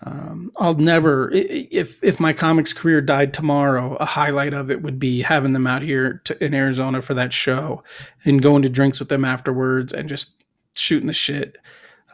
Um, 0.03 0.51
I'll 0.57 0.75
never 0.75 1.31
if 1.33 2.03
if 2.03 2.19
my 2.19 2.31
comics 2.31 2.71
career 2.73 3.01
died 3.01 3.33
tomorrow, 3.33 3.95
a 3.95 4.05
highlight 4.05 4.53
of 4.53 4.69
it 4.69 4.83
would 4.83 4.99
be 4.99 5.21
having 5.23 5.53
them 5.53 5.65
out 5.65 5.81
here 5.81 6.21
to, 6.25 6.43
in 6.43 6.53
Arizona 6.53 7.01
for 7.01 7.15
that 7.15 7.33
show 7.33 7.83
and 8.23 8.41
going 8.41 8.61
to 8.61 8.69
drinks 8.69 8.99
with 8.99 9.09
them 9.09 9.25
afterwards 9.25 9.93
and 9.93 10.07
just 10.07 10.33
shooting 10.73 11.07
the 11.07 11.13
shit. 11.13 11.57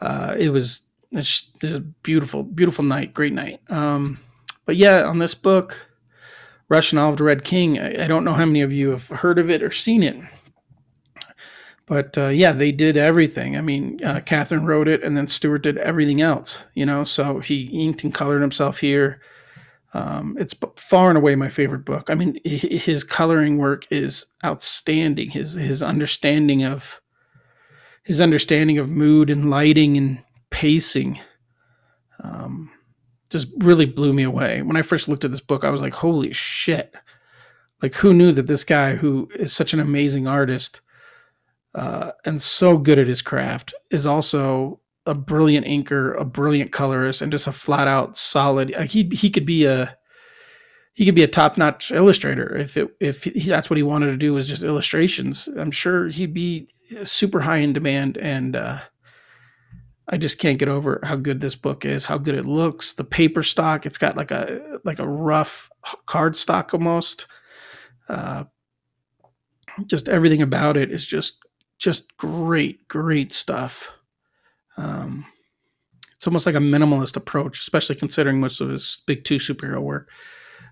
Uh, 0.00 0.34
it 0.38 0.48
was 0.48 0.82
it's, 1.12 1.50
it's 1.62 1.76
a 1.76 1.80
beautiful, 1.80 2.42
beautiful 2.42 2.84
night, 2.84 3.14
great 3.14 3.32
night. 3.32 3.60
Um, 3.68 4.18
but 4.66 4.76
yeah, 4.76 5.02
on 5.04 5.18
this 5.18 5.34
book, 5.34 5.90
Russian 6.68 6.98
Olive 6.98 7.20
Red 7.20 7.44
King, 7.44 7.78
I, 7.78 8.04
I 8.04 8.06
don't 8.08 8.24
know 8.24 8.34
how 8.34 8.46
many 8.46 8.62
of 8.62 8.72
you 8.72 8.90
have 8.90 9.08
heard 9.08 9.38
of 9.38 9.50
it 9.50 9.62
or 9.62 9.70
seen 9.70 10.02
it. 10.02 10.16
But 11.86 12.16
uh, 12.16 12.28
yeah, 12.28 12.52
they 12.52 12.72
did 12.72 12.96
everything. 12.96 13.56
I 13.56 13.60
mean, 13.60 14.02
uh, 14.02 14.20
Kathryn 14.20 14.64
wrote 14.64 14.88
it, 14.88 15.02
and 15.02 15.16
then 15.16 15.26
Stuart 15.26 15.62
did 15.62 15.76
everything 15.78 16.20
else. 16.20 16.62
You 16.74 16.86
know, 16.86 17.04
so 17.04 17.40
he 17.40 17.64
inked 17.64 18.04
and 18.04 18.14
colored 18.14 18.40
himself 18.40 18.80
here. 18.80 19.20
Um, 19.92 20.36
it's 20.40 20.54
far 20.76 21.08
and 21.08 21.18
away 21.18 21.36
my 21.36 21.48
favorite 21.48 21.84
book. 21.84 22.10
I 22.10 22.14
mean, 22.14 22.38
his 22.44 23.04
coloring 23.04 23.58
work 23.58 23.86
is 23.90 24.26
outstanding. 24.44 25.30
His 25.30 25.54
his 25.54 25.82
understanding 25.82 26.64
of 26.64 27.00
his 28.02 28.20
understanding 28.20 28.78
of 28.78 28.90
mood 28.90 29.30
and 29.30 29.50
lighting 29.50 29.96
and 29.96 30.22
pacing 30.50 31.20
um, 32.22 32.70
just 33.30 33.48
really 33.58 33.86
blew 33.86 34.12
me 34.12 34.22
away. 34.22 34.62
When 34.62 34.76
I 34.76 34.82
first 34.82 35.08
looked 35.08 35.24
at 35.24 35.30
this 35.30 35.40
book, 35.40 35.64
I 35.64 35.70
was 35.70 35.82
like, 35.82 35.94
"Holy 35.94 36.32
shit!" 36.32 36.94
Like, 37.82 37.96
who 37.96 38.14
knew 38.14 38.32
that 38.32 38.46
this 38.46 38.64
guy, 38.64 38.96
who 38.96 39.28
is 39.34 39.52
such 39.52 39.74
an 39.74 39.80
amazing 39.80 40.26
artist, 40.26 40.80
uh, 41.74 42.12
and 42.24 42.40
so 42.40 42.78
good 42.78 42.98
at 42.98 43.06
his 43.06 43.22
craft, 43.22 43.74
is 43.90 44.06
also 44.06 44.80
a 45.06 45.14
brilliant 45.14 45.66
inker, 45.66 46.18
a 46.18 46.24
brilliant 46.24 46.72
colorist, 46.72 47.20
and 47.20 47.32
just 47.32 47.46
a 47.46 47.52
flat 47.52 47.88
out 47.88 48.16
solid. 48.16 48.70
Like 48.70 48.92
he 48.92 49.08
he 49.12 49.30
could 49.30 49.46
be 49.46 49.64
a 49.64 49.96
he 50.94 51.04
could 51.04 51.14
be 51.14 51.24
a 51.24 51.28
top 51.28 51.58
notch 51.58 51.90
illustrator 51.90 52.56
if 52.56 52.76
it 52.76 52.94
if 53.00 53.24
he, 53.24 53.48
that's 53.48 53.68
what 53.68 53.76
he 53.76 53.82
wanted 53.82 54.06
to 54.06 54.16
do 54.16 54.32
was 54.32 54.48
just 54.48 54.62
illustrations. 54.62 55.48
I'm 55.48 55.72
sure 55.72 56.08
he'd 56.08 56.34
be 56.34 56.68
super 57.02 57.40
high 57.40 57.58
in 57.58 57.72
demand, 57.72 58.16
and 58.16 58.54
uh, 58.54 58.80
I 60.08 60.16
just 60.16 60.38
can't 60.38 60.58
get 60.58 60.68
over 60.68 61.00
how 61.02 61.16
good 61.16 61.40
this 61.40 61.56
book 61.56 61.84
is, 61.84 62.04
how 62.04 62.18
good 62.18 62.36
it 62.36 62.46
looks. 62.46 62.94
The 62.94 63.04
paper 63.04 63.42
stock, 63.42 63.86
it's 63.86 63.98
got 63.98 64.16
like 64.16 64.30
a 64.30 64.78
like 64.84 65.00
a 65.00 65.08
rough 65.08 65.70
card 66.06 66.36
stock 66.36 66.72
almost. 66.72 67.26
Uh, 68.08 68.44
just 69.86 70.08
everything 70.08 70.42
about 70.42 70.76
it 70.76 70.92
is 70.92 71.04
just 71.04 71.38
just 71.78 72.16
great, 72.16 72.88
great 72.88 73.32
stuff. 73.32 73.92
Um, 74.76 75.26
it's 76.16 76.26
almost 76.26 76.46
like 76.46 76.54
a 76.54 76.58
minimalist 76.58 77.16
approach, 77.16 77.60
especially 77.60 77.96
considering 77.96 78.40
most 78.40 78.60
of 78.60 78.70
his 78.70 79.02
big 79.06 79.24
two 79.24 79.36
superhero 79.36 79.80
work. 79.80 80.08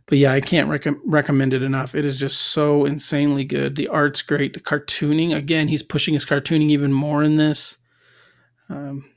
But 0.06 0.18
yeah, 0.18 0.32
I 0.32 0.40
can't 0.40 0.68
rec- 0.68 0.86
recommend 1.04 1.54
it 1.54 1.62
enough. 1.62 1.94
It 1.94 2.04
is 2.04 2.18
just 2.18 2.40
so 2.40 2.84
insanely 2.84 3.44
good. 3.44 3.76
The 3.76 3.88
art's 3.88 4.22
great. 4.22 4.54
The 4.54 4.60
cartooning, 4.60 5.34
again, 5.34 5.68
he's 5.68 5.82
pushing 5.82 6.14
his 6.14 6.24
cartooning 6.24 6.70
even 6.70 6.92
more 6.92 7.22
in 7.22 7.36
this. 7.36 7.78
Um, 8.68 9.10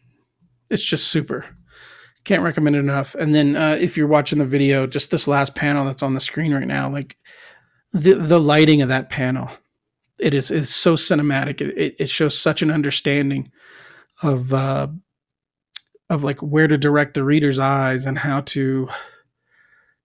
it's 0.69 0.85
just 0.85 1.07
super. 1.07 1.45
Can't 2.23 2.43
recommend 2.43 2.75
it 2.75 2.79
enough. 2.79 3.15
And 3.15 3.33
then 3.33 3.55
uh, 3.55 3.77
if 3.79 3.97
you're 3.97 4.07
watching 4.07 4.39
the 4.39 4.45
video, 4.45 4.87
just 4.87 5.11
this 5.11 5.27
last 5.27 5.55
panel 5.55 5.85
that's 5.85 6.03
on 6.03 6.13
the 6.13 6.19
screen 6.19 6.53
right 6.53 6.67
now, 6.67 6.89
like 6.89 7.15
the 7.93 8.15
the 8.15 8.39
lighting 8.39 8.81
of 8.81 8.89
that 8.89 9.09
panel 9.09 9.49
it 10.19 10.33
is 10.33 10.51
is 10.51 10.73
so 10.73 10.95
cinematic. 10.95 11.61
It, 11.61 11.95
it 11.99 12.09
shows 12.09 12.37
such 12.37 12.61
an 12.61 12.71
understanding 12.71 13.51
of 14.21 14.53
uh, 14.53 14.87
of 16.09 16.23
like 16.23 16.41
where 16.41 16.67
to 16.67 16.77
direct 16.77 17.13
the 17.13 17.23
reader's 17.23 17.59
eyes 17.59 18.05
and 18.05 18.19
how 18.19 18.41
to 18.41 18.87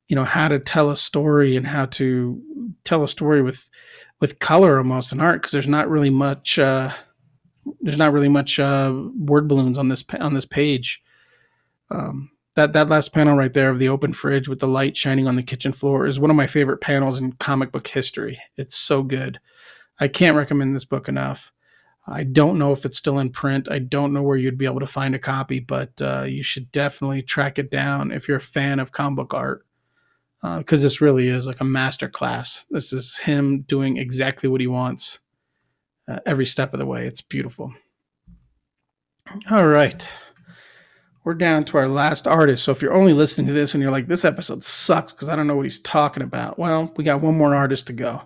you 0.08 0.16
know 0.16 0.24
how 0.24 0.48
to 0.48 0.58
tell 0.58 0.90
a 0.90 0.96
story 0.96 1.56
and 1.56 1.68
how 1.68 1.86
to 1.86 2.42
tell 2.84 3.04
a 3.04 3.08
story 3.08 3.42
with 3.42 3.70
with 4.20 4.38
color 4.38 4.78
almost 4.78 5.12
in 5.12 5.20
art 5.20 5.40
because 5.40 5.52
there's 5.52 5.68
not 5.68 5.88
really 5.88 6.10
much 6.10 6.58
uh, 6.58 6.92
there's 7.80 7.98
not 7.98 8.12
really 8.12 8.28
much 8.28 8.58
uh, 8.58 8.92
word 9.16 9.48
balloons 9.48 9.78
on 9.78 9.88
this 9.88 10.04
on 10.18 10.34
this 10.34 10.46
page. 10.46 11.02
Um, 11.90 12.30
that 12.56 12.72
that 12.72 12.88
last 12.88 13.12
panel 13.12 13.36
right 13.36 13.52
there 13.52 13.70
of 13.70 13.78
the 13.78 13.88
open 13.88 14.12
fridge 14.12 14.48
with 14.48 14.60
the 14.60 14.68
light 14.68 14.96
shining 14.96 15.28
on 15.28 15.36
the 15.36 15.42
kitchen 15.42 15.72
floor 15.72 16.06
is 16.06 16.18
one 16.18 16.30
of 16.30 16.36
my 16.36 16.46
favorite 16.46 16.80
panels 16.80 17.20
in 17.20 17.32
comic 17.32 17.72
book 17.72 17.86
history. 17.86 18.40
It's 18.56 18.76
so 18.76 19.02
good. 19.02 19.38
I 20.00 20.08
can't 20.08 20.34
recommend 20.34 20.74
this 20.74 20.86
book 20.86 21.08
enough. 21.08 21.52
I 22.06 22.24
don't 22.24 22.58
know 22.58 22.72
if 22.72 22.84
it's 22.86 22.96
still 22.96 23.18
in 23.18 23.30
print. 23.30 23.68
I 23.70 23.78
don't 23.78 24.12
know 24.12 24.22
where 24.22 24.36
you'd 24.36 24.58
be 24.58 24.64
able 24.64 24.80
to 24.80 24.86
find 24.86 25.14
a 25.14 25.18
copy, 25.18 25.60
but 25.60 26.00
uh, 26.00 26.22
you 26.22 26.42
should 26.42 26.72
definitely 26.72 27.22
track 27.22 27.58
it 27.58 27.70
down 27.70 28.10
if 28.10 28.26
you're 28.26 28.38
a 28.38 28.40
fan 28.40 28.80
of 28.80 28.90
comic 28.90 29.16
book 29.16 29.34
art, 29.34 29.66
because 30.40 30.80
uh, 30.80 30.86
this 30.86 31.00
really 31.00 31.28
is 31.28 31.46
like 31.46 31.60
a 31.60 31.64
master 31.64 32.08
class. 32.08 32.64
This 32.70 32.92
is 32.92 33.18
him 33.18 33.60
doing 33.60 33.98
exactly 33.98 34.48
what 34.48 34.62
he 34.62 34.66
wants 34.66 35.18
uh, 36.08 36.20
every 36.24 36.46
step 36.46 36.72
of 36.72 36.80
the 36.80 36.86
way. 36.86 37.06
It's 37.06 37.20
beautiful. 37.20 37.74
All 39.50 39.68
right. 39.68 40.08
We're 41.22 41.34
down 41.34 41.66
to 41.66 41.76
our 41.76 41.86
last 41.86 42.26
artist. 42.26 42.64
So 42.64 42.72
if 42.72 42.80
you're 42.80 42.94
only 42.94 43.12
listening 43.12 43.46
to 43.48 43.52
this 43.52 43.74
and 43.74 43.82
you're 43.82 43.92
like, 43.92 44.06
this 44.06 44.24
episode 44.24 44.64
sucks 44.64 45.12
because 45.12 45.28
I 45.28 45.36
don't 45.36 45.46
know 45.46 45.54
what 45.54 45.66
he's 45.66 45.78
talking 45.78 46.22
about, 46.22 46.58
well, 46.58 46.90
we 46.96 47.04
got 47.04 47.20
one 47.20 47.36
more 47.36 47.54
artist 47.54 47.86
to 47.88 47.92
go. 47.92 48.22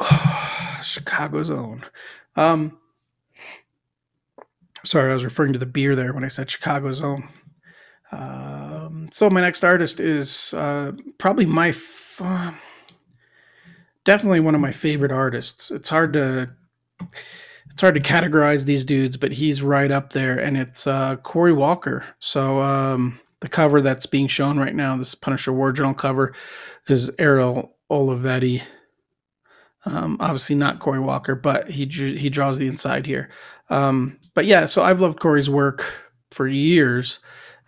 Chicago's 0.82 1.50
own. 1.50 1.84
Um, 2.36 2.78
sorry, 4.84 5.10
I 5.10 5.14
was 5.14 5.24
referring 5.24 5.52
to 5.52 5.58
the 5.58 5.66
beer 5.66 5.96
there 5.96 6.12
when 6.12 6.24
I 6.24 6.28
said 6.28 6.50
Chicago's 6.50 7.00
own. 7.00 7.28
Um, 8.12 9.08
so 9.12 9.28
my 9.30 9.40
next 9.40 9.64
artist 9.64 10.00
is 10.00 10.54
uh, 10.54 10.92
probably 11.18 11.46
my 11.46 11.68
f- 11.68 12.20
uh, 12.22 12.52
definitely 14.04 14.40
one 14.40 14.54
of 14.54 14.60
my 14.60 14.72
favorite 14.72 15.12
artists. 15.12 15.70
It's 15.70 15.88
hard 15.88 16.12
to 16.12 16.50
it's 17.70 17.80
hard 17.80 17.94
to 17.94 18.00
categorize 18.00 18.64
these 18.64 18.84
dudes, 18.84 19.16
but 19.16 19.32
he's 19.32 19.62
right 19.62 19.90
up 19.90 20.12
there, 20.12 20.38
and 20.38 20.56
it's 20.56 20.86
uh, 20.86 21.16
Cory 21.16 21.52
Walker. 21.52 22.06
So 22.18 22.60
um, 22.60 23.20
the 23.40 23.48
cover 23.48 23.82
that's 23.82 24.06
being 24.06 24.28
shown 24.28 24.58
right 24.58 24.74
now, 24.74 24.96
this 24.96 25.14
Punisher 25.14 25.52
War 25.52 25.72
Journal 25.72 25.92
cover, 25.92 26.32
is 26.88 27.10
Ariel 27.18 27.76
Olivetti 27.90 28.62
um, 29.86 30.16
obviously 30.20 30.56
not 30.56 30.80
Cory 30.80 31.00
Walker, 31.00 31.34
but 31.34 31.70
he 31.70 31.86
he 31.86 32.28
draws 32.28 32.58
the 32.58 32.66
inside 32.66 33.06
here. 33.06 33.30
Um, 33.70 34.18
but 34.34 34.44
yeah, 34.44 34.66
so 34.66 34.82
I've 34.82 35.00
loved 35.00 35.20
Cory's 35.20 35.48
work 35.48 35.84
for 36.32 36.48
years, 36.48 37.20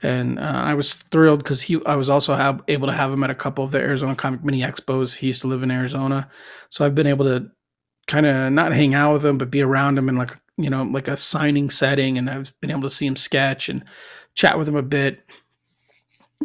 and 0.02 0.38
uh, 0.38 0.42
I 0.42 0.74
was 0.74 0.94
thrilled 0.94 1.42
because 1.42 1.62
he 1.62 1.80
I 1.86 1.94
was 1.94 2.10
also 2.10 2.34
have, 2.34 2.60
able 2.66 2.88
to 2.88 2.92
have 2.92 3.12
him 3.12 3.22
at 3.22 3.30
a 3.30 3.36
couple 3.36 3.64
of 3.64 3.70
the 3.70 3.78
Arizona 3.78 4.16
Comic 4.16 4.44
Mini 4.44 4.60
Expos. 4.60 5.16
He 5.16 5.28
used 5.28 5.42
to 5.42 5.46
live 5.46 5.62
in 5.62 5.70
Arizona, 5.70 6.28
so 6.68 6.84
I've 6.84 6.94
been 6.94 7.06
able 7.06 7.24
to 7.24 7.50
kind 8.08 8.26
of 8.26 8.52
not 8.52 8.72
hang 8.72 8.94
out 8.94 9.12
with 9.12 9.24
him, 9.24 9.38
but 9.38 9.50
be 9.50 9.62
around 9.62 9.96
him 9.96 10.08
in 10.08 10.16
like 10.16 10.36
you 10.56 10.70
know 10.70 10.82
like 10.82 11.06
a 11.06 11.16
signing 11.16 11.70
setting, 11.70 12.18
and 12.18 12.28
I've 12.28 12.52
been 12.60 12.72
able 12.72 12.82
to 12.82 12.90
see 12.90 13.06
him 13.06 13.16
sketch 13.16 13.68
and 13.68 13.84
chat 14.34 14.58
with 14.58 14.68
him 14.68 14.76
a 14.76 14.82
bit. 14.82 15.20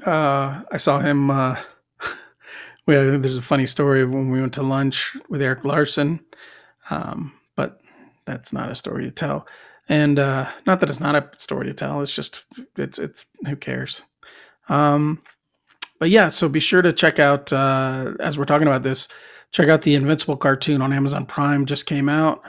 Uh, 0.06 0.62
I 0.72 0.78
saw 0.78 1.00
him. 1.00 1.32
Uh, 1.32 1.56
well, 2.86 3.19
there's 3.19 3.38
a 3.38 3.41
funny 3.41 3.65
story 3.65 4.06
when 4.06 4.30
we 4.30 4.41
went 4.41 4.54
to 4.54 4.63
lunch 4.63 5.15
with 5.30 5.41
Erik 5.41 5.63
Larsen, 5.63 6.19
um, 6.89 7.34
but 7.56 7.80
that's 8.26 8.52
not 8.52 8.69
a 8.69 8.76
story 8.76 9.06
to 9.06 9.12
tell. 9.12 9.48
And 9.89 10.19
uh, 10.19 10.50
not 10.65 10.80
that 10.80 10.89
it's 10.89 11.00
not 11.00 11.15
a 11.15 11.30
story 11.38 11.67
to 11.67 11.74
tell. 11.74 12.02
It's 12.02 12.15
just 12.15 12.46
it's 12.78 13.00
it's 13.00 13.26
who 13.46 13.56
cares. 13.56 14.04
Um, 14.69 15.22
but 16.00 16.10
yeah, 16.10 16.30
so 16.30 16.50
be 16.50 16.60
sure 16.60 16.82
to 16.82 16.93
check 16.93 17.19
out 17.19 17.52
uh, 17.52 18.13
as 18.19 18.38
we're 18.38 18.46
talking 18.46 18.67
about 18.67 18.84
this. 18.84 19.08
Check 19.52 19.69
out 19.69 19.84
the 19.84 19.96
Invincible 19.96 20.38
cartoon 20.38 20.82
on 20.82 20.93
Amazon 20.93 21.26
Prime. 21.26 21.65
Just 21.65 21.86
came 21.86 22.10
out. 22.10 22.41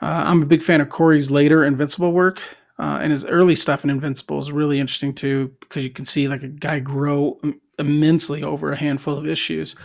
Uh, 0.00 0.24
I'm 0.26 0.42
a 0.42 0.46
big 0.46 0.62
fan 0.62 0.80
of 0.80 0.90
Cory's 0.90 1.30
later 1.30 1.64
Invincible 1.64 2.12
work. 2.12 2.40
Uh, 2.78 2.98
and 3.00 3.12
his 3.12 3.24
early 3.24 3.54
stuff 3.54 3.84
in 3.84 3.90
Invincible 3.90 4.38
is 4.38 4.50
really 4.50 4.80
interesting 4.80 5.14
too, 5.14 5.52
because 5.60 5.84
you 5.84 5.90
can 5.90 6.04
see 6.04 6.26
like 6.26 6.42
a 6.42 6.48
guy 6.48 6.80
grow 6.80 7.40
immensely 7.78 8.42
over 8.42 8.72
a 8.72 8.78
handful 8.78 9.16
of 9.16 9.26
issues. 9.26 9.76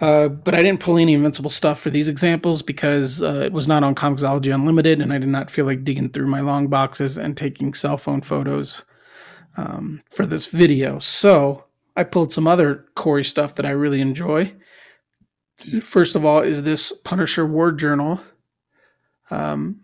Uh, 0.00 0.28
but 0.28 0.54
I 0.54 0.62
didn't 0.62 0.80
pull 0.80 0.96
any 0.96 1.12
Invincible 1.12 1.50
stuff 1.50 1.78
for 1.78 1.90
these 1.90 2.08
examples 2.08 2.62
because 2.62 3.22
uh, 3.22 3.42
it 3.44 3.52
was 3.52 3.68
not 3.68 3.84
on 3.84 3.94
Comixology 3.94 4.54
Unlimited, 4.54 5.00
and 5.00 5.12
I 5.12 5.18
did 5.18 5.28
not 5.28 5.50
feel 5.50 5.66
like 5.66 5.84
digging 5.84 6.08
through 6.08 6.26
my 6.26 6.40
long 6.40 6.68
boxes 6.68 7.18
and 7.18 7.36
taking 7.36 7.74
cell 7.74 7.98
phone 7.98 8.22
photos 8.22 8.84
um, 9.58 10.02
for 10.10 10.24
this 10.24 10.46
video. 10.46 10.98
So 11.00 11.64
I 11.96 12.04
pulled 12.04 12.32
some 12.32 12.46
other 12.46 12.86
Cory 12.94 13.24
stuff 13.24 13.54
that 13.56 13.66
I 13.66 13.70
really 13.70 14.00
enjoy. 14.00 14.54
First 15.82 16.16
of 16.16 16.24
all, 16.24 16.40
is 16.40 16.62
this 16.62 16.92
Punisher 17.04 17.44
War 17.44 17.70
Journal 17.70 18.20
um, 19.30 19.80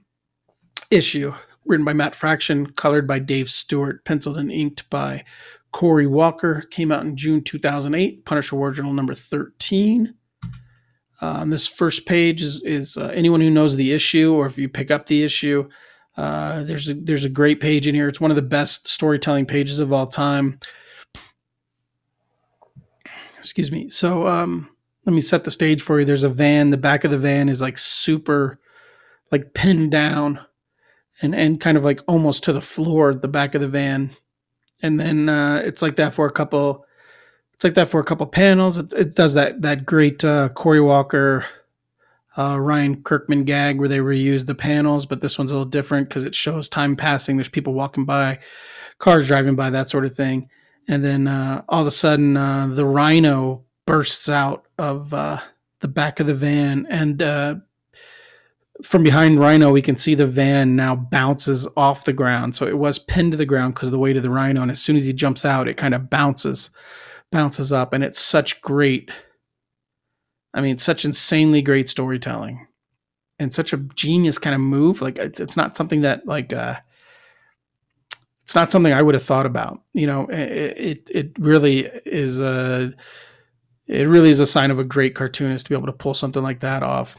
issue 0.90 1.34
written 1.66 1.84
by 1.84 1.92
Matt 1.92 2.14
Fraction, 2.14 2.68
colored 2.72 3.06
by 3.06 3.18
Dave 3.18 3.50
Stewart, 3.50 4.04
penciled 4.04 4.38
and 4.38 4.50
inked 4.50 4.88
by 4.88 5.24
Cory 5.76 6.06
Walker. 6.06 6.62
Came 6.70 6.90
out 6.90 7.04
in 7.04 7.18
June 7.18 7.42
2008. 7.42 8.24
Punisher 8.24 8.56
War 8.56 8.70
Journal 8.70 8.94
number 8.94 9.12
13. 9.12 10.14
Uh, 10.42 10.50
on 11.20 11.50
this 11.50 11.68
first 11.68 12.06
page 12.06 12.42
is, 12.42 12.62
is 12.62 12.96
uh, 12.96 13.12
anyone 13.12 13.42
who 13.42 13.50
knows 13.50 13.76
the 13.76 13.92
issue, 13.92 14.32
or 14.32 14.46
if 14.46 14.56
you 14.56 14.70
pick 14.70 14.90
up 14.90 15.04
the 15.04 15.22
issue, 15.22 15.68
uh, 16.16 16.64
there's 16.64 16.88
a, 16.88 16.94
there's 16.94 17.26
a 17.26 17.28
great 17.28 17.60
page 17.60 17.86
in 17.86 17.94
here. 17.94 18.08
It's 18.08 18.22
one 18.22 18.30
of 18.30 18.36
the 18.36 18.42
best 18.42 18.88
storytelling 18.88 19.44
pages 19.44 19.78
of 19.78 19.92
all 19.92 20.06
time. 20.06 20.60
Excuse 23.38 23.70
me. 23.70 23.90
So 23.90 24.26
um, 24.26 24.70
let 25.04 25.12
me 25.12 25.20
set 25.20 25.44
the 25.44 25.50
stage 25.50 25.82
for 25.82 25.98
you. 25.98 26.06
There's 26.06 26.24
a 26.24 26.30
van. 26.30 26.70
The 26.70 26.78
back 26.78 27.04
of 27.04 27.10
the 27.10 27.18
van 27.18 27.50
is 27.50 27.60
like 27.60 27.76
super, 27.76 28.58
like 29.30 29.52
pinned 29.52 29.90
down, 29.90 30.40
and 31.20 31.34
and 31.34 31.60
kind 31.60 31.76
of 31.76 31.84
like 31.84 32.00
almost 32.08 32.44
to 32.44 32.54
the 32.54 32.62
floor. 32.62 33.14
The 33.14 33.28
back 33.28 33.54
of 33.54 33.60
the 33.60 33.68
van, 33.68 34.12
and 34.82 35.00
then 35.00 35.28
uh, 35.28 35.62
it's 35.64 35.82
like 35.82 35.96
that 35.96 36.14
for 36.14 36.26
a 36.26 36.32
couple. 36.32 36.84
It's 37.54 37.64
like 37.64 37.74
that 37.74 37.88
for 37.88 38.00
a 38.00 38.04
couple 38.04 38.26
panels. 38.26 38.78
It, 38.78 38.92
it 38.92 39.14
does 39.14 39.34
that 39.34 39.62
that 39.62 39.86
great 39.86 40.24
uh, 40.24 40.50
Cory 40.50 40.80
Walker, 40.80 41.44
uh, 42.36 42.58
Ryan 42.60 43.02
Kirkman 43.02 43.44
gag 43.44 43.78
where 43.78 43.88
they 43.88 43.98
reuse 43.98 44.46
the 44.46 44.54
panels, 44.54 45.06
but 45.06 45.20
this 45.20 45.38
one's 45.38 45.50
a 45.50 45.54
little 45.54 45.68
different 45.68 46.08
because 46.08 46.24
it 46.24 46.34
shows 46.34 46.68
time 46.68 46.96
passing. 46.96 47.36
There's 47.36 47.48
people 47.48 47.72
walking 47.72 48.04
by, 48.04 48.38
cars 48.98 49.26
driving 49.26 49.56
by, 49.56 49.70
that 49.70 49.88
sort 49.88 50.04
of 50.04 50.14
thing, 50.14 50.50
and 50.88 51.02
then 51.02 51.26
uh, 51.26 51.62
all 51.68 51.80
of 51.80 51.86
a 51.86 51.92
sudden 51.92 52.36
uh, 52.36 52.68
the 52.68 52.84
Rhino 52.84 53.64
bursts 53.86 54.28
out 54.28 54.66
of 54.78 55.14
uh, 55.14 55.40
the 55.80 55.88
back 55.88 56.20
of 56.20 56.26
the 56.26 56.34
van 56.34 56.86
and 56.90 57.22
uh, 57.22 57.54
from 58.82 59.02
behind 59.02 59.40
Rhino, 59.40 59.70
we 59.70 59.82
can 59.82 59.96
see 59.96 60.14
the 60.14 60.26
van 60.26 60.76
now 60.76 60.94
bounces 60.94 61.66
off 61.76 62.04
the 62.04 62.12
ground. 62.12 62.54
So 62.54 62.66
it 62.66 62.78
was 62.78 62.98
pinned 62.98 63.32
to 63.32 63.38
the 63.38 63.46
ground 63.46 63.74
because 63.74 63.88
of 63.88 63.92
the 63.92 63.98
weight 63.98 64.16
of 64.16 64.22
the 64.22 64.30
Rhino, 64.30 64.62
and 64.62 64.70
as 64.70 64.80
soon 64.80 64.96
as 64.96 65.04
he 65.04 65.12
jumps 65.12 65.44
out, 65.44 65.68
it 65.68 65.76
kind 65.76 65.94
of 65.94 66.10
bounces, 66.10 66.70
bounces 67.30 67.72
up, 67.72 67.92
and 67.92 68.04
it's 68.04 68.18
such 68.18 68.60
great. 68.60 69.10
I 70.52 70.60
mean, 70.60 70.78
such 70.78 71.04
insanely 71.04 71.62
great 71.62 71.88
storytelling, 71.88 72.66
and 73.38 73.52
such 73.52 73.72
a 73.72 73.78
genius 73.78 74.38
kind 74.38 74.54
of 74.54 74.60
move. 74.60 75.00
Like 75.00 75.18
it's 75.18 75.40
it's 75.40 75.56
not 75.56 75.76
something 75.76 76.02
that 76.02 76.26
like 76.26 76.52
uh, 76.52 76.76
it's 78.42 78.54
not 78.54 78.72
something 78.72 78.92
I 78.92 79.02
would 79.02 79.14
have 79.14 79.24
thought 79.24 79.46
about. 79.46 79.80
You 79.94 80.06
know, 80.06 80.26
it 80.28 80.78
it, 80.78 81.10
it 81.12 81.32
really 81.38 81.90
is 82.04 82.40
a 82.40 82.92
it 83.86 84.08
really 84.08 84.30
is 84.30 84.40
a 84.40 84.46
sign 84.46 84.70
of 84.70 84.78
a 84.78 84.84
great 84.84 85.14
cartoonist 85.14 85.66
to 85.66 85.70
be 85.70 85.76
able 85.76 85.86
to 85.86 85.92
pull 85.92 86.14
something 86.14 86.42
like 86.42 86.60
that 86.60 86.82
off 86.82 87.16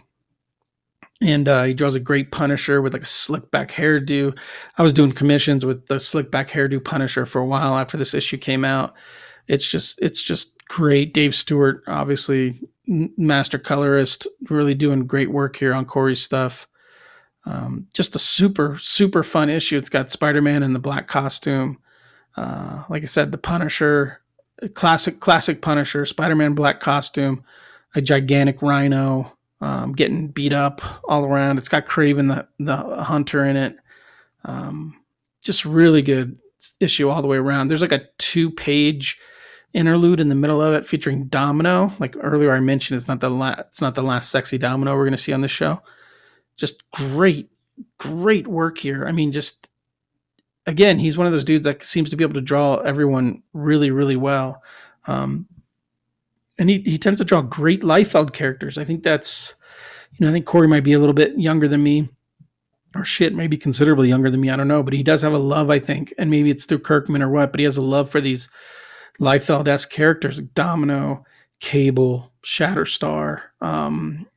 and 1.22 1.48
uh, 1.48 1.64
he 1.64 1.74
draws 1.74 1.96
a 1.96 2.00
great 2.00 2.32
Punisher 2.32 2.82
with 2.82 2.94
like 2.94 3.04
a 3.04 3.08
slick 3.08 3.50
back 3.50 3.72
hairdo. 3.72 4.38
I 4.78 4.84
was 4.84 4.94
doing 4.94 5.12
commissions 5.12 5.66
with 5.66 5.88
the 5.88 6.00
slick 6.00 6.30
back 6.30 6.50
hairdo 6.50 6.84
Punisher 6.84 7.26
for 7.26 7.40
a 7.40 7.46
while 7.46 7.78
after 7.78 7.98
this 7.98 8.14
issue 8.14 8.38
came 8.38 8.64
out. 8.64 8.94
It's 9.48 9.70
just 9.70 10.00
it's 10.02 10.22
just 10.22 10.66
great. 10.68 11.14
Dave 11.14 11.34
Stewart, 11.34 11.84
obviously 11.88 12.62
master 12.86 13.58
colorist, 13.58 14.28
really 14.50 14.76
doing 14.76 15.08
great 15.08 15.32
work 15.32 15.58
here 15.58 15.74
on 15.74 15.86
Cory's 15.86 16.22
stuff. 16.22 16.68
Um, 17.46 17.88
just 17.94 18.16
a 18.16 18.20
super 18.20 18.78
super 18.78 19.24
fun 19.24 19.50
issue. 19.50 19.78
It's 19.78 19.90
got 19.90 20.12
Spider 20.12 20.42
Man 20.42 20.64
in 20.64 20.74
the 20.74 20.80
black 20.80 21.08
costume. 21.08 21.80
Uh, 22.36 22.84
like 22.90 23.02
I 23.02 23.08
said, 23.08 23.32
the 23.32 23.38
Punisher, 23.40 24.22
classic 24.76 25.20
classic 25.20 25.62
Punisher, 25.62 26.06
Spider 26.06 26.36
Man 26.36 26.54
black 26.54 26.80
costume, 26.80 27.44
a 27.96 28.02
gigantic 28.02 28.62
Rhino 28.62 29.37
um, 29.62 29.94
getting 29.94 30.28
beat 30.28 30.54
up 30.54 30.82
all 31.08 31.26
around. 31.26 31.58
It's 31.58 31.70
got 31.70 31.88
Kraven 31.88 32.28
the 32.28 32.48
the 32.64 33.04
hunter 33.04 33.46
in 33.46 33.56
it. 33.56 33.76
Um, 34.46 35.02
just 35.42 35.66
really 35.66 36.02
good 36.02 36.38
issue 36.80 37.10
all 37.10 37.22
the 37.22 37.28
way 37.28 37.38
around. 37.38 37.68
There's 37.68 37.82
like 37.82 37.92
a 37.92 38.08
two 38.18 38.52
page 38.52 39.18
interlude 39.74 40.20
in 40.20 40.30
the 40.30 40.36
middle 40.36 40.62
of 40.62 40.74
it 40.74 40.88
featuring 40.88 41.26
Domino. 41.26 41.94
Like 42.00 42.16
earlier 42.22 42.54
I 42.54 42.60
mentioned, 42.60 42.98
it's 42.98 43.08
not 43.08 43.20
the 43.20 43.30
last 43.30 43.60
it's 43.60 43.82
not 43.82 43.96
the 43.96 44.04
last 44.04 44.32
sexy 44.32 44.58
Domino 44.58 44.96
we're 44.96 45.06
gonna 45.06 45.18
see 45.18 45.34
on 45.34 45.42
the 45.42 45.48
show. 45.48 45.82
Just 46.56 46.90
great, 46.92 47.50
great 47.98 48.48
work 48.48 48.80
here. 48.80 49.06
I 49.08 49.12
mean, 49.12 49.32
just 49.32 49.70
again, 50.66 51.00
he's 51.00 51.18
one 51.18 51.28
of 51.28 51.34
those 51.34 51.46
dudes 51.46 51.66
that 51.66 51.84
seems 51.84 52.10
to 52.10 52.16
be 52.16 52.24
able 52.24 52.34
to 52.34 52.42
draw 52.42 52.76
everyone 52.78 53.44
really, 53.54 53.92
really 53.92 54.16
well. 54.16 54.62
Um, 55.06 55.48
and 56.58 56.70
he, 56.70 56.80
he 56.80 56.98
tends 56.98 57.20
to 57.20 57.26
draw 57.26 57.42
great 57.42 57.82
Liefeld 57.82 58.34
characters. 58.34 58.78
I 58.78 58.84
think 58.84 59.04
that's, 59.04 59.56
you 60.14 60.26
know, 60.26 60.30
I 60.30 60.34
think 60.34 60.46
Cory 60.46 60.68
might 60.68 60.84
be 60.84 60.94
a 60.94 61.00
little 61.00 61.14
bit 61.14 61.38
younger 61.38 61.68
than 61.68 61.84
me, 61.84 62.10
or 62.96 63.04
shit, 63.06 63.36
maybe 63.36 63.58
considerably 63.58 64.10
younger 64.10 64.32
than 64.32 64.42
me. 64.42 64.50
I 64.50 64.56
don't 64.56 64.68
know, 64.68 64.84
but 64.84 64.94
he 64.94 65.04
does 65.04 65.22
have 65.22 65.34
a 65.34 65.38
love, 65.38 65.70
I 65.70 65.80
think, 65.80 66.14
and 66.18 66.32
maybe 66.32 66.50
it's 66.50 66.66
through 66.66 66.80
Kirkman 66.80 67.22
or 67.22 67.30
what, 67.30 67.52
but 67.52 67.60
he 67.60 67.66
has 67.66 67.78
a 67.78 67.82
love 67.82 68.10
for 68.10 68.22
these 68.22 68.50
Liefeld 69.20 69.68
esque 69.68 69.90
characters 69.90 70.38
like 70.40 70.54
Domino, 70.54 71.26
Cable, 71.60 72.32
Shatterstar. 72.44 73.42
Um, 73.62 74.28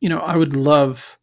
you 0.00 0.08
know, 0.08 0.18
I 0.18 0.36
would 0.36 0.54
love, 0.54 1.18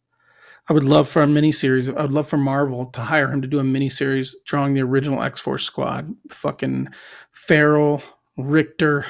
I 0.68 0.72
would 0.72 0.84
love 0.84 1.08
for 1.08 1.22
a 1.22 1.26
miniseries. 1.26 1.94
I 1.94 2.02
would 2.02 2.12
love 2.12 2.28
for 2.28 2.38
Marvel 2.38 2.86
to 2.86 3.02
hire 3.02 3.30
him 3.30 3.42
to 3.42 3.48
do 3.48 3.58
a 3.60 3.62
miniseries 3.62 4.34
drawing 4.44 4.74
the 4.74 4.80
original 4.80 5.22
X 5.22 5.40
Force 5.40 5.64
squad. 5.64 6.14
Fucking 6.30 6.88
Feral, 7.30 8.02
Rictor, 8.36 9.06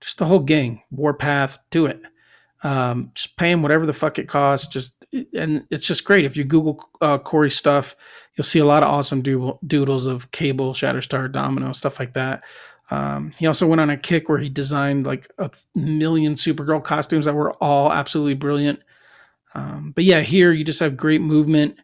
just 0.00 0.18
the 0.18 0.26
whole 0.26 0.40
gang, 0.40 0.82
Warpath, 0.90 1.58
do 1.70 1.86
it. 1.86 2.00
Um, 2.62 3.12
just 3.14 3.36
pay 3.36 3.50
him 3.50 3.62
whatever 3.62 3.86
the 3.86 3.92
fuck 3.92 4.18
it 4.18 4.28
costs. 4.28 4.66
Just 4.66 4.94
and 5.34 5.66
it's 5.70 5.86
just 5.86 6.04
great. 6.04 6.24
If 6.24 6.36
you 6.36 6.44
Google 6.44 6.88
uh, 7.00 7.18
Cory 7.18 7.50
stuff, 7.50 7.96
you'll 8.34 8.44
see 8.44 8.58
a 8.58 8.64
lot 8.64 8.82
of 8.82 8.88
awesome 8.90 9.22
doodles 9.22 10.06
of 10.06 10.30
Cable, 10.32 10.74
Shatterstar, 10.74 11.30
Domino, 11.30 11.72
stuff 11.72 11.98
like 11.98 12.14
that. 12.14 12.42
Um, 12.90 13.32
he 13.38 13.46
also 13.46 13.66
went 13.66 13.80
on 13.80 13.90
a 13.90 13.96
kick 13.96 14.28
where 14.28 14.38
he 14.38 14.48
designed 14.48 15.06
like 15.06 15.30
a 15.38 15.50
million 15.74 16.34
Supergirl 16.34 16.82
costumes 16.82 17.26
that 17.26 17.34
were 17.34 17.52
all 17.54 17.92
absolutely 17.92 18.34
brilliant. 18.34 18.80
Um, 19.54 19.92
but 19.94 20.04
yeah, 20.04 20.20
here 20.20 20.52
you 20.52 20.64
just 20.64 20.80
have 20.80 20.96
great 20.96 21.20
movement. 21.20 21.76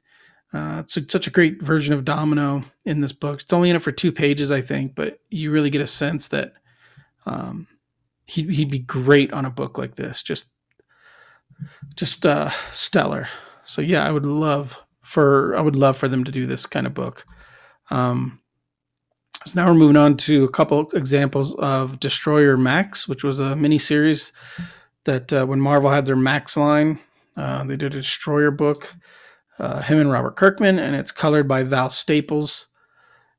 Uh, 0.52 0.78
it's 0.80 0.96
a, 0.96 1.04
such 1.08 1.26
a 1.26 1.30
great 1.30 1.60
version 1.62 1.92
of 1.92 2.04
Domino 2.04 2.62
in 2.84 3.00
this 3.00 3.12
book. 3.12 3.40
It's 3.42 3.52
only 3.52 3.70
in 3.70 3.76
it 3.76 3.82
for 3.82 3.90
two 3.90 4.12
pages, 4.12 4.52
I 4.52 4.60
think, 4.60 4.94
but 4.94 5.18
you 5.28 5.50
really 5.50 5.70
get 5.70 5.80
a 5.80 5.86
sense 5.86 6.28
that 6.28 6.54
um, 7.26 7.66
he'd, 8.26 8.50
he'd 8.50 8.70
be 8.70 8.78
great 8.78 9.32
on 9.32 9.44
a 9.44 9.50
book 9.50 9.78
like 9.78 9.96
this. 9.96 10.22
Just, 10.22 10.50
just 11.96 12.26
uh, 12.26 12.50
stellar. 12.70 13.28
So 13.64 13.82
yeah, 13.82 14.06
I 14.06 14.10
would 14.10 14.26
love 14.26 14.78
for 15.02 15.54
I 15.56 15.60
would 15.60 15.76
love 15.76 15.96
for 15.96 16.08
them 16.08 16.24
to 16.24 16.32
do 16.32 16.46
this 16.46 16.66
kind 16.66 16.86
of 16.86 16.94
book. 16.94 17.24
Um, 17.90 18.40
so 19.46 19.60
now 19.60 19.68
we're 19.68 19.74
moving 19.74 19.96
on 19.96 20.16
to 20.18 20.44
a 20.44 20.50
couple 20.50 20.88
examples 20.92 21.54
of 21.56 22.00
Destroyer 22.00 22.56
Max, 22.56 23.06
which 23.06 23.22
was 23.22 23.40
a 23.40 23.54
mini 23.54 23.78
series 23.78 24.32
that 25.04 25.32
uh, 25.32 25.44
when 25.44 25.60
Marvel 25.60 25.90
had 25.90 26.06
their 26.06 26.16
Max 26.16 26.56
line, 26.56 26.98
uh, 27.36 27.62
they 27.64 27.76
did 27.76 27.94
a 27.94 27.98
Destroyer 27.98 28.50
book. 28.50 28.94
Uh, 29.58 29.82
him 29.82 29.98
and 29.98 30.10
Robert 30.10 30.34
Kirkman, 30.34 30.78
and 30.78 30.96
it's 30.96 31.12
colored 31.12 31.46
by 31.46 31.62
Val 31.62 31.90
Staples. 31.90 32.68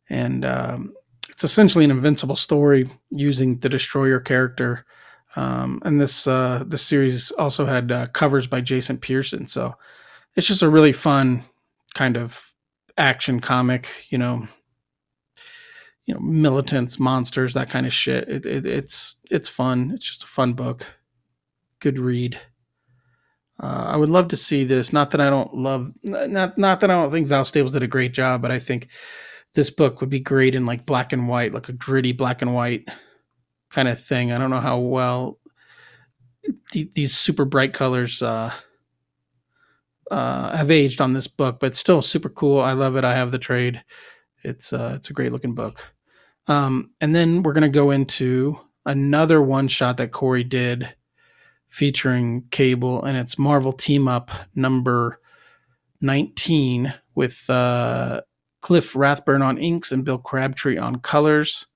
And 0.10 0.46
um, 0.46 0.94
it's 1.36 1.44
essentially 1.44 1.84
an 1.84 1.92
invincible 1.92 2.38
story 2.38 2.90
using 3.12 3.60
the 3.60 3.68
destroyer 3.68 4.22
character. 4.22 4.86
Um, 5.36 5.82
and 5.84 6.00
this 6.00 6.28
uh, 6.28 6.64
this 6.66 6.82
series 6.82 7.30
also 7.32 7.66
had 7.66 7.92
uh, 7.92 8.08
covers 8.08 8.48
by 8.48 8.62
jason 8.62 8.98
pearson. 8.98 9.48
So 9.48 9.76
it's 10.36 10.48
just 10.48 10.62
a 10.62 10.70
really 10.70 10.94
fun 10.94 11.44
kind 11.94 12.16
of 12.18 12.54
action 12.98 13.40
comic 13.42 13.88
you 14.10 14.18
know 14.18 14.48
you 16.06 16.14
know 16.14 16.20
militants 16.20 17.00
monsters 17.00 17.54
that 17.54 17.70
kind 17.70 17.86
of 17.86 17.94
shit. 17.94 18.30
It, 18.30 18.46
it, 18.46 18.66
it's 18.66 19.16
it's 19.30 19.50
fun. 19.50 19.92
It's 19.94 20.06
just 20.06 20.24
a 20.24 20.28
fun 20.28 20.54
book. 20.54 20.86
Good 21.80 22.00
read. 22.00 22.40
Uh, 23.62 23.88
I 23.88 23.98
would 23.98 24.10
love 24.10 24.30
to 24.30 24.38
see 24.38 24.64
this. 24.64 24.94
Not 24.94 25.12
that 25.12 25.22
I 25.22 25.30
don't 25.30 25.54
love, 25.54 25.92
not 26.02 26.58
not 26.58 26.80
that 26.80 26.90
I 26.90 26.94
don't 26.94 27.12
think 27.12 27.28
Val 27.28 27.44
Staples 27.44 27.74
did 27.74 27.84
a 27.84 27.88
great 27.88 28.14
job, 28.14 28.42
but 28.42 28.52
I 28.52 28.60
think 28.60 28.88
this 29.56 29.70
book 29.70 30.02
would 30.02 30.10
be 30.10 30.20
great 30.20 30.54
in 30.54 30.66
like 30.66 30.86
black 30.86 31.14
and 31.14 31.28
white, 31.28 31.54
like 31.54 31.70
a 31.70 31.74
gritty 31.74 32.12
black 32.12 32.42
and 32.42 32.54
white 32.54 32.88
kind 33.72 33.88
of 33.88 34.00
thing. 34.02 34.32
I 34.32 34.38
don't 34.38 34.52
know 34.52 34.60
how 34.60 34.78
well 34.78 35.40
th- 36.72 36.94
these 36.94 37.16
super 37.16 37.46
bright 37.46 37.74
colors 37.74 38.22
uh, 38.22 38.52
uh, 40.12 40.56
have 40.56 40.72
aged 40.72 41.02
on 41.02 41.14
this 41.14 41.28
book, 41.28 41.60
but 41.60 41.76
still 41.76 42.02
super 42.02 42.30
cool. 42.30 42.60
I 42.60 42.74
love 42.74 42.96
it. 42.96 43.04
I 43.04 43.16
have 43.16 43.32
the 43.32 43.40
trade. 43.40 43.84
It's 44.44 44.72
uh, 44.72 44.94
it's 44.96 45.10
a 45.10 45.14
great 45.14 45.32
looking 45.32 45.56
book. 45.56 45.94
Um, 46.48 46.92
and 47.02 47.16
then 47.16 47.42
we're 47.42 47.54
gonna 47.54 47.70
go 47.70 47.92
into 47.92 48.60
another 48.86 49.42
one 49.42 49.68
shot 49.68 49.98
that 49.98 50.12
Cory 50.12 50.44
did 50.44 50.96
featuring 51.68 52.46
Cable, 52.52 53.04
and 53.04 53.18
it's 53.18 53.40
Marvel 53.40 53.74
Team 53.74 54.08
Up 54.08 54.32
number 54.54 55.20
19 56.02 56.94
with 57.16 57.50
uh, 57.50 58.22
Cliff 58.66 58.96
Rathburn 58.96 59.44
on 59.44 59.60
inks 59.60 59.92
and 59.92 60.04
Bill 60.04 60.18
Crabtree 60.18 60.76
on 60.76 60.96
colors. 60.96 61.68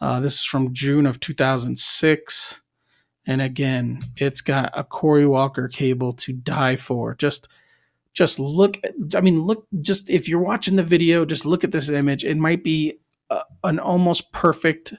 Uh, 0.00 0.18
this 0.18 0.40
is 0.40 0.44
from 0.44 0.74
June 0.74 1.06
of 1.06 1.20
2006. 1.20 2.60
And 3.24 3.40
again, 3.40 4.10
it's 4.16 4.40
got 4.40 4.72
a 4.74 4.82
Cory 4.82 5.24
Walker 5.24 5.68
cable 5.68 6.12
to 6.14 6.32
die 6.32 6.74
for. 6.74 7.14
Just 7.14 7.46
just 8.12 8.38
look 8.40 8.76
i 9.14 9.22
mean 9.22 9.40
look 9.40 9.66
just 9.80 10.10
if 10.10 10.28
you're 10.28 10.38
watching 10.38 10.76
the 10.76 10.82
video 10.82 11.24
just 11.24 11.46
look 11.46 11.64
at 11.64 11.72
this 11.72 11.88
image 11.88 12.26
it 12.26 12.36
might 12.36 12.62
be 12.62 12.98
a, 13.30 13.40
an 13.64 13.78
almost 13.78 14.30
perfect 14.32 14.92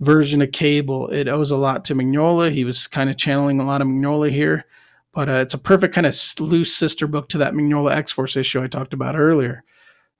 version 0.00 0.42
of 0.42 0.52
cable 0.52 1.08
it 1.08 1.26
owes 1.26 1.50
a 1.50 1.56
lot 1.56 1.86
to 1.86 1.94
mignola 1.94 2.52
he 2.52 2.62
was 2.62 2.86
kind 2.86 3.08
of 3.08 3.16
channeling 3.16 3.60
a 3.60 3.64
lot 3.64 3.80
of 3.80 3.88
mignola 3.88 4.30
here 4.30 4.66
but 5.10 5.26
uh, 5.26 5.36
it's 5.36 5.54
a 5.54 5.58
perfect 5.58 5.94
kind 5.94 6.06
of 6.06 6.14
loose 6.38 6.76
sister 6.76 7.06
book 7.06 7.30
to 7.30 7.38
that 7.38 7.54
mignola 7.54 7.96
x-force 7.96 8.36
issue 8.36 8.62
i 8.62 8.66
talked 8.66 8.92
about 8.92 9.16
earlier 9.16 9.64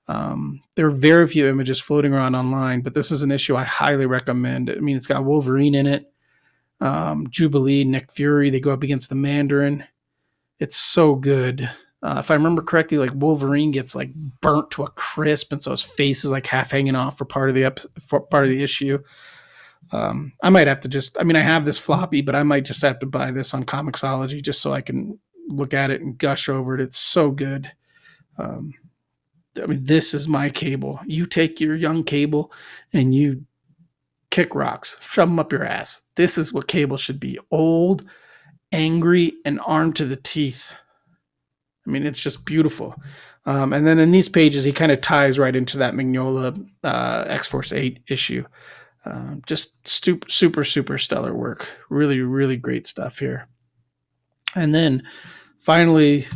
um, 0.07 0.61
there 0.75 0.85
are 0.85 0.91
very 0.91 1.25
few 1.27 1.47
images 1.47 1.81
floating 1.81 2.13
around 2.13 2.35
online, 2.35 2.81
but 2.81 2.93
this 2.93 3.11
is 3.11 3.23
an 3.23 3.31
issue 3.31 3.55
I 3.55 3.63
highly 3.63 4.05
recommend. 4.05 4.69
I 4.69 4.75
mean, 4.75 4.95
it's 4.95 5.07
got 5.07 5.25
Wolverine 5.25 5.73
in 5.73 5.87
it, 5.87 6.11
um, 6.79 7.27
Jubilee, 7.29 7.83
Nick 7.83 8.11
Fury. 8.11 8.49
They 8.49 8.59
go 8.59 8.71
up 8.71 8.83
against 8.83 9.09
the 9.09 9.15
Mandarin. 9.15 9.85
It's 10.59 10.77
so 10.77 11.15
good. 11.15 11.69
Uh, 12.03 12.17
if 12.19 12.29
I 12.29 12.35
remember 12.35 12.61
correctly, 12.61 12.99
like 12.99 13.13
Wolverine 13.15 13.71
gets 13.71 13.95
like 13.95 14.13
burnt 14.41 14.69
to 14.71 14.83
a 14.83 14.91
crisp, 14.91 15.51
and 15.51 15.61
so 15.61 15.71
his 15.71 15.81
face 15.81 16.23
is 16.23 16.29
like 16.29 16.45
half 16.45 16.69
hanging 16.69 16.95
off 16.95 17.17
for 17.17 17.25
part 17.25 17.49
of 17.49 17.55
the 17.55 17.65
ep- 17.65 17.79
for 17.99 18.19
part 18.19 18.43
of 18.43 18.51
the 18.51 18.63
issue. 18.63 18.99
Um, 19.91 20.33
I 20.43 20.51
might 20.51 20.67
have 20.67 20.81
to 20.81 20.87
just. 20.87 21.19
I 21.19 21.23
mean, 21.23 21.35
I 21.35 21.41
have 21.41 21.65
this 21.65 21.79
floppy, 21.79 22.21
but 22.21 22.35
I 22.35 22.43
might 22.43 22.65
just 22.65 22.83
have 22.83 22.99
to 22.99 23.07
buy 23.07 23.31
this 23.31 23.55
on 23.55 23.63
Comixology 23.63 24.43
just 24.43 24.61
so 24.61 24.71
I 24.71 24.81
can 24.81 25.17
look 25.47 25.73
at 25.73 25.89
it 25.89 26.01
and 26.01 26.15
gush 26.15 26.47
over 26.47 26.75
it. 26.75 26.81
It's 26.81 26.97
so 26.97 27.31
good. 27.31 27.71
Um, 28.37 28.75
I 29.61 29.65
mean, 29.65 29.85
this 29.85 30.13
is 30.13 30.27
my 30.27 30.49
cable. 30.49 30.99
You 31.05 31.25
take 31.25 31.59
your 31.59 31.75
young 31.75 32.03
cable 32.03 32.51
and 32.93 33.13
you 33.13 33.45
kick 34.31 34.53
rocks, 34.53 34.97
shove 35.01 35.29
them 35.29 35.39
up 35.39 35.51
your 35.51 35.63
ass. 35.63 36.03
This 36.15 36.37
is 36.37 36.51
what 36.51 36.67
cable 36.67 36.97
should 36.97 37.19
be 37.19 37.39
old, 37.51 38.03
angry, 38.71 39.33
and 39.45 39.59
armed 39.65 39.95
to 39.97 40.05
the 40.05 40.17
teeth. 40.17 40.73
I 41.87 41.91
mean, 41.91 42.05
it's 42.05 42.19
just 42.19 42.45
beautiful. 42.45 42.95
Um, 43.45 43.73
and 43.73 43.85
then 43.85 43.99
in 43.99 44.11
these 44.11 44.27
pages, 44.27 44.63
he 44.63 44.71
kind 44.71 44.91
of 44.91 45.01
ties 45.01 45.37
right 45.37 45.55
into 45.55 45.77
that 45.77 45.93
Mignola 45.93 46.67
uh, 46.83 47.25
X 47.27 47.47
Force 47.47 47.71
8 47.71 47.99
issue. 48.07 48.43
Uh, 49.05 49.35
just 49.45 49.87
super, 49.87 50.63
super 50.63 50.97
stellar 50.97 51.33
work. 51.33 51.67
Really, 51.89 52.19
really 52.21 52.57
great 52.57 52.87
stuff 52.87 53.19
here. 53.19 53.47
And 54.55 54.73
then 54.73 55.03
finally, 55.59 56.27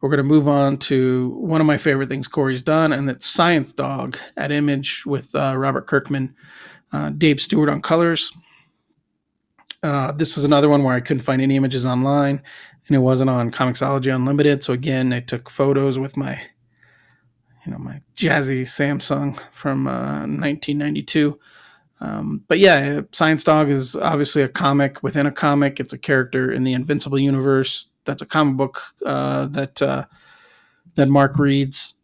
we're 0.00 0.10
going 0.10 0.18
to 0.18 0.24
move 0.24 0.46
on 0.46 0.78
to 0.78 1.30
one 1.40 1.60
of 1.60 1.66
my 1.66 1.76
favorite 1.76 2.08
things 2.08 2.28
Cory's 2.28 2.62
done, 2.62 2.92
and 2.92 3.08
that's 3.08 3.26
Science 3.26 3.72
Dog 3.72 4.18
at 4.36 4.52
Image 4.52 5.04
with 5.04 5.34
uh, 5.34 5.56
Robert 5.56 5.86
Kirkman, 5.86 6.34
uh, 6.92 7.10
Dave 7.10 7.40
Stewart 7.40 7.68
on 7.68 7.82
colors. 7.82 8.32
Uh, 9.82 10.12
this 10.12 10.38
is 10.38 10.44
another 10.44 10.68
one 10.68 10.84
where 10.84 10.94
I 10.94 11.00
couldn't 11.00 11.22
find 11.22 11.42
any 11.42 11.56
images 11.56 11.84
online, 11.84 12.42
and 12.86 12.96
it 12.96 13.00
wasn't 13.00 13.30
on 13.30 13.50
Comixology 13.50 14.14
Unlimited. 14.14 14.62
So 14.62 14.72
again, 14.72 15.12
I 15.12 15.20
took 15.20 15.50
photos 15.50 15.98
with 15.98 16.16
my, 16.16 16.40
you 17.66 17.72
know, 17.72 17.78
my 17.78 18.00
jazzy 18.16 18.62
Samsung 18.62 19.38
from 19.52 19.84
1992. 19.84 21.38
Um, 22.00 22.44
but 22.46 22.58
yeah, 22.58 23.00
Science 23.12 23.42
Dog 23.42 23.70
is 23.70 23.96
obviously 23.96 24.42
a 24.42 24.48
comic 24.48 25.02
within 25.02 25.26
a 25.26 25.32
comic. 25.32 25.80
It's 25.80 25.92
a 25.92 25.98
character 25.98 26.52
in 26.52 26.64
the 26.64 26.72
Invincible 26.72 27.18
universe 27.18 27.88
that's 28.04 28.22
a 28.22 28.26
comic 28.26 28.56
book 28.56 28.80
uh, 29.04 29.46
that 29.48 29.82
uh, 29.82 30.04
that 30.94 31.08
Mark 31.08 31.38
reads. 31.38 31.94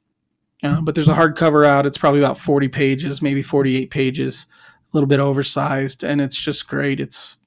Uh, 0.63 0.81
but 0.81 0.95
there's 0.95 1.09
a 1.09 1.15
hardcover 1.15 1.67
out. 1.67 1.87
It's 1.87 1.99
probably 1.99 2.21
about 2.21 2.39
40 2.39 2.69
pages, 2.69 3.21
maybe 3.21 3.43
48 3.43 3.91
pages, 3.91 4.47
a 4.49 4.97
little 4.97 5.07
bit 5.07 5.21
oversized, 5.21 6.03
and 6.03 6.21
it's 6.23 6.41
just 6.41 6.67
great. 6.67 7.01
It's 7.01 7.39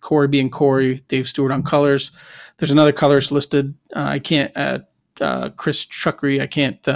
Cory 0.00 0.28
being 0.28 0.50
Cory, 0.50 1.04
Dave 1.08 1.28
Stewart 1.28 1.52
on 1.52 1.62
colors. 1.62 2.10
There's 2.58 2.70
another 2.70 2.92
colorist 2.92 3.32
listed. 3.32 3.74
Uh, 3.94 4.00
I 4.00 4.18
can't. 4.18 4.52
Uh, 4.56 4.78
uh, 5.20 5.50
Chris 5.50 5.84
Chuckry. 5.86 6.40
I 6.40 6.46
can't. 6.46 6.86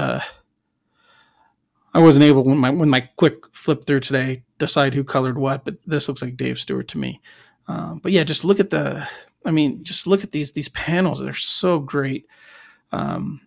I 1.95 2.01
wasn't 2.01 2.25
able 2.25 2.45
when 2.45 2.59
my 2.59 2.71
when 2.71 2.91
my 2.91 3.09
quick 3.17 3.45
flip 3.53 3.85
through 3.85 4.01
today 4.01 4.45
decide 4.59 4.95
who 4.95 5.05
colored 5.05 5.39
what, 5.39 5.65
but 5.65 5.77
this 5.87 6.09
looks 6.09 6.23
like 6.23 6.37
Dave 6.37 6.59
Stewart 6.59 6.89
to 6.89 6.99
me. 6.99 7.21
Um, 7.67 8.01
but 8.03 8.13
yeah, 8.13 8.25
just 8.25 8.45
look 8.45 8.61
at 8.61 8.71
the 8.71 9.09
I 9.45 9.51
mean, 9.51 9.83
just 9.83 10.07
look 10.07 10.25
at 10.25 10.33
these 10.33 10.53
these 10.53 10.69
panels; 10.71 11.21
they're 11.21 11.35
so 11.35 11.79
great. 11.79 12.27
Um, 12.93 13.41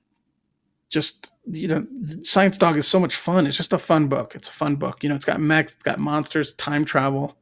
just 0.90 1.34
you 1.46 1.68
know, 1.68 1.86
Science 2.24 2.58
Dog 2.58 2.78
is 2.78 2.88
so 2.88 3.00
much 3.00 3.16
fun. 3.16 3.46
It's 3.46 3.58
just 3.58 3.74
a 3.74 3.78
fun 3.78 4.08
book. 4.08 4.36
It's 4.36 4.50
a 4.50 4.54
fun 4.54 4.76
book. 4.76 5.04
You 5.04 5.10
know, 5.10 5.16
it's 5.16 5.26
got 5.26 5.40
mechs, 5.40 5.74
it's 5.74 5.84
got 5.84 6.00
monsters, 6.00 6.54
time 6.54 6.86
travel, 6.86 7.38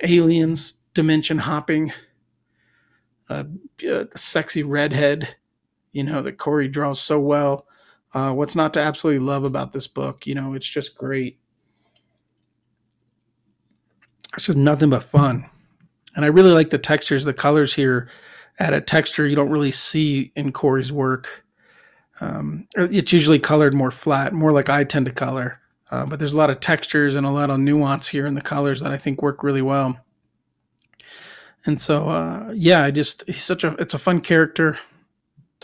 aliens, 0.00 0.74
dimension 0.94 1.38
hopping, 1.38 1.92
a, 3.28 3.46
a 3.86 4.06
sexy 4.16 4.62
redhead. 4.62 5.36
You 5.92 6.04
know 6.04 6.22
that 6.22 6.38
Cory 6.38 6.68
draws 6.68 7.00
so 7.00 7.20
well. 7.20 7.66
Uh, 8.14 8.32
what's 8.32 8.56
not 8.56 8.74
to 8.74 8.80
absolutely 8.80 9.24
love 9.24 9.44
about 9.44 9.72
this 9.72 9.86
book? 9.86 10.26
You 10.26 10.34
know, 10.34 10.54
it's 10.54 10.68
just 10.68 10.96
great. 10.96 11.38
It's 14.34 14.46
just 14.46 14.58
nothing 14.58 14.90
but 14.90 15.02
fun. 15.02 15.48
And 16.14 16.24
I 16.24 16.28
really 16.28 16.52
like 16.52 16.70
the 16.70 16.78
textures, 16.78 17.24
the 17.24 17.34
colors 17.34 17.74
here 17.74 18.08
add 18.58 18.74
a 18.74 18.80
texture 18.80 19.26
you 19.26 19.36
don't 19.36 19.50
really 19.50 19.72
see 19.72 20.32
in 20.36 20.52
Cory's 20.52 20.92
work. 20.92 21.44
Um, 22.20 22.68
it's 22.76 23.12
usually 23.12 23.38
colored 23.38 23.74
more 23.74 23.90
flat, 23.90 24.32
more 24.32 24.52
like 24.52 24.68
I 24.68 24.84
tend 24.84 25.06
to 25.06 25.12
color. 25.12 25.60
Uh, 25.90 26.06
but 26.06 26.18
there's 26.18 26.32
a 26.32 26.38
lot 26.38 26.50
of 26.50 26.60
textures 26.60 27.14
and 27.14 27.26
a 27.26 27.30
lot 27.30 27.50
of 27.50 27.58
nuance 27.58 28.08
here 28.08 28.26
in 28.26 28.34
the 28.34 28.40
colors 28.40 28.80
that 28.80 28.92
I 28.92 28.96
think 28.96 29.20
work 29.20 29.42
really 29.42 29.62
well. 29.62 29.98
And 31.64 31.80
so, 31.80 32.08
uh, 32.08 32.52
yeah, 32.54 32.84
I 32.84 32.90
just 32.90 33.24
he's 33.26 33.42
such 33.42 33.62
a 33.64 33.74
it's 33.78 33.94
a 33.94 33.98
fun 33.98 34.20
character 34.20 34.78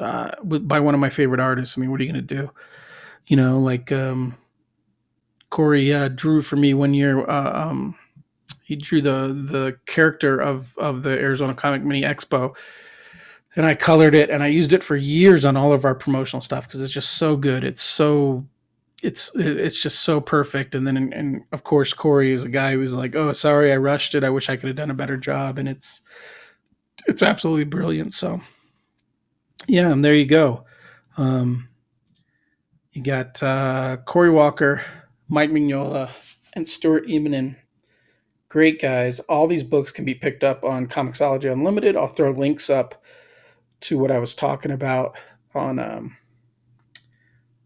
uh, 0.00 0.32
by 0.42 0.80
one 0.80 0.94
of 0.94 1.00
my 1.00 1.10
favorite 1.10 1.40
artists. 1.40 1.76
I 1.76 1.80
mean, 1.80 1.90
what 1.90 2.00
are 2.00 2.04
you 2.04 2.10
gonna 2.10 2.22
do? 2.22 2.50
You 3.26 3.36
know, 3.36 3.60
like 3.60 3.92
um, 3.92 4.36
Cory 5.50 5.92
uh, 5.92 6.08
drew 6.08 6.42
for 6.42 6.56
me 6.56 6.74
one 6.74 6.94
year. 6.94 7.28
Uh, 7.28 7.68
um, 7.68 7.96
he 8.62 8.76
drew 8.76 9.00
the 9.00 9.28
the 9.28 9.78
character 9.86 10.40
of 10.40 10.76
of 10.78 11.02
the 11.02 11.10
Arizona 11.10 11.54
Comic 11.54 11.82
Mini 11.82 12.02
Expo, 12.02 12.54
and 13.56 13.66
I 13.66 13.74
colored 13.74 14.14
it 14.14 14.30
and 14.30 14.42
I 14.42 14.48
used 14.48 14.72
it 14.72 14.82
for 14.82 14.96
years 14.96 15.44
on 15.44 15.56
all 15.56 15.72
of 15.72 15.84
our 15.84 15.94
promotional 15.94 16.40
stuff 16.40 16.66
because 16.66 16.82
it's 16.82 16.92
just 16.92 17.12
so 17.12 17.36
good. 17.36 17.64
It's 17.64 17.82
so 17.82 18.46
it's 19.02 19.34
it's 19.34 19.80
just 19.80 20.00
so 20.00 20.20
perfect. 20.20 20.74
And 20.74 20.86
then 20.86 20.96
and, 20.96 21.14
and 21.14 21.42
of 21.52 21.64
course 21.64 21.92
cory 21.92 22.32
is 22.32 22.44
a 22.44 22.48
guy 22.48 22.74
who's 22.74 22.94
like, 22.94 23.14
oh 23.14 23.32
sorry 23.32 23.72
I 23.72 23.76
rushed 23.76 24.14
it. 24.14 24.24
I 24.24 24.30
wish 24.30 24.48
I 24.48 24.56
could 24.56 24.68
have 24.68 24.76
done 24.76 24.90
a 24.90 24.94
better 24.94 25.16
job. 25.16 25.58
And 25.58 25.68
it's 25.68 26.02
it's 27.06 27.22
absolutely 27.22 27.64
brilliant. 27.64 28.12
So 28.12 28.40
yeah, 29.66 29.90
and 29.90 30.04
there 30.04 30.14
you 30.14 30.26
go. 30.26 30.64
Um, 31.16 31.68
you 32.92 33.02
got 33.02 33.42
uh, 33.42 33.98
Cory 34.04 34.30
Walker, 34.30 34.82
Mike 35.28 35.50
Mignola, 35.50 36.10
and 36.54 36.68
Stuart 36.68 37.06
Immonen 37.06 37.56
Great 38.48 38.80
guys. 38.80 39.20
All 39.20 39.46
these 39.46 39.62
books 39.62 39.92
can 39.92 40.06
be 40.06 40.14
picked 40.14 40.42
up 40.42 40.64
on 40.64 40.86
Comixology 40.86 41.52
Unlimited. 41.52 41.96
I'll 41.96 42.06
throw 42.06 42.30
links 42.30 42.70
up 42.70 43.02
to 43.80 43.98
what 43.98 44.10
I 44.10 44.18
was 44.18 44.34
talking 44.34 44.70
about 44.70 45.18
on 45.54 45.78
um, 45.78 46.16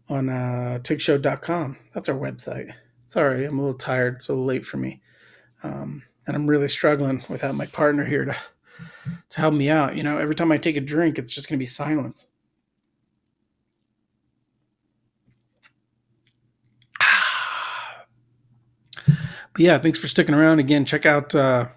on 0.09 0.27
uh, 0.27 0.79
tigshow.com. 0.83 1.77
That's 1.93 2.09
our 2.09 2.17
website. 2.17 2.73
Sorry, 3.05 3.45
I'm 3.45 3.59
a 3.59 3.61
little 3.61 3.77
tired. 3.77 4.15
It's 4.15 4.27
a 4.27 4.33
little 4.33 4.45
late 4.45 4.65
for 4.65 4.75
me, 4.75 5.01
um, 5.63 6.03
and 6.27 6.35
I'm 6.35 6.47
really 6.47 6.67
struggling 6.67 7.23
without 7.29 7.55
my 7.55 7.67
partner 7.67 8.03
here 8.03 8.25
to 8.25 8.35
to 9.29 9.39
help 9.39 9.53
me 9.53 9.69
out. 9.69 9.95
You 9.95 10.03
know, 10.03 10.17
every 10.17 10.35
time 10.35 10.51
I 10.51 10.57
take 10.57 10.75
a 10.75 10.81
drink, 10.81 11.17
it's 11.17 11.33
just 11.33 11.47
going 11.47 11.57
to 11.57 11.61
be 11.61 11.65
silence. 11.65 12.25
But 19.53 19.61
yeah, 19.61 19.77
thanks 19.77 19.99
for 19.99 20.07
sticking 20.07 20.33
around. 20.33 20.59
Again, 20.59 20.83
check 20.83 21.05
out, 21.05 21.33
uh, 21.35 21.67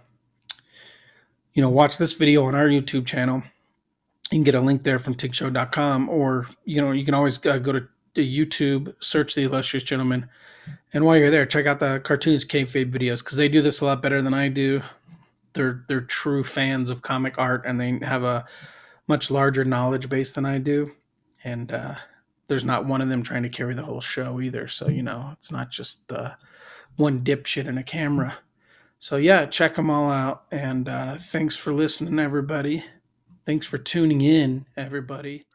you 1.53 1.63
know, 1.63 1.69
watch 1.69 1.99
this 1.99 2.15
video 2.15 2.45
on 2.45 2.55
our 2.55 2.67
YouTube 2.67 3.07
channel. 3.07 3.43
You 4.31 4.39
can 4.39 4.45
get 4.45 4.55
a 4.55 4.61
link 4.61 4.83
there 4.83 4.99
from 4.99 5.15
tigshow.com, 5.15 6.09
or, 6.09 6.47
you 6.65 6.81
know, 6.81 6.91
you 6.93 7.05
can 7.05 7.15
always 7.15 7.45
uh, 7.47 7.59
go 7.59 7.73
to, 7.73 7.87
to 8.15 8.25
YouTube, 8.25 8.95
search 9.01 9.35
The 9.35 9.43
Illustrious 9.43 9.85
Gentleman. 9.85 10.29
And 10.93 11.05
while 11.05 11.17
you're 11.17 11.31
there, 11.31 11.47
check 11.47 11.67
out 11.67 11.79
the 11.79 12.01
Cartoonist 12.01 12.49
Kayfabe 12.49 12.91
videos 12.91 13.19
because 13.23 13.37
they 13.37 13.49
do 13.49 13.63
this 13.63 13.81
a 13.81 13.85
lot 13.85 14.03
better 14.03 14.23
than 14.23 14.35
I 14.35 14.49
do. 14.49 14.83
They're, 15.57 15.85
they're 15.89 16.01
true 16.03 16.45
fans 16.45 16.89
of 16.89 17.03
comic 17.03 17.35
art 17.39 17.65
and 17.67 17.81
they 17.81 17.99
have 18.07 18.23
a 18.23 18.45
much 19.09 19.31
larger 19.31 19.65
knowledge 19.65 20.09
base 20.09 20.33
than 20.33 20.47
I 20.47 20.59
do. 20.59 20.93
And 21.43 21.73
uh, 21.73 21.97
there's 22.47 22.65
not 22.65 22.87
one 22.87 23.01
of 23.01 23.09
them 23.09 23.25
trying 23.25 23.43
to 23.43 23.49
carry 23.49 23.75
the 23.75 23.83
whole 23.83 24.01
show 24.01 24.41
either. 24.41 24.69
So, 24.69 24.89
you 24.89 25.03
know, 25.03 25.31
it's 25.33 25.51
not 25.51 25.71
just. 25.71 26.13
Uh, 26.13 26.31
one 26.97 27.23
dipshit 27.23 27.69
and 27.69 27.79
a 27.79 27.83
camera. 27.83 28.39
So, 28.99 29.17
yeah, 29.17 29.47
check 29.47 29.75
them 29.75 29.91
all 29.91 30.11
out. 30.11 30.45
And 30.51 30.89
uh, 30.89 31.17
thanks 31.17 31.55
for 31.55 31.73
listening, 31.73 32.19
everybody. 32.19 32.85
Thanks 33.45 33.67
for 33.67 33.79
tuning 33.79 34.23
in, 34.23 34.67
everybody. 34.77 35.47